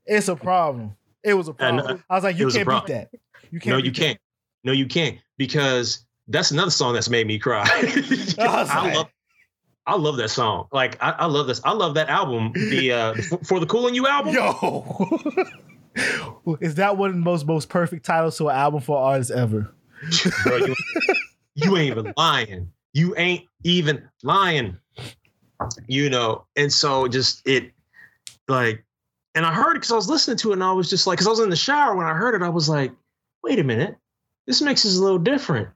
[0.05, 0.95] It's a problem.
[1.23, 2.03] It was a And, problem.
[2.09, 3.09] I was like, you was can't beat that.
[3.51, 3.77] You can't.
[3.77, 3.99] No, you that.
[3.99, 4.19] can't.
[4.67, 7.65] No, you can't because that's another song that's made me cry.
[8.37, 9.09] I love,
[9.85, 10.67] I love that song.
[10.73, 11.61] Like I, I love this.
[11.63, 12.51] I love that album.
[12.53, 13.13] The uh,
[13.45, 14.33] for, the Cool in You album.
[14.35, 15.37] Yo,
[16.59, 19.31] is that one of the most most perfect titles to an album for an artist
[19.31, 19.73] ever?
[20.43, 20.75] Bro, you,
[21.55, 22.69] you ain't even lying.
[22.91, 24.77] You ain't even lying.
[25.87, 27.71] You know, and so just it,
[28.49, 28.83] like,
[29.33, 31.19] and I heard it because I was listening to it, and I was just like,
[31.19, 32.91] because I was in the shower when I heard it, I was like,
[33.43, 33.95] wait a minute,
[34.47, 35.69] this mix is a little different.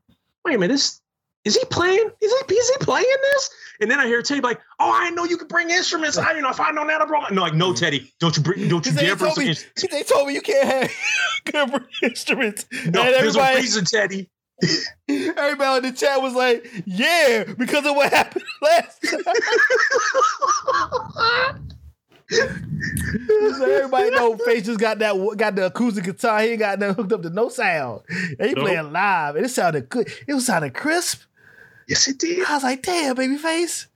[0.43, 1.01] Wait a minute, this
[1.43, 2.09] is he playing?
[2.21, 3.49] Is he is he playing this?
[3.81, 6.17] And then I hear Teddy like, oh, I know you could bring instruments.
[6.17, 7.21] I didn't know if I know that, bro.
[7.31, 9.87] No, like, no, Teddy, don't you bring, don't you dare bring told some me, instruments.
[9.91, 10.91] they told me you can't
[11.53, 12.65] have instruments.
[12.85, 14.29] No, and there's a reason, Teddy.
[15.09, 19.21] everybody in the chat was like, "Yeah," because of what happened last time.
[22.31, 26.41] So everybody know Face just got that got the acoustic guitar.
[26.41, 28.01] He got that hooked up to no sound.
[28.39, 28.65] And he Nope.
[28.65, 30.09] playing live, and it sounded good.
[30.27, 31.23] It was sounding crisp.
[31.87, 32.45] Yes, it did.
[32.47, 33.87] I was like, damn, Babyface.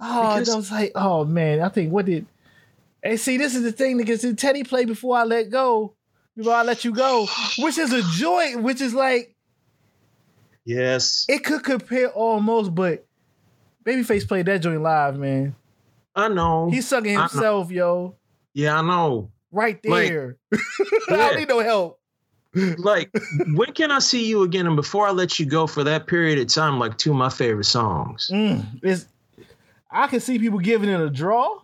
[0.00, 2.26] Oh, Because- I was like, oh man, I think what did
[3.02, 5.94] and see this is the thing that because Teddy played before I let go,
[6.36, 7.26] before I let you go,
[7.58, 9.34] which is a joint, which is like
[10.64, 11.24] Yes.
[11.28, 13.06] it could compare almost, but
[13.84, 15.54] Babyface played that joint live, man.
[16.20, 16.68] I know.
[16.70, 17.20] He's sung it I know.
[17.22, 18.16] himself, yo,
[18.54, 19.30] yeah, I know.
[19.50, 20.36] right Like, there.
[21.08, 21.98] I don't need no help.
[22.78, 23.10] Like,
[23.54, 24.66] when can I see you again?
[24.66, 27.28] And before I let you go for that period of time, like two of my
[27.28, 28.28] favorite songs.
[28.32, 29.06] Mm,
[29.90, 31.60] I can see people giving it a draw.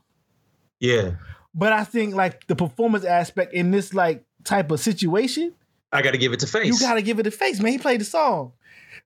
[0.80, 1.12] Yeah.
[1.54, 5.54] But I think like the performance aspect in this like type of situation,
[5.92, 6.66] I gotta give it to face.
[6.66, 7.72] you gotta give it a face, man.
[7.72, 8.52] He played the song.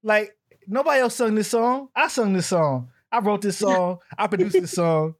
[0.02, 0.36] Like
[0.66, 1.88] nobody else sung this song.
[1.94, 2.88] I sung this song.
[3.12, 3.98] I wrote this song.
[4.18, 5.14] I produced this song.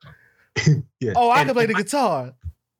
[1.01, 1.13] yeah.
[1.17, 2.33] Oh, I And- can play the guitar.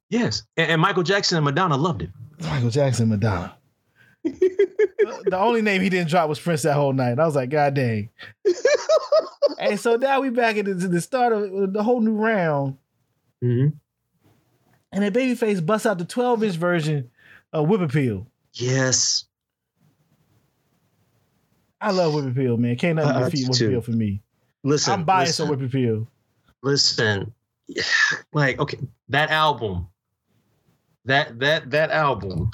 [0.09, 0.43] Yes.
[0.57, 2.11] And, and Michael Jackson and Madonna loved it.
[2.41, 3.55] Michael Jackson, and Madonna.
[4.25, 7.19] the only name he didn't drop was Prince that whole night.
[7.19, 8.09] I was like, God dang.
[9.59, 12.77] and so now we back into the start of the whole new round.
[13.45, 13.77] Mm-hmm.
[14.93, 17.11] And then Babyface busts out the 12 inch version
[17.53, 18.27] of Whip Appeal.
[18.55, 19.27] Yes.
[21.81, 22.77] I love Whip Appeal, man.
[22.77, 23.61] Can't nothing I- I defeat Whip.
[23.61, 24.23] Appeal for me.
[24.65, 24.93] Listen.
[24.93, 26.09] I'm biased listen, on Whip Appeal.
[26.63, 27.33] Listen.
[28.33, 28.79] Like, okay,
[29.09, 29.89] that album.
[31.05, 32.51] That that that album.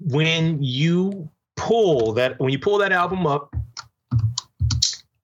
[0.00, 3.54] When you pull that when you pull that album up,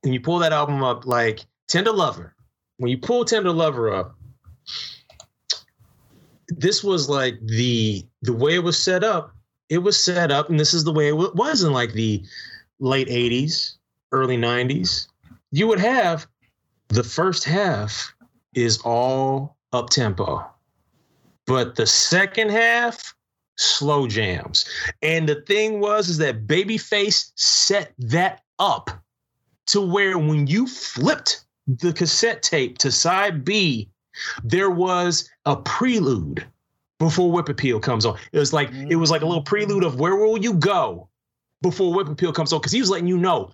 [0.04, 2.34] and you pull that album up like Tender Lover,
[2.78, 4.16] when you pull Tender Lover up,
[6.48, 9.34] this was like the the way it was set up.
[9.68, 12.24] It was set up, and this is the way it was in like the
[12.80, 13.76] late '80s,
[14.12, 15.06] early '90s.
[15.52, 16.26] You would have
[16.88, 18.12] the first half
[18.54, 20.44] is all up tempo,
[21.46, 23.14] but the second half
[23.56, 24.64] slow jams.
[25.02, 28.90] And the thing was is that Babyface set that up
[29.66, 33.88] to where when you flipped the cassette tape to side B,
[34.42, 36.44] there was a prelude
[36.98, 38.18] before Whip Appeal comes on.
[38.32, 41.08] It was like it was like a little prelude of where will you go
[41.62, 43.52] before Whip Appeal comes on because he was letting you know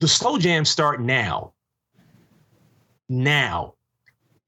[0.00, 1.52] the slow jams start now.
[3.08, 3.74] Now,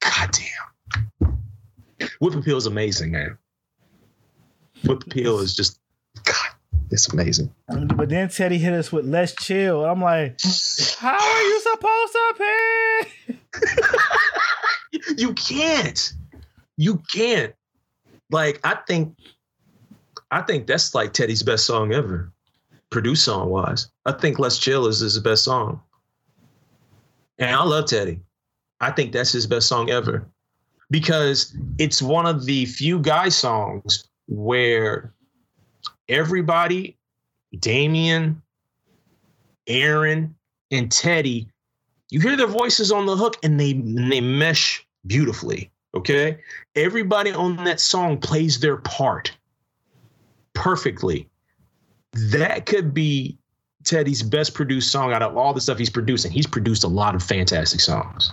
[0.00, 1.38] goddamn,
[2.20, 3.38] Whip Appeal is amazing, man.
[4.84, 5.80] Whip Appeal is just
[6.24, 6.48] God,
[6.90, 7.52] it's amazing.
[7.68, 9.84] But then Teddy hit us with let's chill.
[9.84, 10.40] I'm like,
[10.98, 13.38] how are you supposed to pay?
[15.16, 16.12] you can't.
[16.76, 17.54] You can't.
[18.30, 19.16] Like, I think
[20.30, 22.32] I think that's like Teddy's best song ever,
[22.90, 23.90] produced song wise.
[24.04, 25.80] I think Let's Chill is his best song.
[27.38, 28.20] And I love Teddy.
[28.80, 30.26] I think that's his best song ever
[30.90, 35.12] because it's one of the few guy songs where
[36.08, 36.96] everybody,
[37.56, 38.36] Damion,
[39.66, 40.34] Aaron,
[40.70, 41.48] and Teddy,
[42.10, 45.70] you hear their voices on the hook and they and they mesh beautifully.
[45.94, 46.38] Okay.
[46.74, 49.32] Everybody on that song plays their part
[50.54, 51.28] perfectly.
[52.12, 53.38] That could be
[53.84, 56.32] Teddy's best produced song out of all the stuff he's producing.
[56.32, 58.32] He's produced a lot of fantastic songs.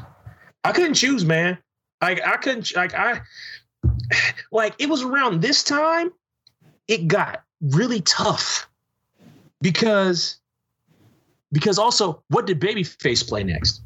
[0.66, 1.58] I couldn't choose, man.
[2.02, 3.22] Like I couldn't like I
[4.52, 6.12] like it was around this time
[6.88, 8.68] it got really tough
[9.62, 10.38] because
[11.52, 13.82] because also what did Babyface play next?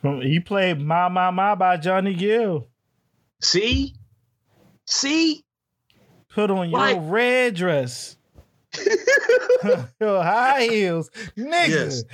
[0.00, 2.66] From he played "My My My" by Johnny Gill.
[3.40, 3.94] See,
[4.86, 5.44] see,
[6.28, 8.16] Put on your Like- red dress,
[10.00, 11.68] your high heels, nigga.
[11.68, 12.04] Yes.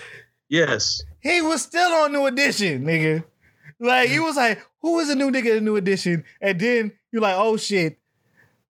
[0.48, 3.24] Yes, He was still on New Edition, nigga.
[3.80, 7.22] Like he was like, "Who is a new nigga in New Edition?" And then you're
[7.22, 7.98] like, "Oh shit,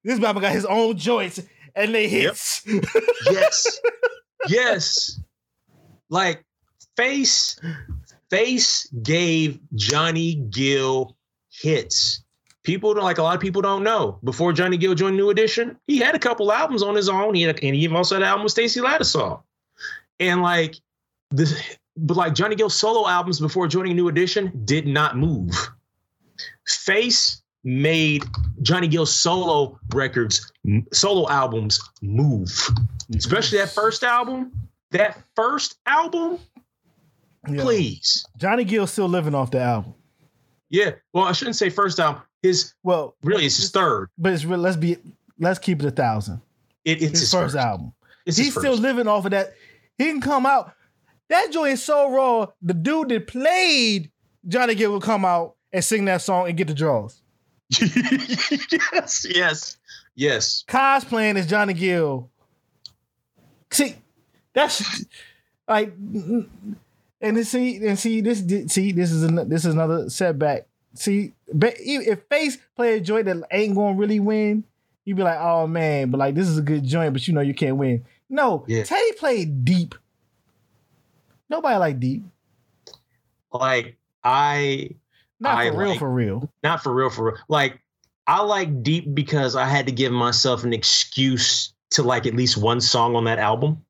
[0.05, 1.41] this Baba got his own joints
[1.75, 2.63] and they hits."
[3.31, 3.81] yes,
[4.49, 5.21] yes.
[6.11, 6.45] Like
[6.97, 7.59] Face,
[8.31, 11.17] Face gave Johnny Gill
[11.51, 12.23] hits.
[12.65, 14.19] People don't like a lot of people don't know.
[14.25, 17.35] Before Johnny Gill joined New Edition, he had a couple albums on his own.
[17.35, 19.41] He had, and he also had an album with Stacey Lattisaw.
[20.21, 20.77] And like
[21.31, 21.53] the
[21.97, 25.53] but like Johnny Gill solo albums before joining New Edition did not move.
[26.67, 28.25] Face made
[28.63, 30.51] Johnny Gill's solo records,
[30.93, 32.51] solo albums move.
[33.15, 34.53] Especially that first album.
[34.91, 36.39] That first album,
[37.49, 37.63] Yeah.
[37.63, 38.25] please.
[38.37, 39.95] Johnny Gill's still living off the album.
[40.71, 40.93] Yeah.
[41.13, 42.23] Well, I shouldn't say first album.
[42.43, 44.09] His Well, really it's his third.
[44.17, 44.45] but it's.
[44.45, 44.97] Let's be.
[45.41, 46.41] Let's keep it a thousand.
[46.85, 47.93] It, it's His, his, first, first, album.
[48.25, 49.55] It's He's his still living off of that.
[49.99, 50.73] He can come out.
[51.29, 52.47] That joint is so raw.
[52.63, 54.11] The dude that played
[54.47, 57.21] Johnny Gill will come out and sing that song and get the draws.
[57.71, 59.77] yes, yes,
[60.15, 60.65] yes.
[60.67, 62.31] cosplaying as Johnny Gill.
[63.71, 63.97] See,
[64.55, 65.05] that's
[65.69, 66.49] like, and
[67.21, 68.43] then see, and see this,
[68.73, 70.67] see this is an, this is another setback.
[70.95, 74.65] See, but if Face play a joint that ain't going to really win,
[75.05, 77.43] you'd be like, oh man, but like this is a good joint, but you know
[77.43, 78.05] you can't win.
[78.31, 78.85] No, Yeah.
[78.85, 79.95] Teddy played deep.
[81.49, 82.25] Nobody like deep.
[83.53, 84.91] Like I
[85.41, 86.53] Not I for real, like- for real.
[86.63, 87.37] not for real, for real.
[87.49, 87.81] Like
[88.27, 92.59] I like deep because I had to give myself an excuse to like at least
[92.59, 93.83] one song on that album.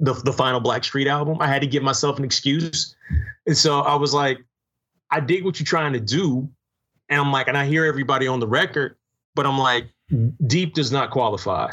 [0.00, 1.38] The the final Blackstreet album.
[1.40, 2.94] I had to give myself an excuse.
[3.46, 4.38] And so I was like,
[5.10, 6.48] I dig what you're trying to do.
[7.08, 8.96] And I'm like, and I hear everybody on the record,
[9.34, 9.88] but I'm like,
[10.46, 11.70] deep does not qualify.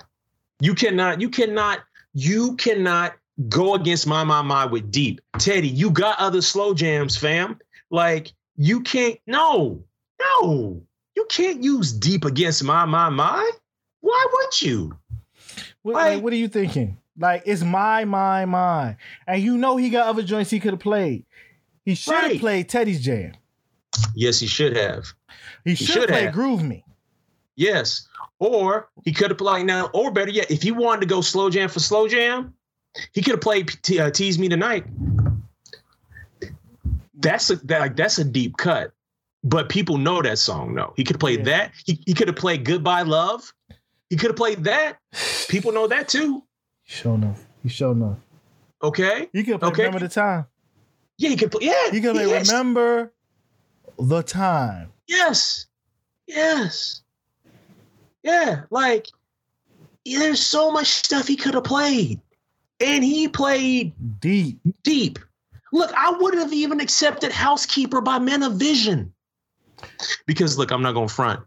[0.60, 1.80] You cannot, you cannot,
[2.14, 3.14] you cannot
[3.48, 5.22] go against my my my with deep.
[5.38, 7.60] Teddy, you got other slow jams, fam.
[7.90, 9.84] Like you can't no,
[10.20, 10.82] no,
[11.16, 13.49] you can't use deep against my my my.
[14.02, 14.98] Why would you?
[15.82, 16.98] What, Like- like, what are you thinking?
[17.18, 18.95] Like it's my, my, my,
[19.28, 21.26] and you know he got other joints he could have played.
[21.84, 22.40] He should have Right.
[22.40, 23.34] played Teddy's Jam.
[24.16, 25.06] Yes, he should have.
[25.66, 26.34] He should have should played have.
[26.34, 26.86] Groove Me.
[27.57, 28.07] Yes.
[28.40, 31.49] Or he could have played now, or better yet, if he wanted to go slow
[31.49, 32.53] jam for slow jam,
[33.14, 34.86] he could have played T- uh, Tease Me Tonight.
[37.16, 38.92] That's a that, like that's a deep cut.
[39.44, 40.94] But people know that song, no.
[40.98, 41.58] He could have played Yeah.
[41.58, 41.72] that.
[41.86, 43.54] He, he could have played Goodbye Love.
[44.10, 44.98] He could have played that.
[45.48, 46.44] People know that too.
[46.86, 47.46] Sure enough.
[47.64, 48.18] He sure enough.
[48.82, 49.30] Okay.
[49.34, 49.84] You could play Okay.
[49.84, 50.46] Remember the Time.
[51.18, 51.66] Yeah, he could play.
[51.68, 51.92] Yeah.
[51.92, 52.50] You could play yes.
[52.50, 53.14] Remember
[53.98, 54.92] the Time.
[55.08, 55.68] Yes.
[56.28, 57.02] Yes.
[58.24, 58.64] Yeah.
[58.70, 59.08] Like,
[60.06, 62.20] yeah, there's so much stuff he could have played.
[62.80, 64.60] And he played Deep.
[64.84, 65.19] deep.
[65.72, 69.14] Look, I wouldn't have even accepted Housekeeper by Men of Vision.
[70.26, 71.41] Because look, I'm not gonna front.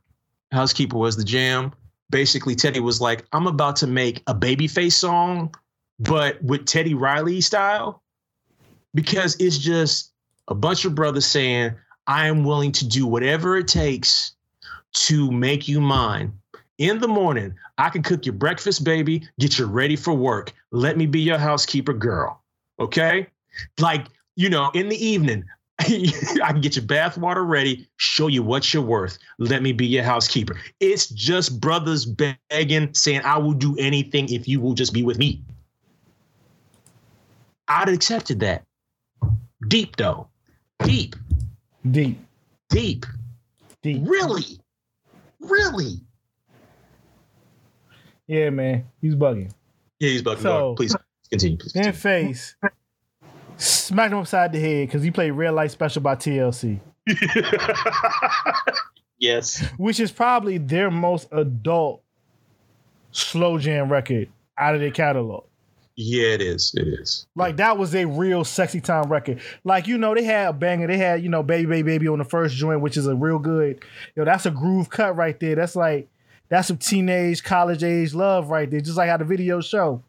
[0.53, 1.73] Housekeeper was the jam.
[2.11, 5.55] Basically, Teddy was like, I'm about to make a babyface song,
[5.99, 8.03] but with Teddy Riley style.
[8.95, 10.13] Because it's just
[10.49, 11.75] a bunch of brothers saying,
[12.07, 14.35] I am willing to do whatever it takes
[14.93, 16.39] to make you mine.
[16.83, 20.53] In the morning, I can cook your breakfast, baby, get you ready for work.
[20.73, 22.43] Let me be your housekeeper girl.
[22.81, 23.29] Okay?
[23.79, 25.45] Like, you know, in the evening,
[25.79, 29.17] I can get your bath water ready, show you what you're worth.
[29.39, 30.57] Let me be your housekeeper.
[30.81, 35.19] It's just brothers begging, saying, I will do anything if you will just be with
[35.19, 35.41] me.
[37.69, 38.65] I'd accepted that.
[39.69, 40.27] Deep, though.
[40.83, 41.15] Deep,
[41.89, 42.19] Deep.
[42.71, 43.07] deep.
[43.85, 44.01] Deep.
[44.05, 44.59] Really?
[45.39, 46.01] Really?
[48.27, 49.53] Yeah, man, he's bugging.
[49.99, 50.43] Yeah, he's bugging.
[50.43, 50.75] So-.
[50.77, 50.97] Please
[51.31, 51.59] continue.
[51.59, 52.35] Please Then continue.
[52.35, 52.55] face
[53.57, 56.81] smacked him upside the head because he played Red Light Special by TLC,
[59.19, 59.65] yes.
[59.77, 62.03] which is probably their most adult
[63.13, 64.29] slow jam record
[64.59, 65.45] out of their catalog.
[65.95, 66.73] Yeah, it is.
[66.75, 67.27] It is.
[67.37, 69.41] Like that was a real sexy time record.
[69.63, 70.87] Like you know they had a banger.
[70.87, 73.39] They had you know baby baby baby on the first joint, which is a real
[73.39, 73.85] good.
[74.17, 75.55] Yo, that's a groove cut right there.
[75.55, 76.09] That's like
[76.53, 78.81] that's some teenage college age love right there.
[78.81, 80.03] Just like how the video show.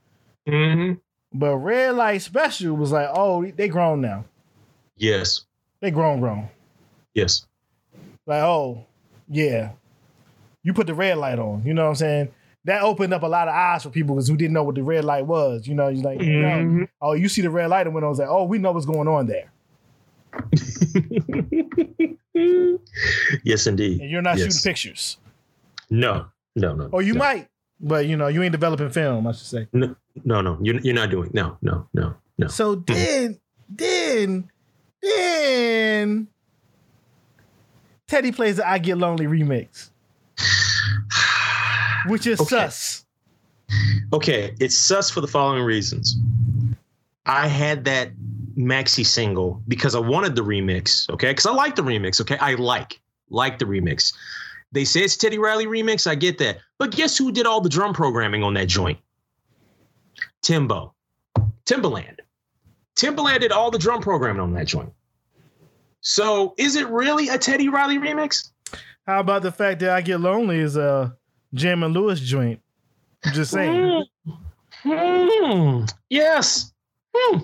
[0.45, 0.95] Mm-hmm.
[1.31, 4.25] But Red Light Special was like, oh, they grown now.
[4.97, 5.45] Yes.
[5.79, 6.49] They grown grown.
[7.13, 7.45] Yes.
[8.27, 8.85] Like oh
[9.29, 9.71] yeah,
[10.63, 11.63] you put the red light on.
[11.65, 12.31] You know what I'm saying?
[12.65, 14.83] That opened up a lot of eyes for people because who didn't know what the
[14.83, 15.65] red light was.
[15.65, 16.87] You know, you're like, you know, Mhm.
[17.01, 18.11] oh, you see the red light and went on.
[18.11, 19.49] It's like, oh, we know what's going on there.
[23.43, 24.01] yes, indeed.
[24.01, 24.47] And you're not Yes.
[24.55, 25.17] shooting pictures.
[25.89, 26.89] No, no, no.
[26.91, 27.19] Or you no.
[27.19, 27.47] might,
[27.79, 29.67] but you know, you ain't developing film, I should say.
[29.73, 30.57] No, no, no.
[30.61, 31.31] You're, you're not doing.
[31.33, 32.47] No, no, no, no.
[32.47, 33.39] So then,
[33.69, 34.49] then,
[35.01, 36.27] then
[38.07, 39.89] Teddy plays the I Get Lonely remix,
[42.07, 42.49] which is Okay.
[42.49, 43.05] sus.
[44.11, 46.17] Okay, it's sus for the following reasons.
[47.25, 48.11] I had that
[48.55, 51.31] maxi single because I wanted the remix, okay?
[51.31, 52.37] Because I like the remix, okay?
[52.37, 54.13] I like, like the remix.
[54.73, 56.57] They say it's Teddy Riley remix, I get that.
[56.79, 58.97] But guess who did all the drum programming on that joint?
[60.41, 60.95] Timbo.
[61.65, 62.19] Timbaland.
[62.95, 64.91] Timbaland did all the drum programming on that joint.
[66.01, 68.49] So is it really a Teddy Riley remix?
[69.05, 71.15] How about the fact that I Get Lonely is a
[71.53, 72.59] Jam and Lewis joint?
[73.23, 74.05] I'm just saying.
[74.83, 75.85] Hmm.
[76.09, 76.73] Yes.
[77.15, 77.37] Hmm.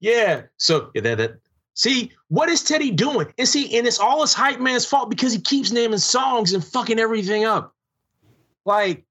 [0.00, 0.42] Yeah.
[0.56, 1.40] So yeah, that, that
[1.76, 3.32] see what is Teddy doing?
[3.38, 6.64] And see, and it's all his hype man's fault because he keeps naming songs and
[6.64, 7.72] fucking everything up.
[8.64, 9.04] Like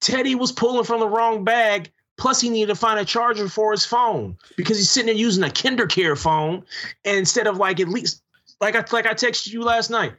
[0.00, 1.90] Teddy was pulling from the wrong bag.
[2.18, 5.42] Plus, he needed to find a charger for his phone because he's sitting there using
[5.42, 6.62] a KinderCare phone
[7.06, 8.22] and instead of like at least
[8.60, 10.12] like I like I texted you last night.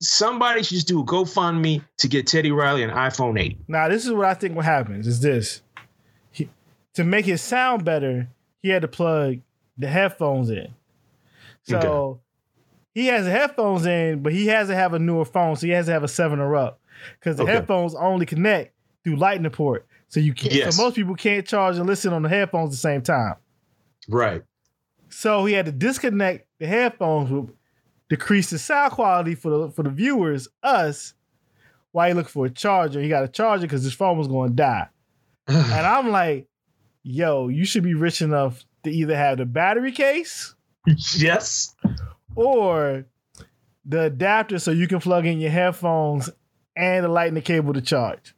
[0.00, 3.58] Somebody should just do a GoFundMe to get Teddy Riley an iPhone 8.
[3.66, 5.60] Now, this is what I think what happens is this.
[6.30, 6.48] He,
[6.94, 8.28] to make it sound better,
[8.62, 9.40] he had to plug
[9.76, 10.72] the headphones in.
[11.68, 12.20] So Okay.
[12.94, 15.86] he has headphones in, but he has to have a newer phone, so he has
[15.86, 16.80] to have a seven or up.
[17.18, 17.52] Because the Okay.
[17.52, 18.74] headphones only connect
[19.04, 19.86] through lightning port.
[20.08, 20.74] So you can't Yes.
[20.74, 23.34] so most people can't charge and listen on the headphones at the same time.
[24.08, 24.42] Right.
[25.10, 27.54] So he had to disconnect the headphones, which
[28.08, 31.12] decrease the sound quality for the for the viewers, us,
[31.92, 33.00] while he looked for a charger.
[33.00, 34.88] He got a charger because his phone was going to die.
[35.48, 36.48] And I'm like,
[37.02, 40.54] yo, you should be rich enough to either have the battery case
[41.16, 41.74] yes.
[42.34, 43.04] or
[43.84, 46.28] the adapter so you can plug in your headphones
[46.76, 48.34] and the lightning cable to charge.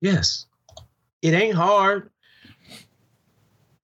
[0.00, 0.46] Yes.
[1.22, 2.10] It ain't hard.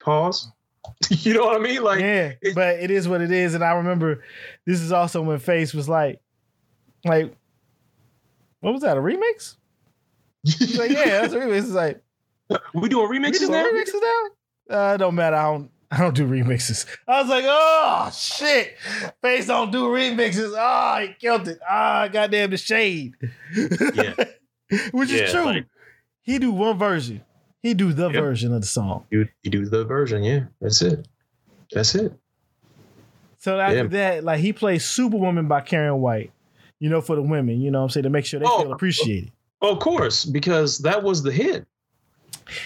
[0.00, 0.50] Pause.
[1.10, 1.82] you know what I mean?
[1.82, 3.54] Like, yeah, it- but it is what it is.
[3.54, 4.22] And I remember
[4.66, 6.20] this is also when Face was like,
[7.04, 7.34] like,
[8.60, 8.96] what was that?
[8.96, 9.56] A remix?
[10.42, 11.58] He's like, yeah, that's a remix.
[11.58, 12.02] It's like,
[12.74, 13.64] we doing we remixes doing now?
[13.64, 14.00] remixes
[14.70, 14.76] now?
[14.90, 15.36] Uh, it don't matter.
[15.36, 15.70] I don't.
[15.90, 16.86] I don't do remixes.
[17.06, 18.74] I was like, oh shit,
[19.22, 20.52] Face don't do remixes.
[20.56, 21.58] Oh, he killed it.
[21.68, 23.14] Ah, goddamn the shade.
[23.94, 24.14] Yeah.
[24.92, 25.44] Which is true.
[25.44, 25.66] like-
[26.22, 27.20] he do one version.
[27.62, 28.22] He do the Yep.
[28.22, 29.04] version of the song.
[29.10, 30.44] You, you do the version, yeah.
[30.60, 31.06] That's it.
[31.72, 32.12] That's it.
[33.38, 33.82] So after Yeah.
[33.84, 36.32] that, like he plays Superwoman by Karyn White.
[36.80, 38.62] You know, for the women, you know what I'm saying, to make sure they Oh.
[38.62, 39.32] feel appreciated.
[39.62, 41.66] Of course, because that was the hit.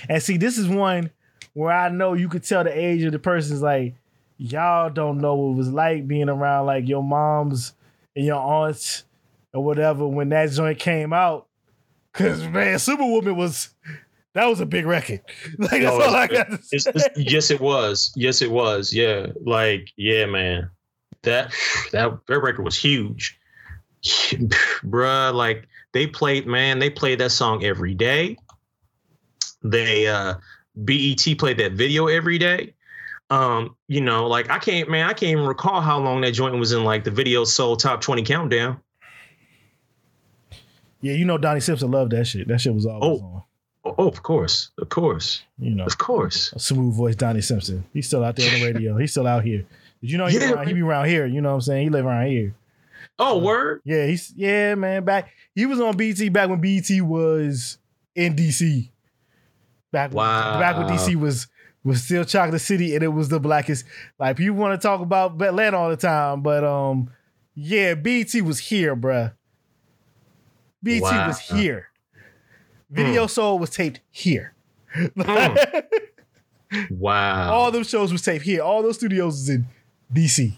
[0.08, 1.10] And see, this is one
[1.54, 3.94] where I know you could tell the age of the person's like,
[4.36, 7.72] y'all don't know what it was like being around like your moms
[8.14, 9.04] and your aunts
[9.52, 11.46] or whatever when that joint came out.
[12.12, 13.70] Cause man, Superwoman was
[14.34, 15.20] that was a big record.
[15.58, 16.92] Like that's Oh, all I got to say.
[17.16, 18.12] Yes, it was.
[18.14, 18.92] Yes, it was.
[18.92, 19.26] Yeah.
[19.44, 20.70] Like, yeah, man.
[21.22, 21.52] That
[21.92, 23.38] that that record was huge.
[24.04, 28.36] Bruh, like they played, man, they played that song every day.
[29.64, 30.34] They uh
[30.84, 32.74] BET played that video every day.
[33.30, 36.56] Um, you know, like I can't, man, I can't even recall how long that joint
[36.56, 38.80] was in like the video soul top 20 countdown.
[41.00, 42.48] Yeah, you know Donnie Simpson loved that shit.
[42.48, 43.24] That shit was always Oh.
[43.24, 43.42] on.
[43.96, 46.52] Oh, of course, of course, You know, of course.
[46.58, 47.84] smooth voice Donnie Simpson.
[47.94, 48.96] He's still out there on the radio.
[48.98, 49.64] He's still out here.
[50.02, 50.52] Did you know he, Yeah.
[50.52, 51.24] around, he be around here?
[51.26, 51.84] You know what I'm saying?
[51.84, 52.54] He live around here.
[53.18, 53.80] Oh, word.
[53.84, 55.04] Yeah, he's yeah, man.
[55.04, 57.78] Back he was on BT back when BT was
[58.14, 58.90] in DC.
[59.92, 60.60] Back when, Wow.
[60.60, 61.46] back when DC was
[61.84, 63.84] was still Chocolate City and it was the blackest.
[64.18, 67.10] Like people want to talk about Atlanta all the time, but um,
[67.54, 69.32] yeah, BT was here, bruh.
[70.82, 71.28] BT Wow.
[71.28, 71.88] was here.
[72.90, 74.54] Video Soul was taped here.
[74.96, 75.84] Mm.
[76.90, 77.50] Wow.
[77.50, 78.60] All those shows was taped here.
[78.62, 79.66] All those studios is in
[80.12, 80.52] DC.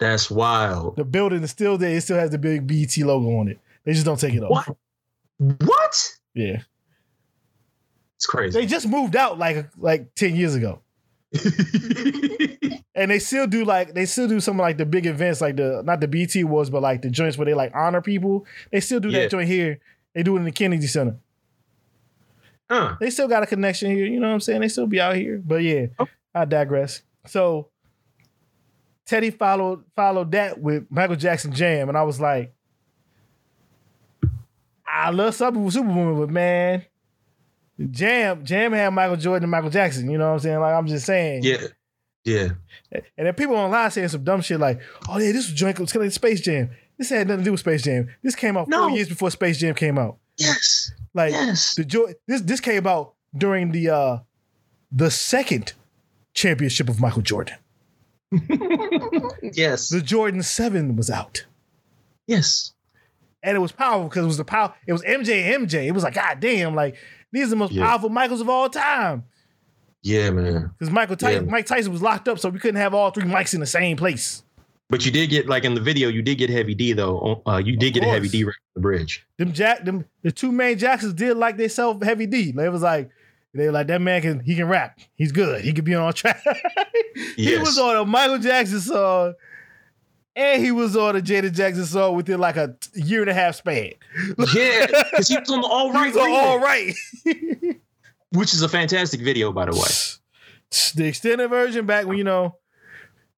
[0.00, 0.96] That's wild.
[0.96, 1.96] The building is still there.
[1.96, 3.60] It still has the big BT logo on it.
[3.84, 4.66] They just don't take it off.
[4.68, 4.76] What?
[5.64, 6.16] What?
[6.34, 6.62] Yeah.
[8.16, 8.58] It's crazy.
[8.58, 10.80] They just moved out like like 10 years ago.
[12.98, 15.82] And they still do like they still do some like the big events like the
[15.84, 18.46] not the BT was but like the joints where they like honor people.
[18.72, 19.20] They still do Yeah.
[19.20, 19.80] that joint here.
[20.14, 21.18] They do it in the Kennedy Center.
[22.70, 22.96] huh.
[22.98, 24.06] They still got a connection here.
[24.06, 24.62] You know what I'm saying?
[24.62, 25.42] They still be out here.
[25.44, 26.08] But yeah, Oh.
[26.34, 27.02] I digress.
[27.26, 27.68] So
[29.04, 32.54] Teddy followed followed that with Michael Jackson Jam, and I was like,
[34.88, 36.84] I love Super Superwoman, but man,
[37.90, 40.10] Jam Jam had Michael Jordan and Michael Jackson.
[40.10, 40.60] You know what I'm saying?
[40.60, 41.42] Like I'm just saying.
[41.44, 41.66] Yeah.
[42.24, 42.48] Yeah.
[42.90, 45.94] And then people online saying some dumb shit like, "Oh yeah, this was joint was
[45.94, 46.70] of Space Jam.
[46.98, 48.08] This had nothing to do with Space Jam.
[48.22, 48.88] This came out No.
[48.88, 50.16] four years before Space Jam came out.
[50.38, 50.90] Yes.
[51.14, 51.74] Like Yes.
[51.76, 52.14] the joy.
[52.26, 54.18] This this came out during the uh
[54.90, 55.74] the second
[56.34, 57.56] championship of Michael Jordan.
[59.42, 59.88] yes.
[59.88, 61.44] The Jordan Seven was out,
[62.26, 62.72] Yes.
[63.42, 64.74] and it was powerful because it was the power.
[64.86, 65.86] It was MJ MJ.
[65.86, 66.96] It was like, God damn, like
[67.36, 67.86] these are the most Yeah.
[67.86, 69.24] powerful Michaels of all time.
[70.02, 70.70] Yeah, man.
[70.78, 71.50] Because Michael Tyson, Yeah.
[71.50, 73.96] Mike Tyson was locked up, so we couldn't have all three mics in the same
[73.96, 74.42] place.
[74.88, 77.42] But you did get like in the video, you did get Heavy D though.
[77.44, 78.28] Uh, you did get a Heavy.
[78.28, 79.26] D right on the bridge.
[79.36, 82.52] them Jack them the two main Jacksons did like they self heavy D.
[82.52, 83.10] They was like
[83.52, 84.96] they were like that man can he can rap.
[85.16, 85.62] He's good.
[85.62, 86.40] He could be on track.
[87.36, 89.34] he was on a Michael Jackson song
[90.36, 93.56] and he was on a Janet Jackson song within like a year and a half
[93.56, 93.92] span.
[94.54, 96.12] Yeah, because he was on the All Right.
[96.14, 96.58] He Right, was on all
[98.32, 100.92] which is a fantastic video, by the way.
[100.94, 102.56] the extended version back when you know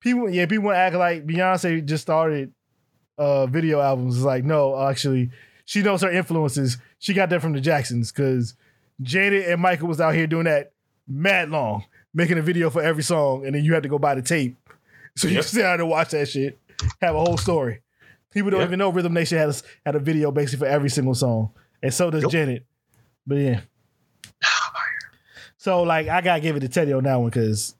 [0.00, 2.52] people yeah people act like Beyonce just started
[3.16, 4.16] uh video albums.
[4.16, 5.30] It's like no, actually
[5.64, 6.78] she knows her influences.
[6.98, 8.54] She got that from the Jacksons because
[9.02, 10.72] Janet and Michael was out here doing that
[11.06, 11.84] mad long,
[12.14, 14.56] making a video for every song, and then you had to go buy the tape.
[15.16, 15.44] So you Yep.
[15.44, 16.58] sit down and watch that shit,
[17.00, 17.80] have a whole story.
[18.30, 18.68] People don't Yep.
[18.68, 19.54] even know Rhythm Nation had a,
[19.86, 21.50] had a video basically for every single song,
[21.82, 22.32] and so does Nope.
[22.32, 22.66] Janet.
[23.26, 23.60] But yeah.
[25.56, 27.74] So like I gotta give it to Teddy on that one because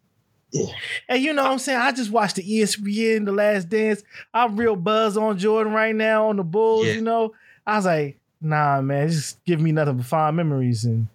[0.52, 0.66] Yeah.
[1.08, 1.78] and you know what I'm saying?
[1.78, 4.02] I just watched the ESPN The Last Dance.
[4.34, 6.94] I'm real buzz on Jordan right now on the Bulls, Yeah.
[6.94, 7.34] you know.
[7.66, 10.84] I was like, nah, man, just give me nothing but fond memories.
[10.84, 11.06] And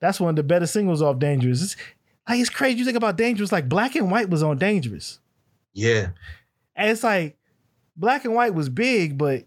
[0.00, 1.62] that's one of the better singles off Dangerous.
[1.62, 1.76] It's,
[2.28, 2.78] like it's crazy.
[2.78, 5.18] You think about Dangerous, like Black and White was on Dangerous.
[5.72, 6.08] Yeah,
[6.76, 7.36] And it's like
[7.96, 9.44] Black and White was big, but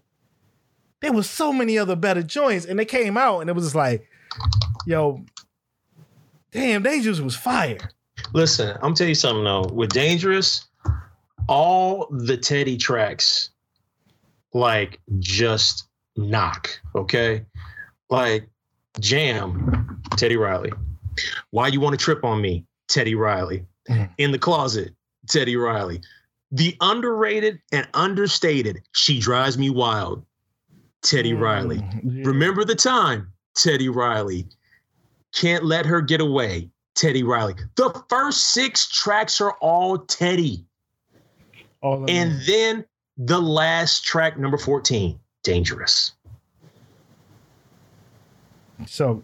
[1.00, 2.66] there was so many other better joints.
[2.66, 4.08] And they came out and it was just like,
[4.86, 5.24] yo,
[6.52, 7.78] damn, Dangerous was fire.
[8.34, 9.66] Listen, I'm tell you something though.
[9.72, 10.66] With Dangerous,
[11.48, 13.50] all the Teddy tracks,
[14.52, 16.68] like just knock.
[16.94, 17.44] Okay,
[18.10, 18.48] like
[18.98, 20.72] Jam, Teddy Riley.
[21.50, 23.64] Why you want to trip on me, Teddy Riley?
[23.88, 24.10] Mhm.
[24.18, 24.94] In the closet,
[25.28, 26.00] Teddy Riley.
[26.52, 28.82] The underrated and understated.
[28.92, 30.24] She drives me wild,
[31.02, 31.78] Teddy Riley.
[31.78, 32.22] Mm, yeah.
[32.26, 34.46] Remember the time, Teddy Riley.
[35.32, 37.54] Can't let her get away, Teddy Riley.
[37.76, 40.64] The first six tracks are all Teddy.
[41.82, 42.42] All And them.
[42.46, 42.84] then
[43.16, 46.12] the last track, number 14, Dangerous.
[48.86, 49.22] So,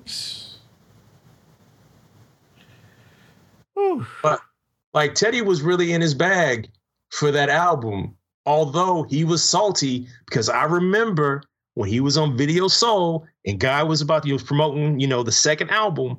[3.74, 4.06] Whew.
[4.94, 6.68] Like Teddy was really in his bag
[7.16, 8.14] for that album,
[8.44, 13.82] although he was salty because I remember when he was on Video Soul and Guy
[13.82, 16.18] was about he was promoting, you know, the second album.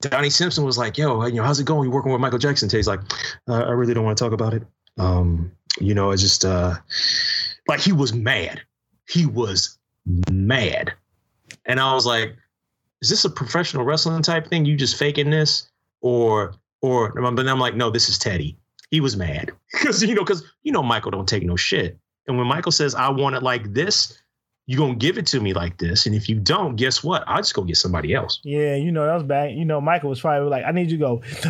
[0.00, 1.84] Donnie Simpson was like, "Yo, you know, how's it going?
[1.84, 3.00] You working with Michael Jackson?" Teddy's like,
[3.48, 4.62] uh, "I really don't want to talk about it.
[4.96, 6.76] Um, you know, I just uh,
[7.66, 8.62] like he was mad.
[9.06, 9.76] He was
[10.30, 10.94] mad,
[11.66, 12.34] and I was like,
[13.02, 14.64] "Is this a professional wrestling type thing?
[14.64, 15.68] You just faking this,
[16.00, 18.56] or or?" But then I'm like, "No, this is Teddy.
[18.90, 21.98] He was mad because you know, because you know, Michael don't take no shit.
[22.26, 24.20] And when Michael says, "I want it like this,"
[24.66, 27.24] you gonna give it to me like this, and if you don't, guess what?
[27.26, 28.40] I'll just go get somebody else.
[28.44, 29.52] yeah, you know that was bad.
[29.52, 31.22] You know, Michael was probably like, "I need you to go,"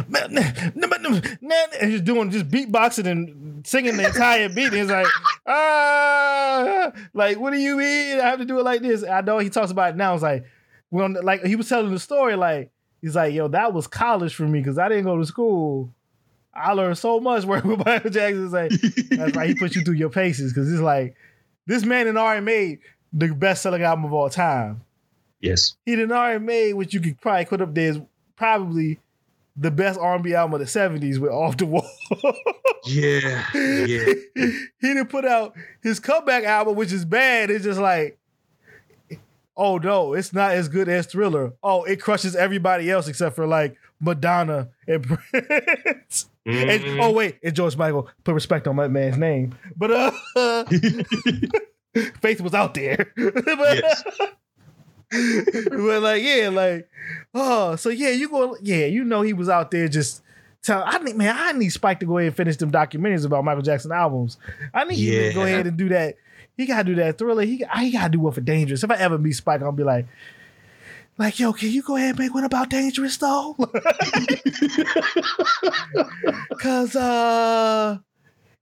[1.81, 4.66] and just doing just beatboxing and singing the entire beat.
[4.66, 5.06] And he's like,
[5.47, 8.20] "Ah, like what do you mean?
[8.20, 10.15] I have to do it like this." I know he talks about it now.
[10.15, 10.44] It's like,
[10.90, 12.70] when like he was telling the story, like
[13.01, 15.93] he's like, "Yo, that was college for me because I didn't go to school."
[16.59, 18.51] I learned so much working with Michael Jackson.
[18.51, 18.70] Like
[19.10, 21.14] that's why he put you through your paces because it's like
[21.66, 22.78] this man had already made
[23.12, 24.82] the best selling album of all time.
[25.40, 25.76] Yes.
[25.86, 28.01] He done already made what you could probably put up there as
[28.36, 28.98] probably
[29.56, 31.89] the best R&B album of the 70s with Off the Wall.
[32.86, 33.44] Yeah.
[33.55, 34.12] Yeah.
[34.35, 35.52] he didn't put out
[35.82, 37.51] his comeback album, which is bad.
[37.51, 38.18] It's just like
[39.59, 41.52] oh no, it's not as good as Thriller.
[41.62, 45.02] Oh, it crushes everybody else except for like Madonna and
[45.32, 46.30] Prince.
[46.48, 47.02] And, Mhm.
[47.02, 48.08] oh wait, and George Michael.
[48.24, 49.54] Put respect on my man's name.
[49.76, 50.64] But uh
[52.20, 53.12] Faith was out there.
[53.16, 53.34] but,
[53.82, 54.04] Yes.
[55.70, 56.88] but like, yeah, like,
[57.34, 60.22] oh, so yeah, you go, yeah, you know he was out there just
[60.62, 63.44] tell I think, man, I need Spike to go ahead and finish them documentaries about
[63.44, 64.36] Michael Jackson albums.
[64.74, 66.16] I need him to go ahead and do that.
[66.56, 67.42] He gotta do that thriller.
[67.42, 68.82] He, he gotta do one for dangerous.
[68.84, 70.06] If I ever meet Spike, I'll be like,
[71.19, 73.55] like, yo, can you go ahead and make one about dangerous though?
[76.61, 77.99] Cause uh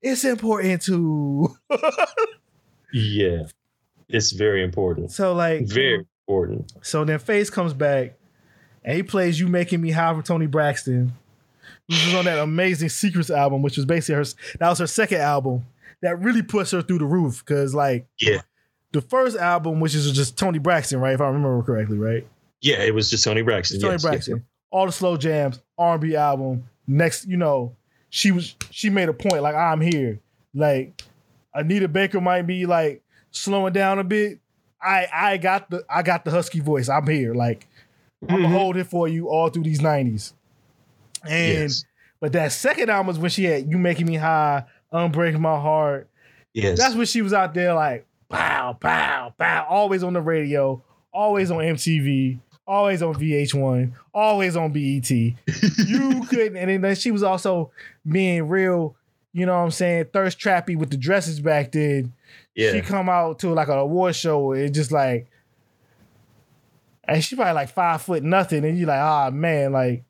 [0.02, 1.56] it's important to
[2.92, 3.44] yeah.
[4.08, 5.10] It's very important.
[5.10, 6.72] so like Very important.
[6.82, 8.14] So then Face comes back
[8.84, 11.12] and he plays You Making Me High for Toni Braxton.
[11.88, 14.24] This is on that amazing Secrets album, which was basically her
[14.60, 15.66] that was her second album
[16.02, 17.44] that really pushed her through the roof.
[17.44, 18.42] Cause like Yeah.
[18.92, 21.14] the first album, which is just Toni Braxton, right?
[21.14, 22.26] If I remember correctly, right?
[22.60, 23.80] Yeah, it was just Toni Braxton.
[23.80, 24.44] Toni yes, Braxton.
[24.70, 26.64] All the slow jams, R&B album.
[26.86, 27.74] Next, you know,
[28.10, 30.20] she was she made a point like I'm here.
[30.54, 31.02] Like
[31.54, 34.38] Anita Baker might be like slowing down a bit.
[34.80, 36.88] I I got the I got the husky voice.
[36.88, 37.34] I'm here.
[37.34, 37.66] Like
[38.28, 38.42] I'm Mhm.
[38.42, 40.32] gonna hold it for you all through these 90s.
[41.24, 41.84] And Yes.
[42.20, 46.08] but that second album was when she had You Making Me High, Unbreaking My Heart.
[46.54, 46.78] Yes.
[46.78, 51.50] That's when she was out there like pow, pow, pow, always on the radio, always
[51.50, 55.10] on MTV, always on VH1, always on BET.
[55.10, 55.34] You
[56.28, 57.70] couldn't, and then she was also
[58.06, 58.96] being real,
[59.32, 62.12] you know what I'm saying, thirst trappy with the dresses back then.
[62.54, 62.72] yeah.
[62.72, 65.28] She come out to like an award show and just like,
[67.04, 70.04] and she probably like five foot nothing, and you're like, ah man, like,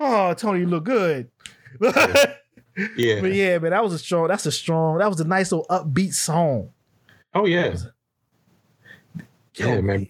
[0.00, 1.30] oh Toni, you look good.
[1.80, 3.20] yeah.
[3.20, 4.28] But yeah, man, that was a strong.
[4.28, 4.98] That's a strong.
[4.98, 6.70] That was a nice little upbeat song.
[7.34, 7.76] Oh yeah.
[9.54, 10.08] Yeah, man.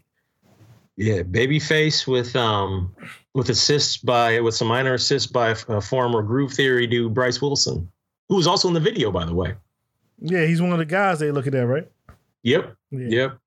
[0.97, 2.95] Yeah, Babyface with um
[3.35, 7.91] with assists by with some minor assists by a former Groove Theory dude Bryce Wilson,
[8.29, 9.55] who was also in the video by the way.
[10.21, 11.91] Yeah, he's one of the guys they looking at, that, right?
[12.43, 12.77] Yep.
[12.91, 13.07] Yeah.
[13.09, 13.39] Yep.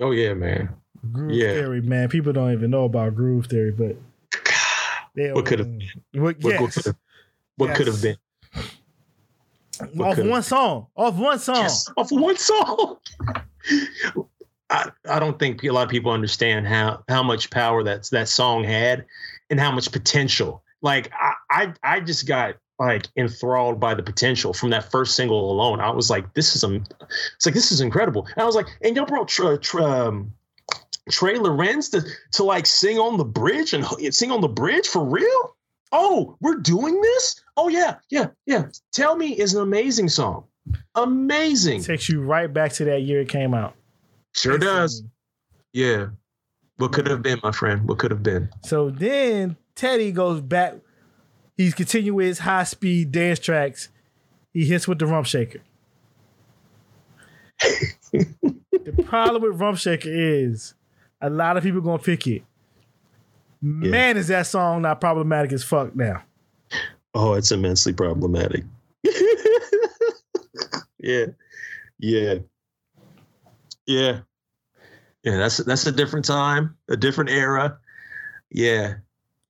[0.00, 0.68] Oh yeah, man.
[1.12, 1.54] Groove Yeah.
[1.54, 2.08] Theory, man.
[2.08, 3.96] People don't even know about Groove Theory, but
[5.14, 5.66] they What could've
[6.12, 6.60] What, What, yes.
[6.60, 6.96] what could have
[7.56, 8.16] what could have Yes.
[9.86, 10.02] been?
[10.04, 10.86] off could've- one song.
[10.94, 11.56] Off one song.
[11.56, 12.98] Yes, off one song.
[14.72, 18.28] I, I don't think a lot of people understand how how much power that that
[18.28, 19.04] song had
[19.50, 20.64] and how much potential.
[20.80, 25.52] Like I I, I just got like enthralled by the potential from that first single
[25.52, 25.80] alone.
[25.80, 26.84] I was like, this is um,
[27.36, 28.26] it's like this is incredible.
[28.34, 30.32] And I was like, and y'all brought tra- tra- um,
[31.10, 33.84] Trey Lorenz to to like sing on the bridge and
[34.14, 35.56] sing on the bridge for real.
[35.92, 37.40] Oh, we're doing this.
[37.58, 38.64] Oh yeah, yeah, yeah.
[38.92, 40.44] Tell me is an amazing song.
[40.94, 41.82] Amazing.
[41.82, 43.74] Takes you right back to that year it came out.
[44.34, 45.02] Sure does.
[45.72, 46.08] Yeah.
[46.76, 47.86] What could have been, my friend?
[47.88, 48.48] What could have been?
[48.64, 50.74] So then Teddy goes back.
[51.56, 53.88] He's continuing his high speed dance tracks.
[54.52, 55.60] He hits with the rump shaker.
[58.12, 60.74] the problem with rump shaker is
[61.20, 62.42] a lot of people gonna pick it.
[63.60, 66.22] Man, is that song not problematic as fuck now?
[67.14, 68.64] Oh, it's immensely problematic.
[70.98, 71.26] yeah.
[71.98, 72.34] Yeah.
[73.86, 74.20] Yeah.
[75.22, 77.78] Yeah, that's that's a different time, a different era.
[78.50, 78.94] Yeah.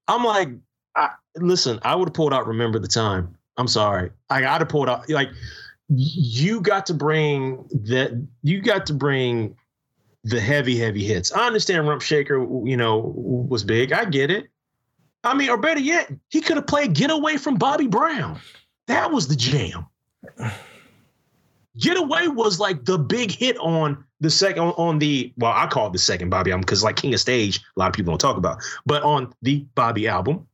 [0.09, 0.50] I'm like,
[0.94, 3.36] I, listen, I would have pulled out Remember the Time.
[3.56, 4.10] I'm sorry.
[4.28, 5.09] I got to pull it out.
[5.09, 5.30] Like,
[5.88, 9.56] you got to bring that, you got to bring
[10.24, 11.32] the heavy, heavy hits.
[11.32, 13.92] I understand Rump Shaker, you know, was big.
[13.92, 14.48] I get it.
[15.24, 18.38] I mean, or better yet, he could have played Get Away from Bobby Brown.
[18.88, 19.86] That was the jam.
[21.78, 25.86] Get Away was like the big hit on the second on the well, I call
[25.86, 28.20] it the second Bobby album because like King of Stage, a lot of people don't
[28.20, 30.46] talk about, but on the Bobby album,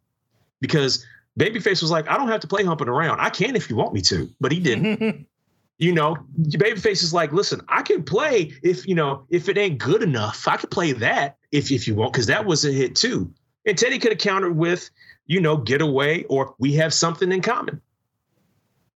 [0.60, 1.04] because
[1.38, 3.20] Babyface was like, I don't have to play humping around.
[3.20, 5.26] I can if you want me to, but he didn't.
[5.78, 9.78] you know, Babyface is like, listen, I can play if you know if it ain't
[9.78, 10.46] good enough.
[10.46, 13.32] I could play that if if you want, because that was a hit too.
[13.66, 14.88] And Teddy could have countered with,
[15.26, 17.80] you know, get away or we have something in common.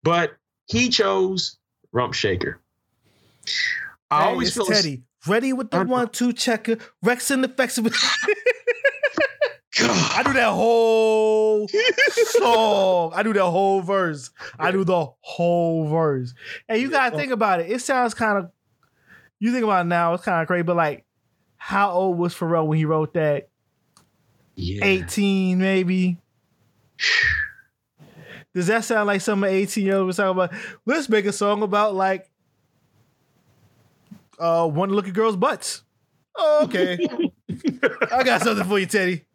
[0.03, 0.37] But
[0.67, 1.57] he chose
[1.91, 2.59] Rump Shaker.
[4.09, 5.03] I Hey, always feel Teddy.
[5.27, 6.77] Ready with the one two checker.
[7.03, 7.81] Rex and the Fex.
[9.79, 10.11] God.
[10.17, 13.13] I do that whole song.
[13.15, 14.31] I do the whole verse.
[14.59, 16.33] I do the whole verse.
[16.67, 17.71] And you gotta think about it.
[17.71, 18.51] It sounds kind of.
[19.39, 20.63] You think about it now, it's kind of crazy.
[20.63, 21.05] But like,
[21.55, 23.49] how old was Pharrell when he wrote that?
[24.55, 24.83] Yeah.
[24.83, 26.17] 18 maybe.
[28.53, 30.53] Does that sound like some 18 year old was talking about?
[30.85, 32.29] Let's make a song about like
[34.39, 35.83] uh one look at girls' butts.
[36.35, 36.97] Oh, okay.
[38.11, 39.25] I got something for you, Teddy.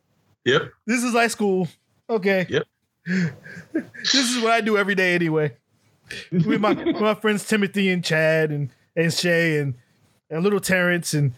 [0.45, 0.71] Yep.
[0.87, 1.69] This is like school.
[2.09, 2.47] Okay.
[2.49, 2.63] Yep.
[3.07, 5.57] this is what I do every day anyway.
[6.31, 9.75] With my with my friends Timothy and Chad and, and Shay and,
[10.31, 11.33] and little Terrence and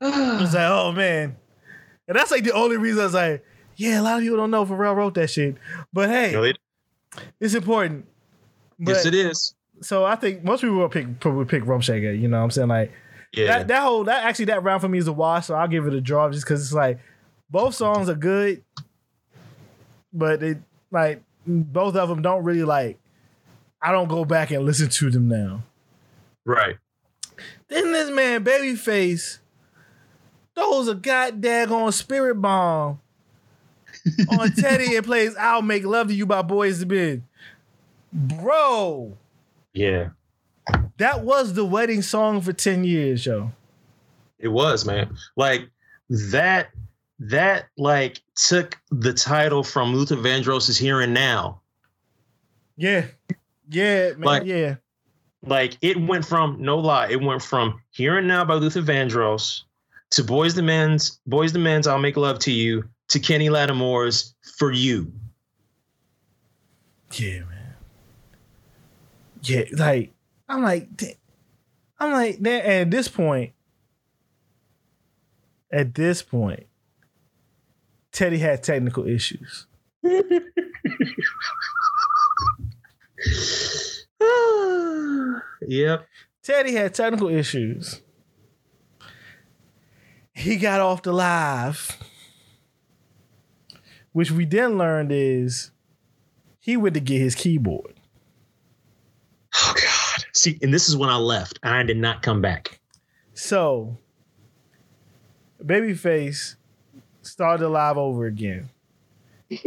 [0.00, 1.36] I was like, oh man.
[2.08, 3.44] And that's like the only reason I was like,
[3.76, 5.56] yeah, a lot of people don't know Pharrell wrote that shit.
[5.92, 6.56] But hey, Really?
[7.38, 8.06] it's important.
[8.80, 9.54] But, yes, it is.
[9.82, 12.10] So I think most people will pick probably pick Rump Shaker.
[12.12, 12.68] You know what I'm saying?
[12.68, 12.92] Like
[13.32, 13.46] Yeah.
[13.58, 15.86] that, that whole that actually that round for me is a wash, so I'll give
[15.86, 16.98] it a draw just because it's like
[17.50, 18.64] both songs are good,
[20.12, 20.58] but it
[20.90, 22.98] like both of them don't really like.
[23.80, 25.62] I don't go back and listen to them now.
[26.44, 26.76] right.
[27.68, 29.38] Then this man, Babyface,
[30.58, 33.00] throws a goddamn on Spirit Bomb
[34.30, 37.24] on Teddy and plays "I'll Make Love to You" by Boyz II Men.
[38.12, 39.16] Bro,
[39.74, 40.10] Yeah.
[40.96, 43.52] that was the wedding song for ten years, yo.
[44.38, 45.16] It was, man.
[45.36, 45.68] Like
[46.10, 46.70] that
[47.20, 51.60] that like took the title from Luther Vandross's Here and Now.
[52.76, 53.06] Yeah,
[53.68, 54.76] yeah, man, Like- yeah.
[55.46, 59.62] Like it went from no lie, it went from Here and Now by Luther Vandross
[60.18, 64.34] to Boyz II Men's Boyz II Men's I'll Make Love to You to Kenny Lattimore's
[64.56, 65.12] For You.
[67.12, 67.74] Yeah, man.
[69.42, 70.12] Yeah, like
[70.48, 70.88] I'm like,
[72.00, 73.52] I'm like, at this point,
[75.72, 76.66] at this point,
[78.10, 79.66] Teddy had technical issues.
[85.68, 86.08] yep.
[86.42, 88.00] Teddy had technical issues.
[90.38, 91.98] He got off the live,
[94.12, 95.72] which we then learned is
[96.60, 97.94] he went to get his keyboard.
[99.56, 100.26] Oh God.
[100.32, 101.58] See, and this is when I left.
[101.64, 102.78] I did not come back.
[103.34, 103.98] So,
[105.60, 106.54] Babyface
[107.22, 108.70] started the live over again.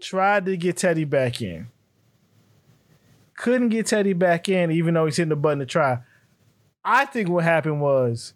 [0.00, 1.66] Tried to get Teddy back in.
[3.34, 5.98] Couldn't get Teddy back in, even though he's hitting the button to try.
[6.84, 8.34] I think what happened was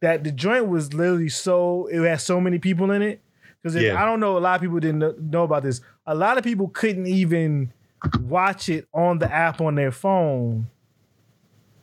[0.00, 3.20] that the joint was literally so it had so many people in it.
[3.62, 4.00] Because Yeah.
[4.00, 5.80] I don't know, a lot of people didn't know- about this.
[6.06, 7.72] A lot of people couldn't even
[8.20, 10.68] watch it on the app on their phone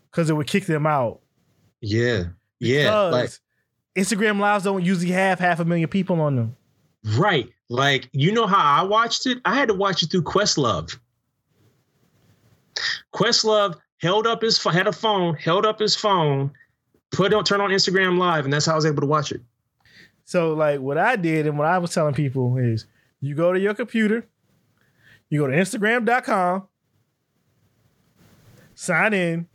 [0.10, 1.20] because it would kick them out.
[1.82, 2.26] Yeah.
[2.60, 2.98] Yeah.
[3.02, 3.32] Like
[3.96, 6.56] Instagram lives don't usually have half a million people on them.
[7.18, 7.50] Right.
[7.70, 9.40] Like, you know how I watched it?
[9.46, 10.98] I had to watch it through Questlove.
[13.14, 16.52] Questlove held up his had a phone, held up his phone,
[17.12, 19.42] put on turn on Instagram live, and that's how I was able to watch it.
[20.26, 22.86] So like what I did and what I was telling people is
[23.22, 24.26] you go to your computer,
[25.30, 26.68] you go to Instagram.com,
[28.74, 29.48] sign in,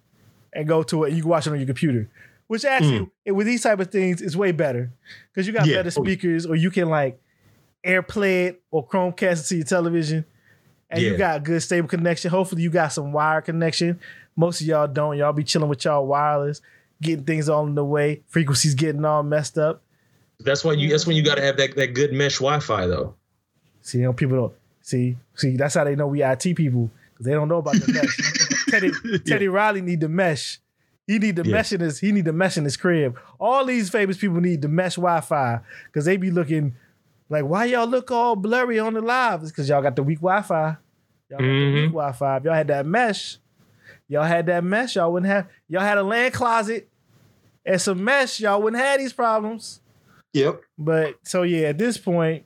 [0.53, 1.13] and go to it.
[1.13, 2.09] You can watch it on your computer.
[2.47, 3.05] Which actually, hmm.
[3.25, 4.91] it- with these type of things, is way better
[5.33, 5.77] because you got Yeah.
[5.77, 7.21] better speakers, or you can like
[7.87, 10.25] AirPlay it or Chromecast it to your television,
[10.91, 12.31] and you got good stable connection.
[12.31, 14.01] Hopefully, you got some wire connection.
[14.35, 15.17] Most of y'all don't.
[15.17, 16.61] Y'all be chilling with y'all wireless,
[17.03, 18.23] getting things all in the way.
[18.29, 19.83] Frequencies getting all messed up.
[20.41, 23.15] That's why you that's when you gotta have that, that good mesh Wi-Fi though.
[23.83, 25.17] See, you know, people don't see.
[25.35, 28.65] See, that's how they know we IT people because they don't know about the mesh.
[28.69, 30.59] Teddy Teddy Riley need the mesh.
[31.07, 31.57] He need the Yeah.
[31.57, 31.99] mesh in his.
[31.99, 33.19] He need the mesh in his crib.
[33.39, 36.77] All these famous people need the mesh Wi-Fi because they be looking
[37.29, 39.43] like, why y'all look all blurry on the live?
[39.43, 40.77] It's because y'all got the weak Wi-Fi.
[41.29, 41.93] Y'all got the weak mm-hmm.
[41.93, 42.37] Wi-Fi.
[42.37, 43.39] If y'all had that mesh,
[44.09, 44.97] y'all had that mesh.
[44.97, 45.49] Y'all wouldn't have.
[45.69, 46.89] Y'all had a land closet
[47.65, 48.41] and a mess.
[48.41, 49.81] Y'all wouldn't have these problems.
[50.33, 50.61] Yep.
[50.79, 52.45] But so yeah, at this point,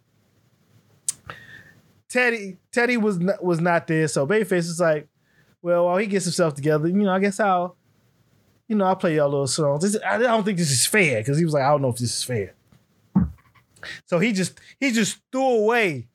[2.09, 4.09] Teddy Teddy was not, was not there.
[4.09, 5.09] So Babyface is like,
[5.63, 7.77] well, while he gets himself together, you know, I guess I'll,
[8.69, 9.83] you know, I'll play y'all little songs.
[9.83, 11.97] This- I don't think this is fair because he was like, I don't know if
[11.97, 12.55] this is fair.
[14.07, 16.09] So he just he just threw away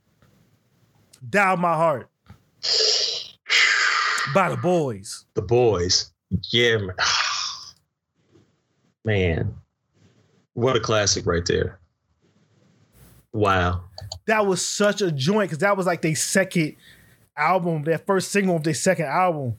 [1.27, 2.09] down my heart
[4.34, 5.26] by the boys.
[5.34, 6.11] The boys.
[6.51, 6.95] Yeah, man.
[9.05, 9.55] Man.
[10.53, 11.80] What a classic right there.
[13.31, 13.84] Wow.
[14.26, 16.76] that was such a joint because that was like their second
[17.38, 19.55] album, their first single of their second album.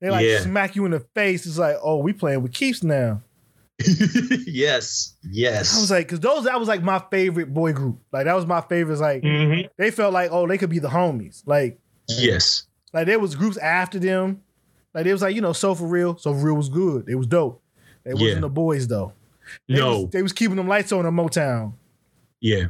[0.00, 0.40] They like Yeah.
[0.40, 1.46] smack you in the face.
[1.46, 3.22] It's like, oh, we playing with Keeps now.
[4.46, 5.16] yes.
[5.30, 5.76] Yes.
[5.76, 7.98] I was like, because those that was like my favorite boy group.
[8.12, 8.98] Like that was my favorite.
[8.98, 9.68] Like Mhm.
[9.78, 11.42] they felt like, oh, they could be the homies.
[11.46, 12.66] Like Yes.
[12.92, 14.42] like there was groups after them.
[14.94, 17.08] Like it was like you know, Soul for Real, Soul for Real was good.
[17.08, 17.62] It was dope.
[18.06, 18.40] They wasn't Yeah.
[18.40, 19.12] the boys though.
[19.68, 20.02] They No.
[20.02, 21.74] was, they was keeping them lights on in Motown.
[22.40, 22.66] Yeah.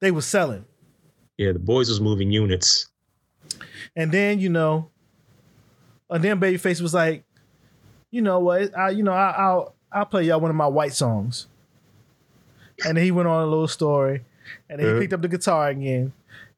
[0.00, 0.64] They was selling.
[1.36, 1.52] Yeah.
[1.52, 2.88] The boys was moving units.
[3.94, 4.90] And then, you know,
[6.12, 7.22] And then Babyface was like,
[8.10, 8.76] you know what?
[8.76, 11.46] I, you know, I, I'll I'll play y'all one of my white songs.
[12.84, 14.24] And then he went on a little story,
[14.68, 15.00] and then he Uh-huh.
[15.00, 16.12] picked up the guitar again,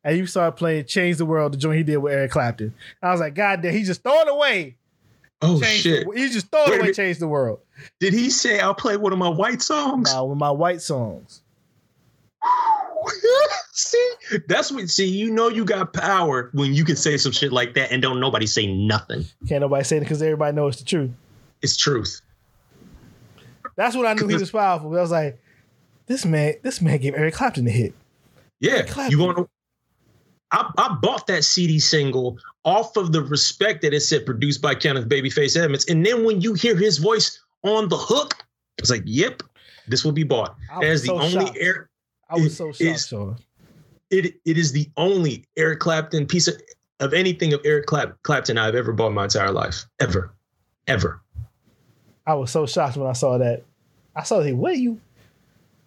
[0.05, 2.73] and he started playing "Change the World," the joint he did with Eric Clapton.
[3.03, 4.77] I was like, God damn, he just throwing away.
[5.43, 6.07] Oh Change shit!
[6.07, 7.61] The, he just throwing Wait a away, change the world.
[7.99, 10.13] Did he say I'll play one of my white songs?
[10.13, 11.43] Nah, with my white songs.
[13.73, 14.13] see,
[14.47, 14.89] that's what.
[14.89, 18.01] See, you know you got power when you can say some shit like that and
[18.01, 19.25] don't nobody say nothing.
[19.49, 21.11] Can't nobody say it because everybody knows the truth.
[21.61, 22.21] It's truth.
[23.77, 24.97] That's when I knew he was powerful.
[24.97, 25.43] I was like,
[26.07, 27.95] this man, this man gave Eric Clapton a hit.
[28.61, 29.11] Yeah, Clapton.
[29.11, 29.49] you want to?
[30.53, 34.75] I, I bought that CD single off of the respect that it said produced by
[34.75, 38.35] Kenneth Babyface Edmonds, and then when you hear his voice on the hook,
[38.79, 39.43] it's like, yep,
[39.89, 40.55] this will be bought.
[40.83, 41.59] As the so only shocked.
[41.61, 41.89] Eric,
[42.31, 43.13] I was so shocked, is-
[44.11, 46.55] it it is the only Eric Clapton piece of,
[47.01, 50.33] of anything of Eric Clap, Clapton I've ever bought in my entire life, ever,
[50.87, 51.21] ever.
[52.27, 53.65] I was so shocked when I saw that.
[54.15, 54.55] I saw that.
[54.55, 55.01] What you?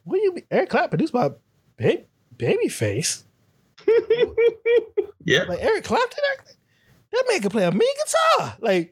[0.03, 0.41] What you?
[0.51, 1.31] Eric Clapton produced by
[1.77, 2.05] Baby
[2.37, 3.23] Babyface.
[5.25, 5.43] Yeah.
[5.43, 6.23] Like Eric Clapton.
[7.15, 7.93] That man can play a mean
[8.37, 8.55] guitar.
[8.59, 8.91] Like,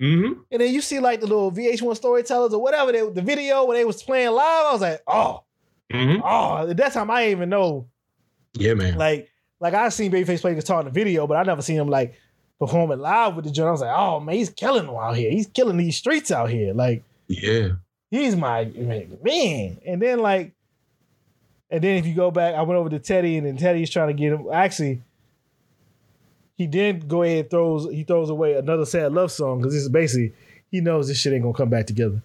[0.00, 0.42] Mm-hmm.
[0.52, 3.76] and then you see like the little VH1 storytellers or whatever they, the video when
[3.76, 4.66] they was playing live.
[4.66, 5.42] I was like, oh,
[5.92, 6.20] Mm-hmm.
[6.24, 6.68] oh.
[6.70, 7.88] At that time, I didn't even know.
[8.54, 8.96] Yeah, man.
[8.96, 9.28] Like,
[9.58, 12.14] like I seen Babyface play guitar in the video, but I never seen him like
[12.60, 13.68] perform it live with the joint.
[13.68, 15.30] I was like, oh man, he's killing them out here.
[15.32, 16.72] He's killing these streets out here.
[16.74, 17.02] Like.
[17.26, 17.70] Yeah.
[18.10, 18.66] he's my
[19.22, 19.78] man.
[19.84, 20.52] And then like,
[21.70, 24.08] and then if you go back, I went over to Teddy, and then Teddy's trying
[24.08, 24.46] to get him.
[24.52, 25.02] Actually,
[26.58, 29.82] he then go ahead and throws he throws away another sad love song because this
[29.82, 30.34] is basically
[30.70, 32.20] he knows this shit ain't gonna come back together.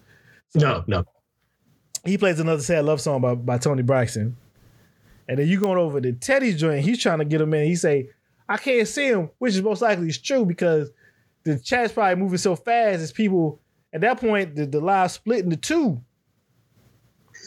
[0.50, 1.04] So No, no.
[2.04, 4.36] he plays another sad love song by, by Toni Braxton.
[5.28, 7.64] And then you going over to Teddy's joint, he's trying to get him in.
[7.66, 8.10] He say,
[8.46, 10.90] I can't see him, which is most likely is true because
[11.44, 13.60] the chat's probably moving so fast as people
[13.92, 16.02] at that point the, the live split into two.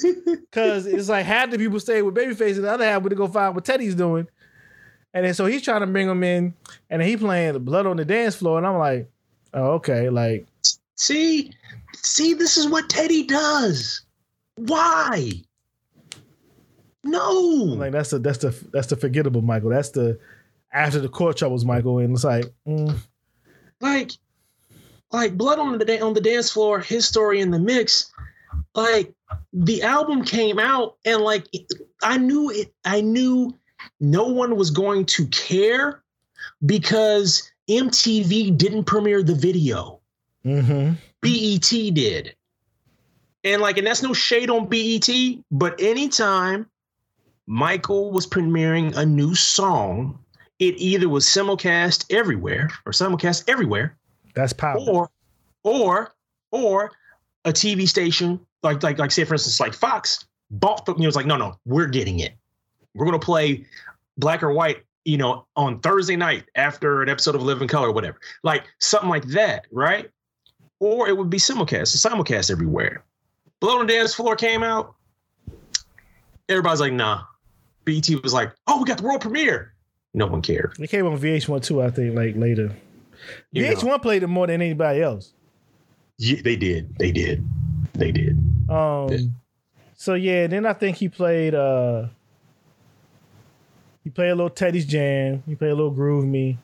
[0.51, 3.27] Cause it's like half the people stay with Babyface and the other half would go
[3.27, 4.27] find what Teddy's doing.
[5.17, 6.53] And then so he's trying to bring him in
[6.91, 8.59] and he playing the blood on the dance floor.
[8.59, 9.09] And I'm like,
[9.55, 10.47] oh, okay, like
[10.95, 11.51] See,
[11.95, 14.01] see, this is what Teddy does.
[14.57, 15.31] Why?
[17.03, 17.31] No.
[17.31, 19.71] Like that's the that's the that's the forgettable Michael.
[19.71, 20.19] That's the
[20.71, 22.95] after the court troubles Michael, and it's like mm,
[23.81, 24.11] like
[25.11, 28.11] like blood on the da- on the dance floor his story in the mix
[28.75, 29.13] like
[29.53, 31.45] the album came out and like
[32.03, 33.57] i knew it i knew
[33.99, 36.01] no one was going to care
[36.65, 39.99] because mtv didn't premiere the video
[40.45, 40.93] mm-hmm.
[41.21, 42.35] bet did
[43.43, 45.09] and like and that's no shade on bet
[45.51, 46.65] but anytime
[47.45, 50.17] michael was premiering a new song
[50.59, 53.97] it either was simulcast everywhere or simulcast everywhere
[54.33, 54.77] that's power.
[54.79, 55.09] or
[55.63, 56.13] or
[56.51, 56.91] or
[57.45, 61.07] a TV station like like like say for instance like Fox bought the you know
[61.07, 62.33] it's like no no we're getting it
[62.97, 63.65] we're gonna play
[64.17, 67.91] black or white you know on Thursday night after an episode of Living Color or
[67.93, 68.19] whatever.
[68.43, 70.09] Like something like that right?
[70.79, 71.95] Or it would be simulcast.
[71.95, 73.03] A simulcast everywhere.
[73.59, 74.93] Blood on the Dance Floor came out.
[76.49, 77.23] Everybody's like nah.
[77.85, 79.73] BET was like oh we got the world premiere.
[80.13, 80.75] No one cared.
[80.79, 82.75] It came on VH1 too, I think, like later.
[83.51, 83.63] You.
[83.65, 85.33] VH1 played it more than anybody else.
[86.17, 86.97] Yeah, they did.
[86.97, 87.45] They did.
[87.93, 88.37] They did.
[88.69, 89.17] Um Yeah.
[89.95, 92.07] so yeah, then I think he played uh
[94.07, 96.57] he played a little Teddy's Jam, he played a little Groove Me.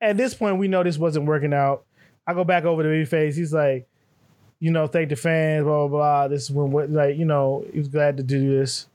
[0.00, 1.84] At this point, we know this wasn't working out.
[2.26, 3.86] I go back over to Babyface, he's like,
[4.60, 6.28] you know, thank the fans, blah blah blah.
[6.28, 8.86] This is when what like, you know, he was glad to do this.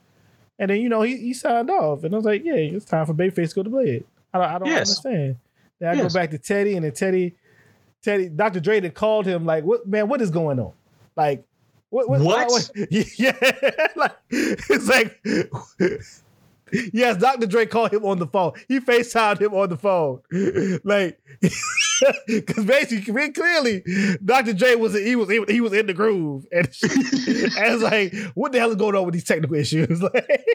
[0.57, 2.03] And then, you know, he, he signed off.
[2.03, 4.03] And I was like, yeah, it's time for Babyface to go to bed.
[4.33, 4.79] I don't, I don't Yes.
[4.79, 5.35] understand.
[5.79, 6.11] Then I Yes.
[6.11, 7.35] go back to Teddy, and then Teddy,
[8.01, 8.59] Teddy, Dr.
[8.59, 10.07] Dre then called him like, "What man?
[10.07, 10.71] What is going on?
[11.15, 11.43] Like,
[11.91, 12.09] what?
[12.09, 12.21] What?
[12.21, 12.71] What?
[13.19, 13.35] Yeah,
[13.95, 15.19] like it's like,
[16.93, 17.47] yes, Dr.
[17.47, 18.53] Dre called him on the phone.
[18.67, 20.21] He Facetimed him on the phone,
[20.83, 21.19] like,
[22.27, 23.83] because basically, very clearly,
[24.23, 24.53] Dr.
[24.53, 28.59] Dre was he was he was in the groove, and, and it's like, what the
[28.59, 30.01] hell is going on with these technical issues?
[30.01, 30.45] Like,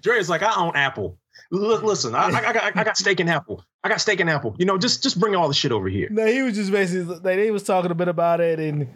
[0.00, 1.18] Dre's like, I own Apple.
[1.52, 3.64] L- listen, I, I, got, I got stake and apple.
[3.82, 4.54] I got stake and apple.
[4.58, 6.08] You know, just just bring all the shit over here.
[6.10, 8.88] No, he was just basically like they was talking a bit about it, and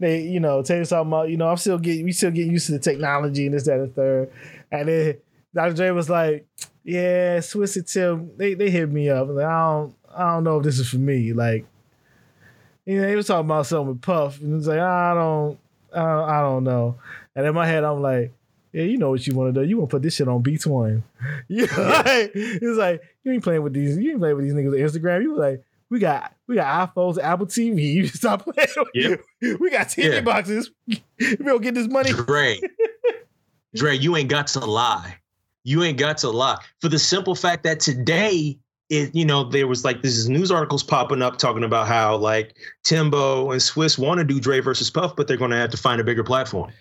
[0.00, 2.66] they, you know, Taylor talking about, you know, I'm still getting, we still getting used
[2.66, 4.32] to the technology and this, that, and the third.
[4.72, 5.16] And then
[5.54, 5.74] Dr.
[5.74, 6.46] Dre was like,
[6.84, 9.28] "Yeah, Swizz and Tim, they they hit me up.
[9.28, 11.32] Like, I don't, I don't know if this is for me.
[11.32, 11.66] Like,
[12.86, 15.58] you know, he was talking about something with Puff, and it's like, I don't,
[15.94, 16.96] I don't, I don't know.
[17.36, 18.32] And in my head, I'm like,
[18.72, 19.68] Yeah, you know what you want to do.
[19.68, 21.02] You want to put this shit on Beats One.
[21.48, 23.98] Yeah, like, it's like you ain't playing with these.
[23.98, 25.22] You ain't playing with these niggas on Instagram.
[25.22, 27.94] You like, we got we got iPhones, Apple TV.
[27.94, 28.68] You stop playing.
[28.94, 29.58] Yep.
[29.60, 30.20] We got TV Yeah.
[30.20, 30.70] boxes.
[31.18, 32.12] We don't get this money.
[32.12, 32.58] Dre,
[33.74, 35.16] Dre, you ain't got to lie.
[35.64, 38.58] You ain't got to lie for the simple fact that today,
[38.88, 42.56] it you know there was like this news articles popping up talking about how like
[42.82, 45.76] Timbo and Swizz want to do Dre versus Puff, but they're going to have to
[45.76, 46.72] find a bigger platform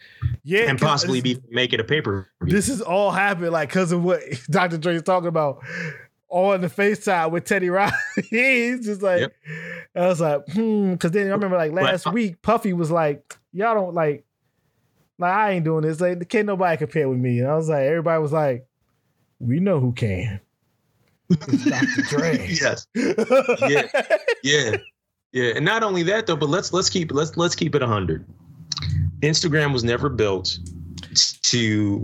[0.44, 2.30] Yeah, and possibly be make it a paper.
[2.42, 4.78] This is all happened like because of what Dr.
[4.78, 5.62] Dre is talking about
[6.30, 7.94] on the FaceTime with Teddy Riley.
[8.30, 9.32] He's just like, Yep.
[9.96, 10.94] I was like, hmm.
[10.94, 14.26] Because then I remember like last week, Puffy was like, y'all don't like,
[15.18, 16.00] like I ain't doing this.
[16.00, 17.40] Like, can't nobody compare with me.
[17.40, 18.66] And I was like, everybody was like,
[19.40, 20.40] we know who can.
[21.30, 22.02] It's Dr.
[22.10, 22.48] Dre.
[22.50, 22.88] yes,
[24.44, 24.78] yeah,
[25.32, 28.26] yeah, and not only that though, but let's let's keep let's let's keep it hundred.
[29.22, 30.58] Instagram was never built
[31.44, 32.02] to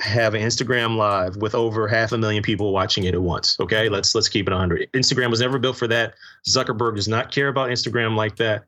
[0.00, 3.58] have an Instagram live with over half a million people watching it at once.
[3.58, 4.90] Okay, let's let's keep it 100.
[4.92, 6.14] Instagram was never built for that.
[6.48, 8.64] Zuckerberg does not care about Instagram like that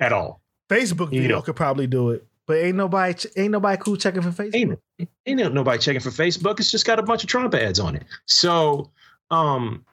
[0.00, 0.40] at all.
[0.68, 1.42] Facebook You video know.
[1.42, 2.26] could probably do it.
[2.46, 4.78] But ain't nobody ain't nobody cool checking for Facebook.
[4.98, 6.60] Ain't ain't nobody checking for Facebook.
[6.60, 8.04] It's just got a bunch of Trump ads on it.
[8.26, 8.90] So,
[9.30, 9.84] um,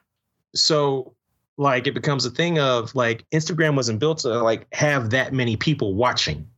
[0.54, 1.14] so
[1.56, 5.56] like it becomes a thing of like Instagram wasn't built to like have that many
[5.56, 6.48] people watching.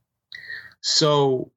[0.83, 1.51] So,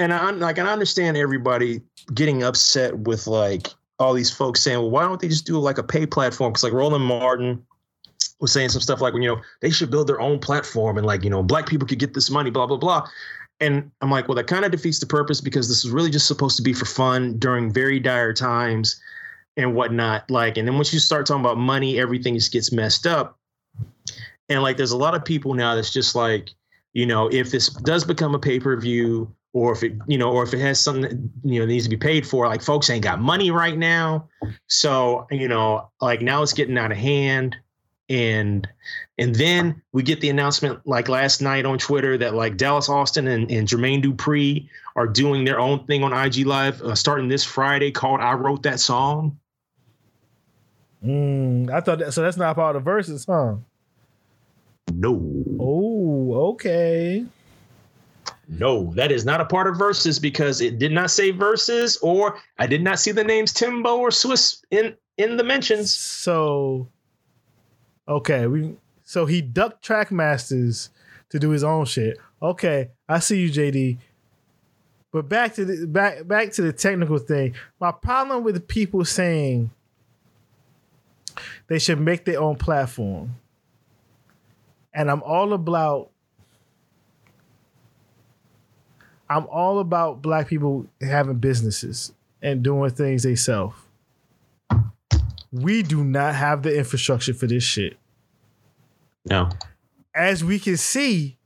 [0.00, 1.82] and I'm like and I understand everybody
[2.14, 3.68] getting upset with like
[4.00, 6.52] all these folks saying, well, why don't they just do like a pay platform?
[6.52, 7.64] Because like Roland Martin
[8.40, 11.22] was saying some stuff like, you know, they should build their own platform and like,
[11.22, 13.06] you know, black people could get this money, blah, blah, blah.
[13.60, 16.26] And I'm like, well, that kind of defeats the purpose because this is really just
[16.26, 18.98] supposed to be for fun during very dire times
[19.58, 20.30] and whatnot.
[20.30, 23.38] Like, and then once you start talking about money, everything just gets messed up.
[24.48, 26.50] And like, there's a lot of people now that's just like,
[26.94, 30.30] you know, if this does become a pay per view, or if it, you know,
[30.30, 32.88] or if it has something that, you know needs to be paid for, like folks
[32.90, 34.28] ain't got money right now.
[34.68, 37.56] So you know, like now it's getting out of hand,
[38.08, 38.68] and
[39.18, 43.26] and then we get the announcement like last night on Twitter that like Dallas Austin
[43.26, 47.44] and, and Jermaine Dupri are doing their own thing on IG Live uh, starting this
[47.44, 49.38] Friday called I Wrote That Song.
[51.04, 52.22] Mm, I thought that, so.
[52.22, 53.56] That's not part of the Versuz, huh?
[54.92, 57.24] No, Oh, okay.
[58.52, 62.36] No, that is not a part of Versuz because it did not say Versuz or
[62.58, 65.94] I did not see the names Timbo or Swizz in in the mentions.
[65.94, 66.88] So,
[68.08, 68.74] okay, we
[69.04, 70.88] so he ducked Trackmasters
[71.28, 72.18] to do his own shit.
[72.42, 73.98] Okay, I see you, JD.
[75.12, 77.54] But back to the back back to the technical thing.
[77.80, 79.70] My problem with people saying
[81.68, 83.36] they should make their own platform,
[84.92, 86.10] and I'm all about.
[89.30, 92.12] I'm all about black people having businesses
[92.42, 93.86] and doing things they self
[95.52, 97.96] we do not have the infrastructure for this shit.
[99.28, 99.50] No.
[100.14, 101.36] As we can see,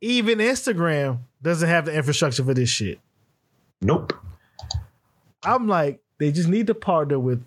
[0.00, 3.00] even Instagram doesn't have the infrastructure for this shit.
[3.80, 4.12] Nope.
[5.42, 7.44] I'm like, they just need to partner with.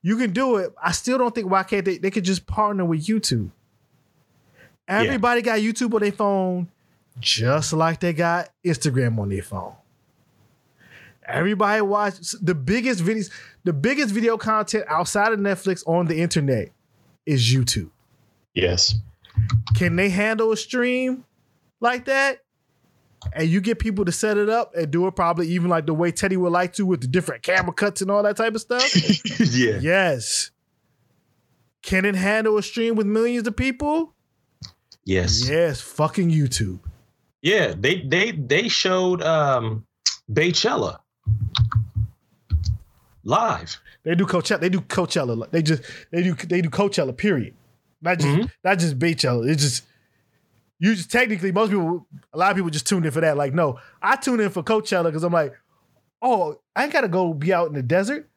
[0.00, 0.72] You can do it.
[0.82, 1.98] I still don't think why can't they?
[1.98, 3.50] They could just partner with YouTube.
[4.86, 6.68] Everybody got YouTube on their phone,
[7.20, 9.74] just like they got Instagram on their phone.
[11.26, 13.30] Everybody watch the biggest videos,
[13.64, 16.70] the biggest video content outside of Netflix on the internet
[17.26, 17.90] is YouTube.
[18.54, 18.94] Yes.
[19.74, 21.24] Can they handle a stream
[21.80, 22.38] like that?
[23.32, 25.92] And you get people to set it up and do it probably even like the
[25.92, 28.60] way Teddy would like to with the different camera cuts and all that type of
[28.60, 28.88] stuff?
[29.52, 29.78] yeah.
[29.80, 30.50] yes.
[31.82, 34.14] Can it handle a stream with millions of people?
[35.04, 35.48] Yes.
[35.48, 36.80] Yes, fucking YouTube.
[37.42, 39.86] Yeah, they they they showed um
[40.30, 40.98] Beychella
[43.24, 43.80] live.
[44.04, 44.60] They do Coachella.
[44.60, 45.50] They do Coachella.
[45.50, 47.16] They just they do they do Coachella.
[47.16, 47.54] Period.
[48.00, 48.50] Not just Mhm.
[48.64, 49.48] not just Beychella.
[49.48, 49.84] It's just
[50.78, 53.36] you just technically most people a lot of people just tune in for that.
[53.36, 55.54] Like no, I tune in for Coachella because I'm like,
[56.22, 58.28] oh, I ain't gotta go be out in the desert.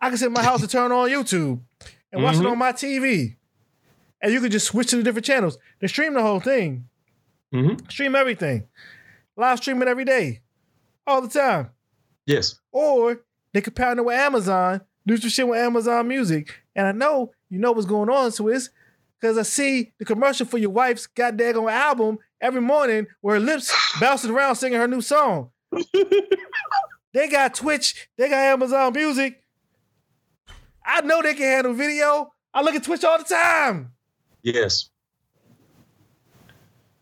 [0.00, 1.60] I can sit in my house and turn on YouTube
[2.12, 2.50] and watch it Mhm.
[2.52, 3.36] on my TV,
[4.22, 5.58] and you can just switch to the different channels.
[5.80, 6.88] They stream the whole thing.
[7.52, 7.90] Mhm.
[7.90, 8.68] Stream everything.
[9.36, 10.40] Live streaming every day,
[11.06, 11.70] all the time.
[12.26, 12.60] Yes.
[12.72, 13.22] Or
[13.52, 16.62] they could partner with Amazon, do some shit with Amazon Music.
[16.76, 18.68] And I know you know what's going on, Swizz,
[19.18, 23.74] because I see the commercial for your wife's goddamn album every morning where her lips
[24.00, 25.50] bouncing around singing her new song.
[27.12, 29.42] they got Twitch, they got Amazon Music.
[30.84, 32.32] I know they can handle video.
[32.52, 33.92] I look at Twitch all the time.
[34.42, 34.90] Yes.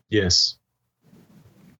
[0.09, 0.55] Yes.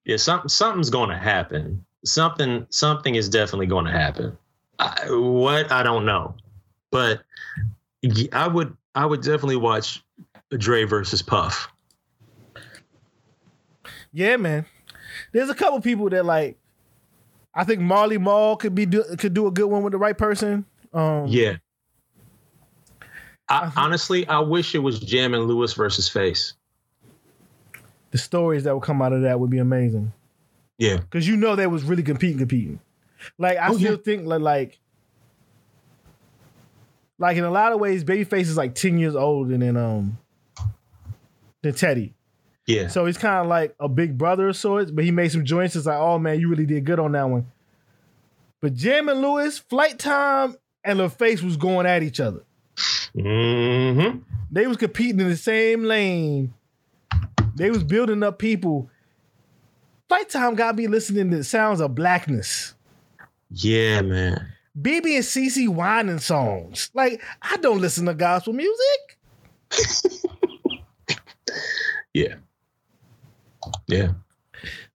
[0.06, 1.85] Yeah, something something's gonna happen.
[2.06, 4.38] something something is definitely going to happen.
[4.80, 6.35] I, what I don't know,
[6.91, 7.22] but
[8.31, 10.01] I would I would definitely watch
[10.51, 11.68] Dre versus Puff.
[14.11, 14.65] Yeah, man.
[15.31, 16.57] There's a couple people that like.
[17.53, 20.18] I think Marley Marl could be do, could do a good one with the right
[20.18, 20.65] person.
[20.93, 21.57] Um, Yeah.
[23.49, 26.53] I, honestly, I wish it was Jam and Lewis versus Face.
[28.11, 30.14] The stories that would come out of that would be amazing
[30.77, 30.98] Yeah.
[30.98, 32.80] because you know they was really competing, competing.
[33.38, 33.98] Like I Oh, still yeah.
[34.03, 34.80] think like like
[37.18, 40.18] like in a lot of ways, Babyface is like ten years older than um
[41.61, 42.14] than Teddy.
[42.65, 42.88] Yeah.
[42.88, 45.76] So he's kind of like a big brother of sorts, but he made some joints.
[45.76, 47.48] It's like, oh man, you really did good on that one.
[48.61, 52.44] But Jam and Lewis, Flyte Tyme, and LaFace was going at each other.
[53.15, 54.19] Mm-hmm.
[54.52, 56.53] They was competing in the same lane.
[57.56, 58.90] They was building up people.
[60.10, 62.74] Flyte Tyme got me listening to sounds of blackness.
[63.52, 64.54] Yeah, man.
[64.80, 66.90] BeBe and CeCe Winans songs.
[66.94, 69.18] Like, I don't listen to gospel music.
[72.14, 72.36] Yeah.
[73.88, 74.14] Yeah.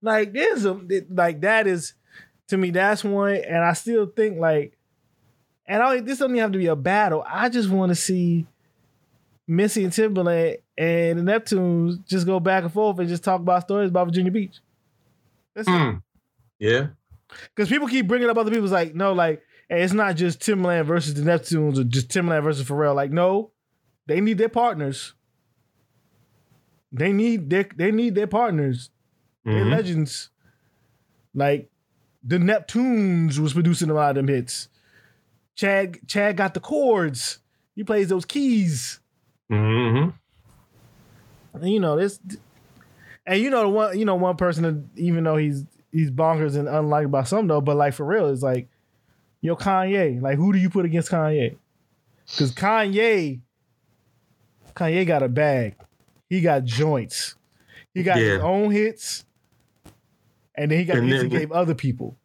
[0.03, 1.95] Like, there's a like that is
[2.49, 3.37] to me, that's one.
[3.37, 4.77] And I still think like,
[5.67, 7.25] and I this doesn't even have to be a battle.
[7.27, 8.47] I just want to see
[9.47, 13.62] Missy and Timbaland and the Neptunes just go back and forth and just talk about
[13.62, 14.59] stories about Virginia Beach.
[15.55, 15.71] That's it.
[15.71, 16.03] Mm.
[16.59, 16.87] Yeah.
[17.55, 20.87] Because people keep bringing up other people's like, no, like, hey, it's not just Timbaland
[20.87, 22.95] versus the Neptunes or just Timbaland versus Pharrell.
[22.95, 23.51] Like, no,
[24.07, 25.15] they need their partners.
[26.93, 28.91] They need their they need their partners.
[29.45, 29.71] They're Mhm.
[29.71, 30.31] legends.
[31.35, 31.71] Like
[32.23, 34.69] the Neptunes was producing a lot of them hits.
[35.57, 37.39] Chad Chad got the chords.
[37.75, 39.01] He plays those keys.
[39.51, 40.15] Mhm.
[41.62, 42.19] You know this,
[43.27, 46.57] and you know the one you know one person that even though he's he's bonkers
[46.57, 48.69] and unliked by some though, but like for real, it's like
[49.41, 50.21] yo Kanye.
[50.21, 51.57] Like who do you put against Kanye?
[52.27, 53.41] Because Kanye,
[54.75, 55.77] Kanye got a bag.
[56.29, 57.37] He got joints.
[57.93, 59.25] He got his own hits,
[60.57, 62.16] and then he got And hits he gave other people.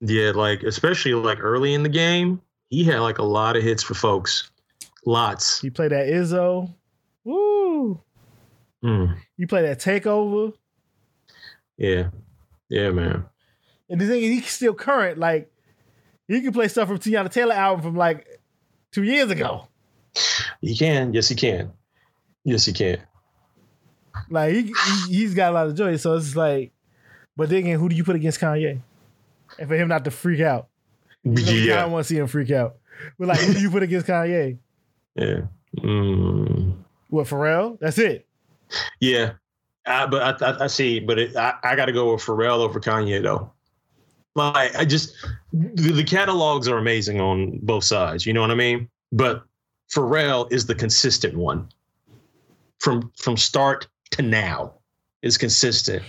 [0.00, 2.40] Yeah, like especially like early in the game,
[2.70, 4.50] he had like a lot of hits for folks.
[5.08, 5.64] Lots.
[5.64, 6.70] You played that Izzo.
[7.24, 7.98] Woo!
[8.84, 9.16] Mm.
[9.38, 10.52] He played that Takeover.
[11.78, 12.10] Yeah.
[12.68, 13.24] Yeah, man.
[13.88, 15.16] And the thing is, he's still current.
[15.16, 15.50] Like
[16.26, 18.26] he can play stuff from Teyana Taylor album from like
[18.92, 19.66] two years ago.
[20.60, 21.14] You can.
[21.14, 21.72] Yes, you can.
[22.44, 22.98] Yes, you can.
[24.28, 25.96] Like he, he he's got a lot of joy.
[25.96, 26.72] So it's like,
[27.34, 28.82] but then again, who do you put against Kanye?
[29.58, 30.68] And for him not to freak out,
[31.22, 31.76] you know, you yeah.
[31.76, 32.76] kind of want to see him freak out.
[33.18, 34.58] But like, who do you put against Kanye?
[35.18, 35.40] Yeah.
[35.78, 36.74] Mm.
[37.10, 37.78] What Pharrell?
[37.80, 38.26] That's it.
[39.00, 39.32] Yeah.
[39.86, 42.58] I, but I, I, I see, but it, I, I got to go with Pharrell
[42.58, 43.52] over Kanye though.
[44.34, 45.14] Like I just
[45.52, 48.24] the, the catalogs are amazing on both sides.
[48.26, 48.88] You know what I mean?
[49.10, 49.42] But
[49.90, 51.68] Pharrell is the consistent one
[52.78, 54.74] from from start to now
[55.22, 56.02] is consistent.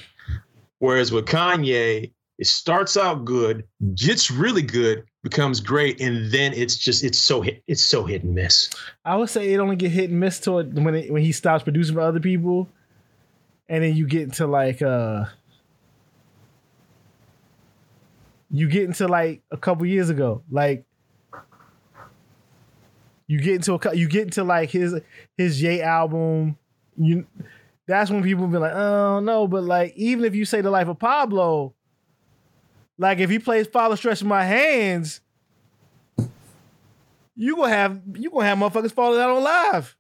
[0.79, 3.65] Whereas with Kanye, it starts out good,
[3.95, 8.23] gets really good, becomes great, and then it's just it's so hit it's so hit
[8.23, 8.69] and miss.
[9.05, 11.31] I would say it only get hit and miss to it when it, when he
[11.31, 12.69] stops producing for other people,
[13.67, 15.25] and then you get into like uh,
[18.51, 20.85] you get into like a couple years ago, like
[23.27, 24.95] you get into a you get into like his
[25.37, 26.57] his Ye album,
[26.97, 27.25] you
[27.85, 30.87] that's when people be like, oh no, but like even if you say the life
[30.87, 31.73] of Pablo,
[32.99, 35.19] like if he plays Father Stretching My Hands
[37.39, 39.95] you gonna have you gonna have motherfuckers falling out on live.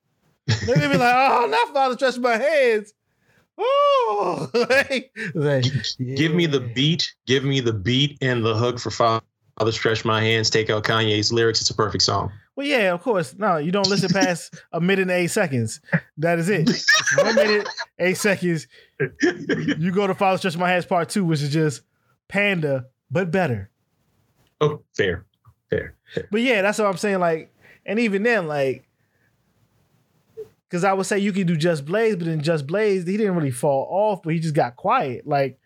[0.45, 2.93] They're gonna be like, oh, not father stretching my hands.
[3.57, 5.65] Oh, like, like,
[6.15, 9.21] Give me the beat, give me the beat and the hook for Father
[9.71, 11.61] Stretch My Hands, take out Kanye's lyrics.
[11.61, 12.31] It's a perfect song.
[12.57, 13.33] Well, yeah, of course.
[13.37, 15.79] No, you don't listen past a minute and eight seconds.
[16.17, 16.69] That is it.
[17.17, 17.69] One minute,
[17.99, 18.67] eight seconds.
[19.21, 21.83] You go to Father Stretch My Hands Part Two, which is just
[22.29, 23.69] Panda, but better.
[24.61, 25.25] oh, fair,
[25.69, 25.95] fair.
[26.13, 26.27] fair.
[26.31, 27.19] But yeah, that's what I'm saying.
[27.19, 27.51] Like,
[27.85, 28.85] and even then, like,
[30.69, 33.35] because I would say you could do Just Blaze, but in Just Blaze, he didn't
[33.35, 35.27] really fall off, but he just got quiet.
[35.27, 35.59] Like,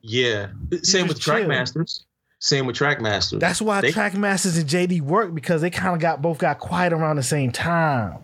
[0.00, 0.48] Yeah.
[0.82, 1.20] Same with.
[1.20, 2.04] Trackmasters.
[2.38, 3.40] Same with Trackmasters.
[3.40, 6.92] that's why They- Trackmasters and JD work because they kind of got both got quiet
[6.92, 8.18] around the same time.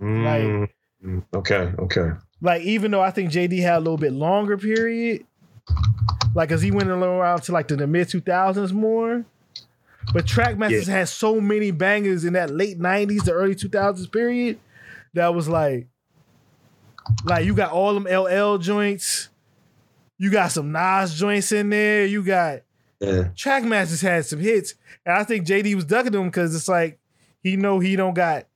[0.00, 0.68] Mm,
[1.34, 2.10] okay, okay.
[2.40, 5.24] Like, even though I think JD had a little bit longer period,
[6.34, 9.24] like, cause he went a little around to like the, the mid 2000s more.
[10.12, 14.60] But Trackmasters had so many bangers in that late 90s, the early 2000s period
[15.14, 15.88] that was like,
[17.24, 19.28] like you got all them LL joints,
[20.18, 22.60] you got some Nas joints in there, you got
[23.34, 24.74] Trackmasters had some hits,
[25.04, 26.98] and I think JD was ducking them because it's like
[27.42, 28.46] he know he don't got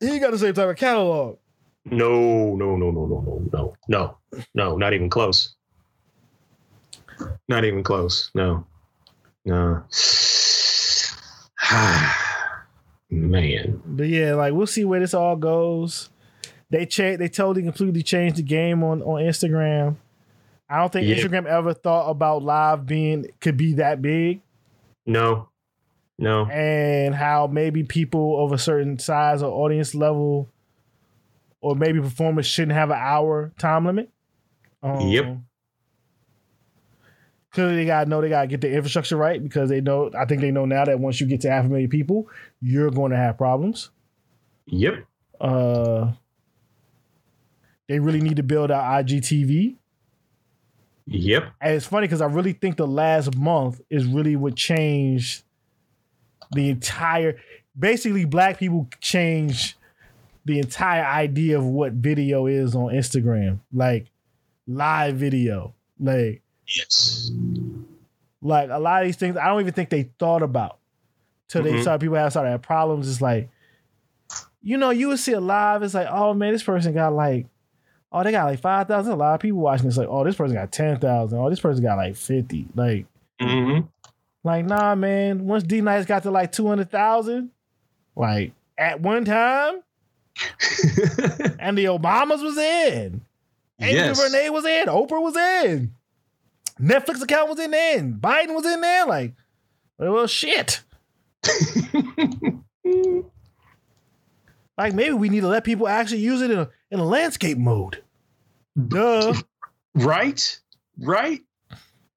[0.00, 1.38] he got the same type of catalog.
[1.84, 4.18] No, no, no, no, no, no, no, no,
[4.54, 5.54] no, not even close.
[7.48, 8.30] Not even close.
[8.34, 8.66] No,
[9.44, 9.82] no.
[13.08, 16.10] Man, But yeah, like we'll see where this all goes.
[16.70, 19.96] They cha- they totally completely changed the game on on Instagram.
[20.68, 21.14] I don't think Yeah.
[21.16, 24.40] Instagram ever thought about live being could be that big,
[25.06, 25.48] no,
[26.18, 26.46] no.
[26.46, 30.48] and how maybe people of a certain size or audience level,
[31.60, 34.10] or maybe performers shouldn't have an hour time limit.
[34.86, 35.38] Um, Yep.
[37.50, 40.10] Clearly, they gotta know they gotta get the infrastructure right because they know.
[40.16, 42.28] I think they know now that once you get to half a million people,
[42.60, 43.90] you're going to have problems.
[44.66, 45.06] Yep.
[45.40, 46.12] Uh,
[47.88, 49.76] they really need to build out IGTV.
[51.06, 51.52] Yep.
[51.60, 55.44] And it's funny because I really think the last month is really what changed
[56.52, 57.38] the entire.
[57.78, 59.76] Basically, black people changed
[60.44, 64.10] the entire idea of what video is on Instagram, like
[64.66, 67.30] live video, like Yes.
[68.42, 69.36] like a lot of these things.
[69.36, 70.78] I don't even think they thought about
[71.48, 71.82] till they Mhm.
[71.82, 72.00] started.
[72.00, 73.08] People have started have problems.
[73.08, 73.48] It's like,
[74.62, 75.82] you know, you would see a live.
[75.82, 77.46] It's like, oh man, this person got like,
[78.12, 79.12] oh they got like five thousand.
[79.12, 79.86] A lot of people watching.
[79.86, 81.38] It's like, oh this person got ten thousand.
[81.38, 82.66] Oh this person got like fifty.
[82.74, 83.06] Like,
[83.40, 83.86] Mm-hmm.
[84.44, 85.46] like nah, man.
[85.46, 87.50] Once D Nice got to like two hundred thousand,
[88.16, 89.82] like at one time,
[91.58, 93.20] and the Obamas was in,
[93.78, 94.18] Yes.
[94.18, 95.94] DuVernay was in, Oprah was in,
[96.80, 99.06] Netflix account was in there, Biden was in there.
[99.06, 99.34] Like,
[99.98, 100.80] well, shit.
[104.78, 107.58] Like maybe we need to let people actually use it in a in a landscape
[107.58, 108.02] mode.
[108.88, 109.34] Duh.
[109.94, 110.60] right.
[110.98, 111.40] Right.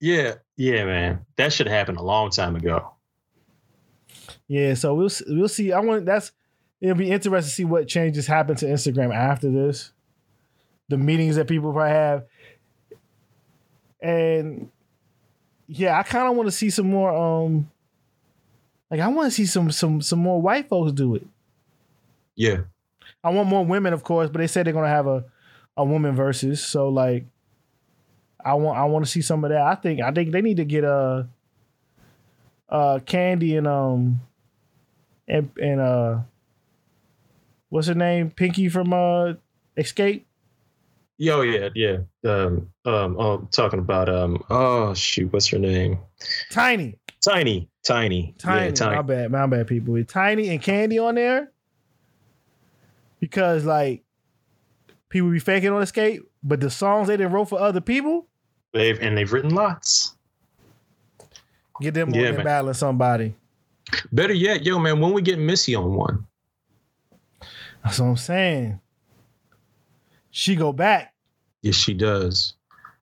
[0.02, 0.36] Yeah.
[0.58, 1.26] Yeah, man.
[1.38, 2.92] That should have happened a long time ago.
[4.48, 5.72] Yeah, so we'll we'll see.
[5.72, 6.32] I want that's
[6.82, 9.92] it'll be interesting to see what changes happen to Instagram after this.
[10.90, 12.26] The meetings that people probably have.
[14.02, 14.70] And
[15.68, 17.70] yeah, I kind of want to see some more um
[18.90, 21.28] like I want to see some some some more white folks do it.
[22.36, 22.62] Yeah.
[23.24, 25.26] I want more women, of course, but they said they're gonna have a
[25.78, 26.64] a woman versus.
[26.64, 27.26] So like,
[28.44, 29.62] I want I want to see some of that.
[29.62, 31.28] I think I think they need to get a
[32.70, 34.22] uh Kandi and um
[35.28, 36.20] and and uh
[37.70, 39.34] what's her name Pinky from uh
[39.78, 40.24] Xscape.
[41.22, 41.98] Yo, yeah, yeah.
[42.24, 46.00] Um, um, oh, talking about um, oh shoot, what's her name?
[46.50, 48.66] Tiny, Tiny, tiny, tiny.
[48.68, 48.96] yeah, tiny.
[48.96, 49.94] My bad, my bad, people.
[49.94, 51.52] With Tiny and Kandi on there,
[53.20, 54.04] because like
[55.10, 58.28] people be faking on Xscape, but the songs they didn't wrote for other people.
[58.74, 60.16] They've and they've written lots.
[61.82, 63.36] Get them Yeah, on battling somebody.
[64.14, 66.26] Better yet, yo, man, when we get Missy on one,
[67.84, 68.80] That's what I'm saying.
[70.32, 71.14] She go back.
[71.62, 72.54] yes, she does.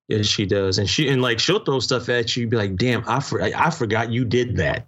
[0.08, 2.48] Yes, she does, and she and like she'll throw stuff at you.
[2.48, 4.88] Be like, damn, I for, I, forgot you did that.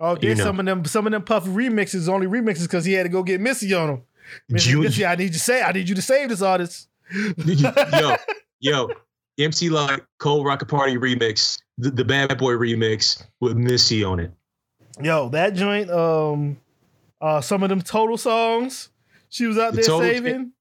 [0.00, 0.42] Oh, You know.
[0.44, 0.84] some of them.
[0.86, 3.86] Some of them Puff remixes only remixes because he had to go get Missy on
[3.88, 4.02] them.
[4.48, 5.62] Missy, You- Missy, I need you to say.
[5.62, 6.88] I need you to save this artist.
[7.44, 8.16] yo,
[8.60, 8.88] yo,
[9.38, 14.18] MC like Cold Rock a Party remix, the, the Bad Boy remix with Missy on
[14.18, 14.32] it.
[15.00, 15.90] Yo, that joint.
[15.90, 16.56] Um,
[17.20, 18.88] uh, some of them total songs
[19.28, 20.52] she was out The there Total- saving.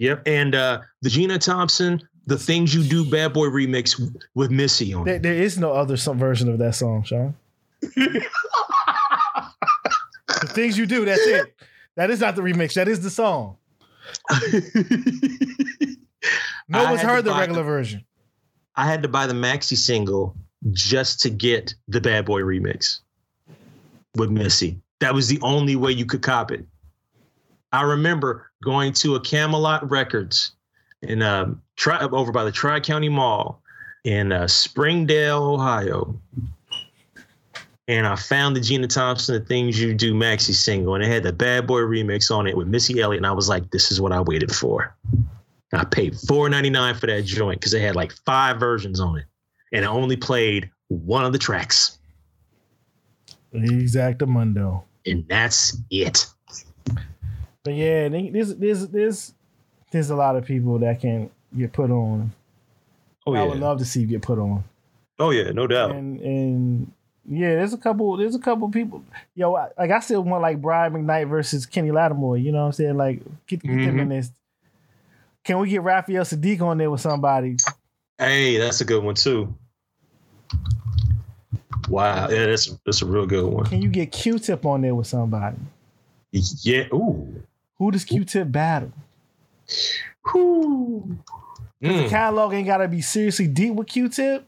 [0.00, 4.00] Yep, and uh the Gina Thompson, the Things You Do Bad Boy remix
[4.34, 5.22] with Missy on There, it.
[5.22, 7.34] there is no other version of that song, Sean.
[10.40, 11.04] The things you do.
[11.04, 11.54] That's it.
[11.96, 12.72] That is not the remix.
[12.74, 13.56] That is the song.
[16.68, 18.04] No one's heard the regular version.
[18.76, 20.36] I had to buy the maxi single
[20.70, 23.00] just to get the Bad Boy remix
[24.14, 24.80] with Missy.
[25.00, 26.64] That was the only way you could cop it.
[27.72, 30.52] I remember going to a Camelot Records
[31.02, 33.62] in um, tri- over by the Tri County Mall
[34.04, 36.18] in uh, Springdale, Ohio.
[37.88, 41.24] And I found the Gina Thompson, the Things You Do maxi single, and it had
[41.24, 43.18] the Bad Boy remix on it with Missy Elliott.
[43.18, 44.94] And I was like, this is what I waited for.
[45.72, 49.24] I paid $4.99 for that joint because they had like five versions on it.
[49.72, 51.98] And I only played one of the tracks.
[53.54, 54.82] Exactamundo.
[55.06, 56.26] And that's it.
[57.64, 59.34] But yeah, there's there's there's
[59.92, 62.32] there's a lot of people that can get put on.
[63.26, 63.42] Oh, yeah.
[63.42, 64.64] I would love to see get put on.
[65.18, 65.90] oh, yeah, no doubt.
[65.92, 66.92] And and
[67.28, 69.04] yeah, there's a couple there's a couple people.
[69.34, 72.38] Yo, I- like I still want like Brian McKnight versus Kenny Lattimore.
[72.38, 72.96] You know what I'm saying?
[72.96, 74.00] Like get, get them Mhm.
[74.02, 74.30] in this.
[75.44, 77.56] Can we get Raphael Saadiq on there with somebody?
[78.18, 79.54] Hey, that's a good one, too.
[81.88, 83.64] Wow, yeah, that's that's a real good one.
[83.66, 85.56] Can you get Q-Tip on there with somebody?
[86.32, 86.84] Yeah.
[86.92, 87.42] Ooh.
[87.80, 88.92] Who does Q-Tip battle?
[90.30, 91.18] Whew.
[91.80, 94.46] The Mm, catalog ain't gotta be seriously deep with Q-Tip,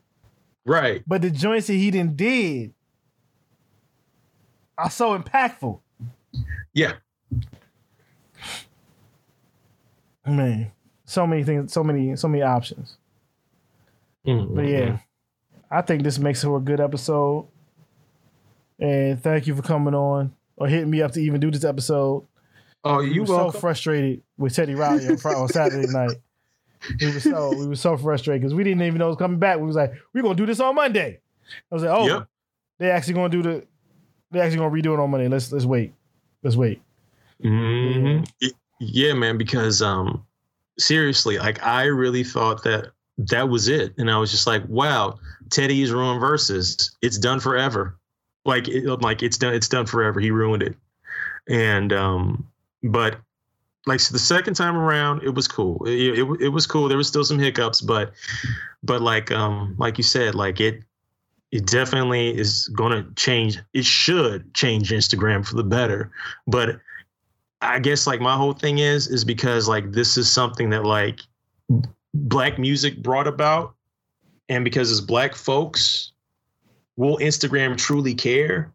[0.67, 1.03] right.
[1.07, 2.75] but the joints that he done did
[4.77, 5.81] are so impactful.
[6.75, 6.93] Yeah.
[10.27, 10.71] Man,
[11.05, 12.97] so many things, so many, so many options.
[14.27, 14.99] Mm, But yeah,
[15.71, 17.49] I think this makes for a good episode.
[18.79, 22.25] And thank you for coming on or hitting me up to even do this episode.
[22.85, 26.17] Oh, We you were so frustrated with Teddy Riley on, Saturday night.
[27.01, 29.39] We were so we were so frustrated because we didn't even know it was coming
[29.39, 29.59] back.
[29.59, 31.21] We was like, we're gonna do this on Monday.
[31.71, 32.29] I was like, oh, Yep.
[32.79, 33.67] they actually gonna do the
[34.33, 35.29] they actually gonna redo it on Monday.
[35.29, 35.93] Let's let's wait.
[36.43, 36.83] Let's wait.
[37.45, 38.29] Mhm.
[38.41, 38.49] Y-
[38.81, 39.39] Yeah, man.
[39.39, 40.27] Because um,
[40.79, 42.87] seriously, like I really thought that
[43.19, 45.19] that was it, and I was just like, wow,
[45.51, 46.91] Teddy's ruined Versuz.
[47.03, 47.97] It's done forever.
[48.45, 49.55] Like, it, like it's done.
[49.55, 50.19] It's done forever.
[50.19, 50.75] He ruined it.
[51.49, 52.49] And um,
[52.83, 53.19] but
[53.87, 55.85] like so the second time around, it was cool.
[55.87, 56.89] It, it it was cool.
[56.89, 58.13] There was still some hiccups, but
[58.83, 60.83] but like um like you said, like it
[61.51, 63.59] it definitely is going to change.
[63.75, 66.11] It should change Instagram for the better.
[66.47, 66.81] But
[67.61, 71.21] I guess like my whole thing is is because like this is something that like
[72.15, 73.75] black music brought about,
[74.49, 76.13] and because it's black folks,
[76.97, 78.73] will Instagram truly care?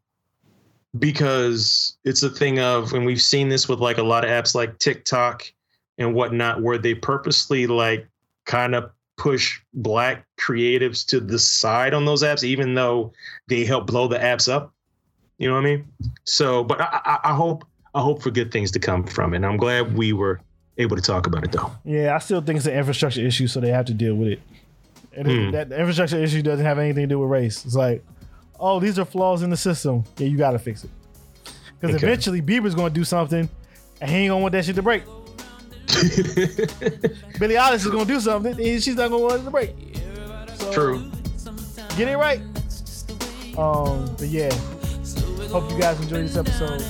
[0.97, 4.55] Because it's a thing of, and we've seen this with like a lot of apps
[4.55, 5.43] like TikTok
[5.97, 8.07] and whatnot, where they purposely like
[8.45, 13.11] kind of push black creatives to the side on those apps, even though
[13.47, 14.73] they help blow the apps up.
[15.37, 15.87] You know what I mean?
[16.23, 19.37] So, but I, I, I hope I hope for good things to come from it.
[19.37, 20.39] And I'm glad we were
[20.77, 21.71] able to talk about it though.
[21.83, 24.41] Yeah, I still think it's an infrastructure issue, so they have to deal with it.
[25.13, 25.51] And it- Hmm.
[25.51, 27.65] that infrastructure issue doesn't have anything to do with race.
[27.65, 28.03] It's like,
[28.59, 30.03] oh, these are flaws in the system.
[30.17, 30.89] Yeah, you got to fix it.
[31.79, 32.05] Because Okay.
[32.05, 33.47] eventually Bieber's going to do something,
[34.01, 35.03] and he ain't going to want that shit to break.
[37.39, 39.51] Billie Eilish is going to do something, and she's not going to want it to
[39.51, 39.75] break.
[40.55, 41.11] So, True.
[41.97, 42.41] Get it right.
[43.57, 44.53] Um, but yeah,
[45.49, 46.81] hope you guys enjoyed this episode.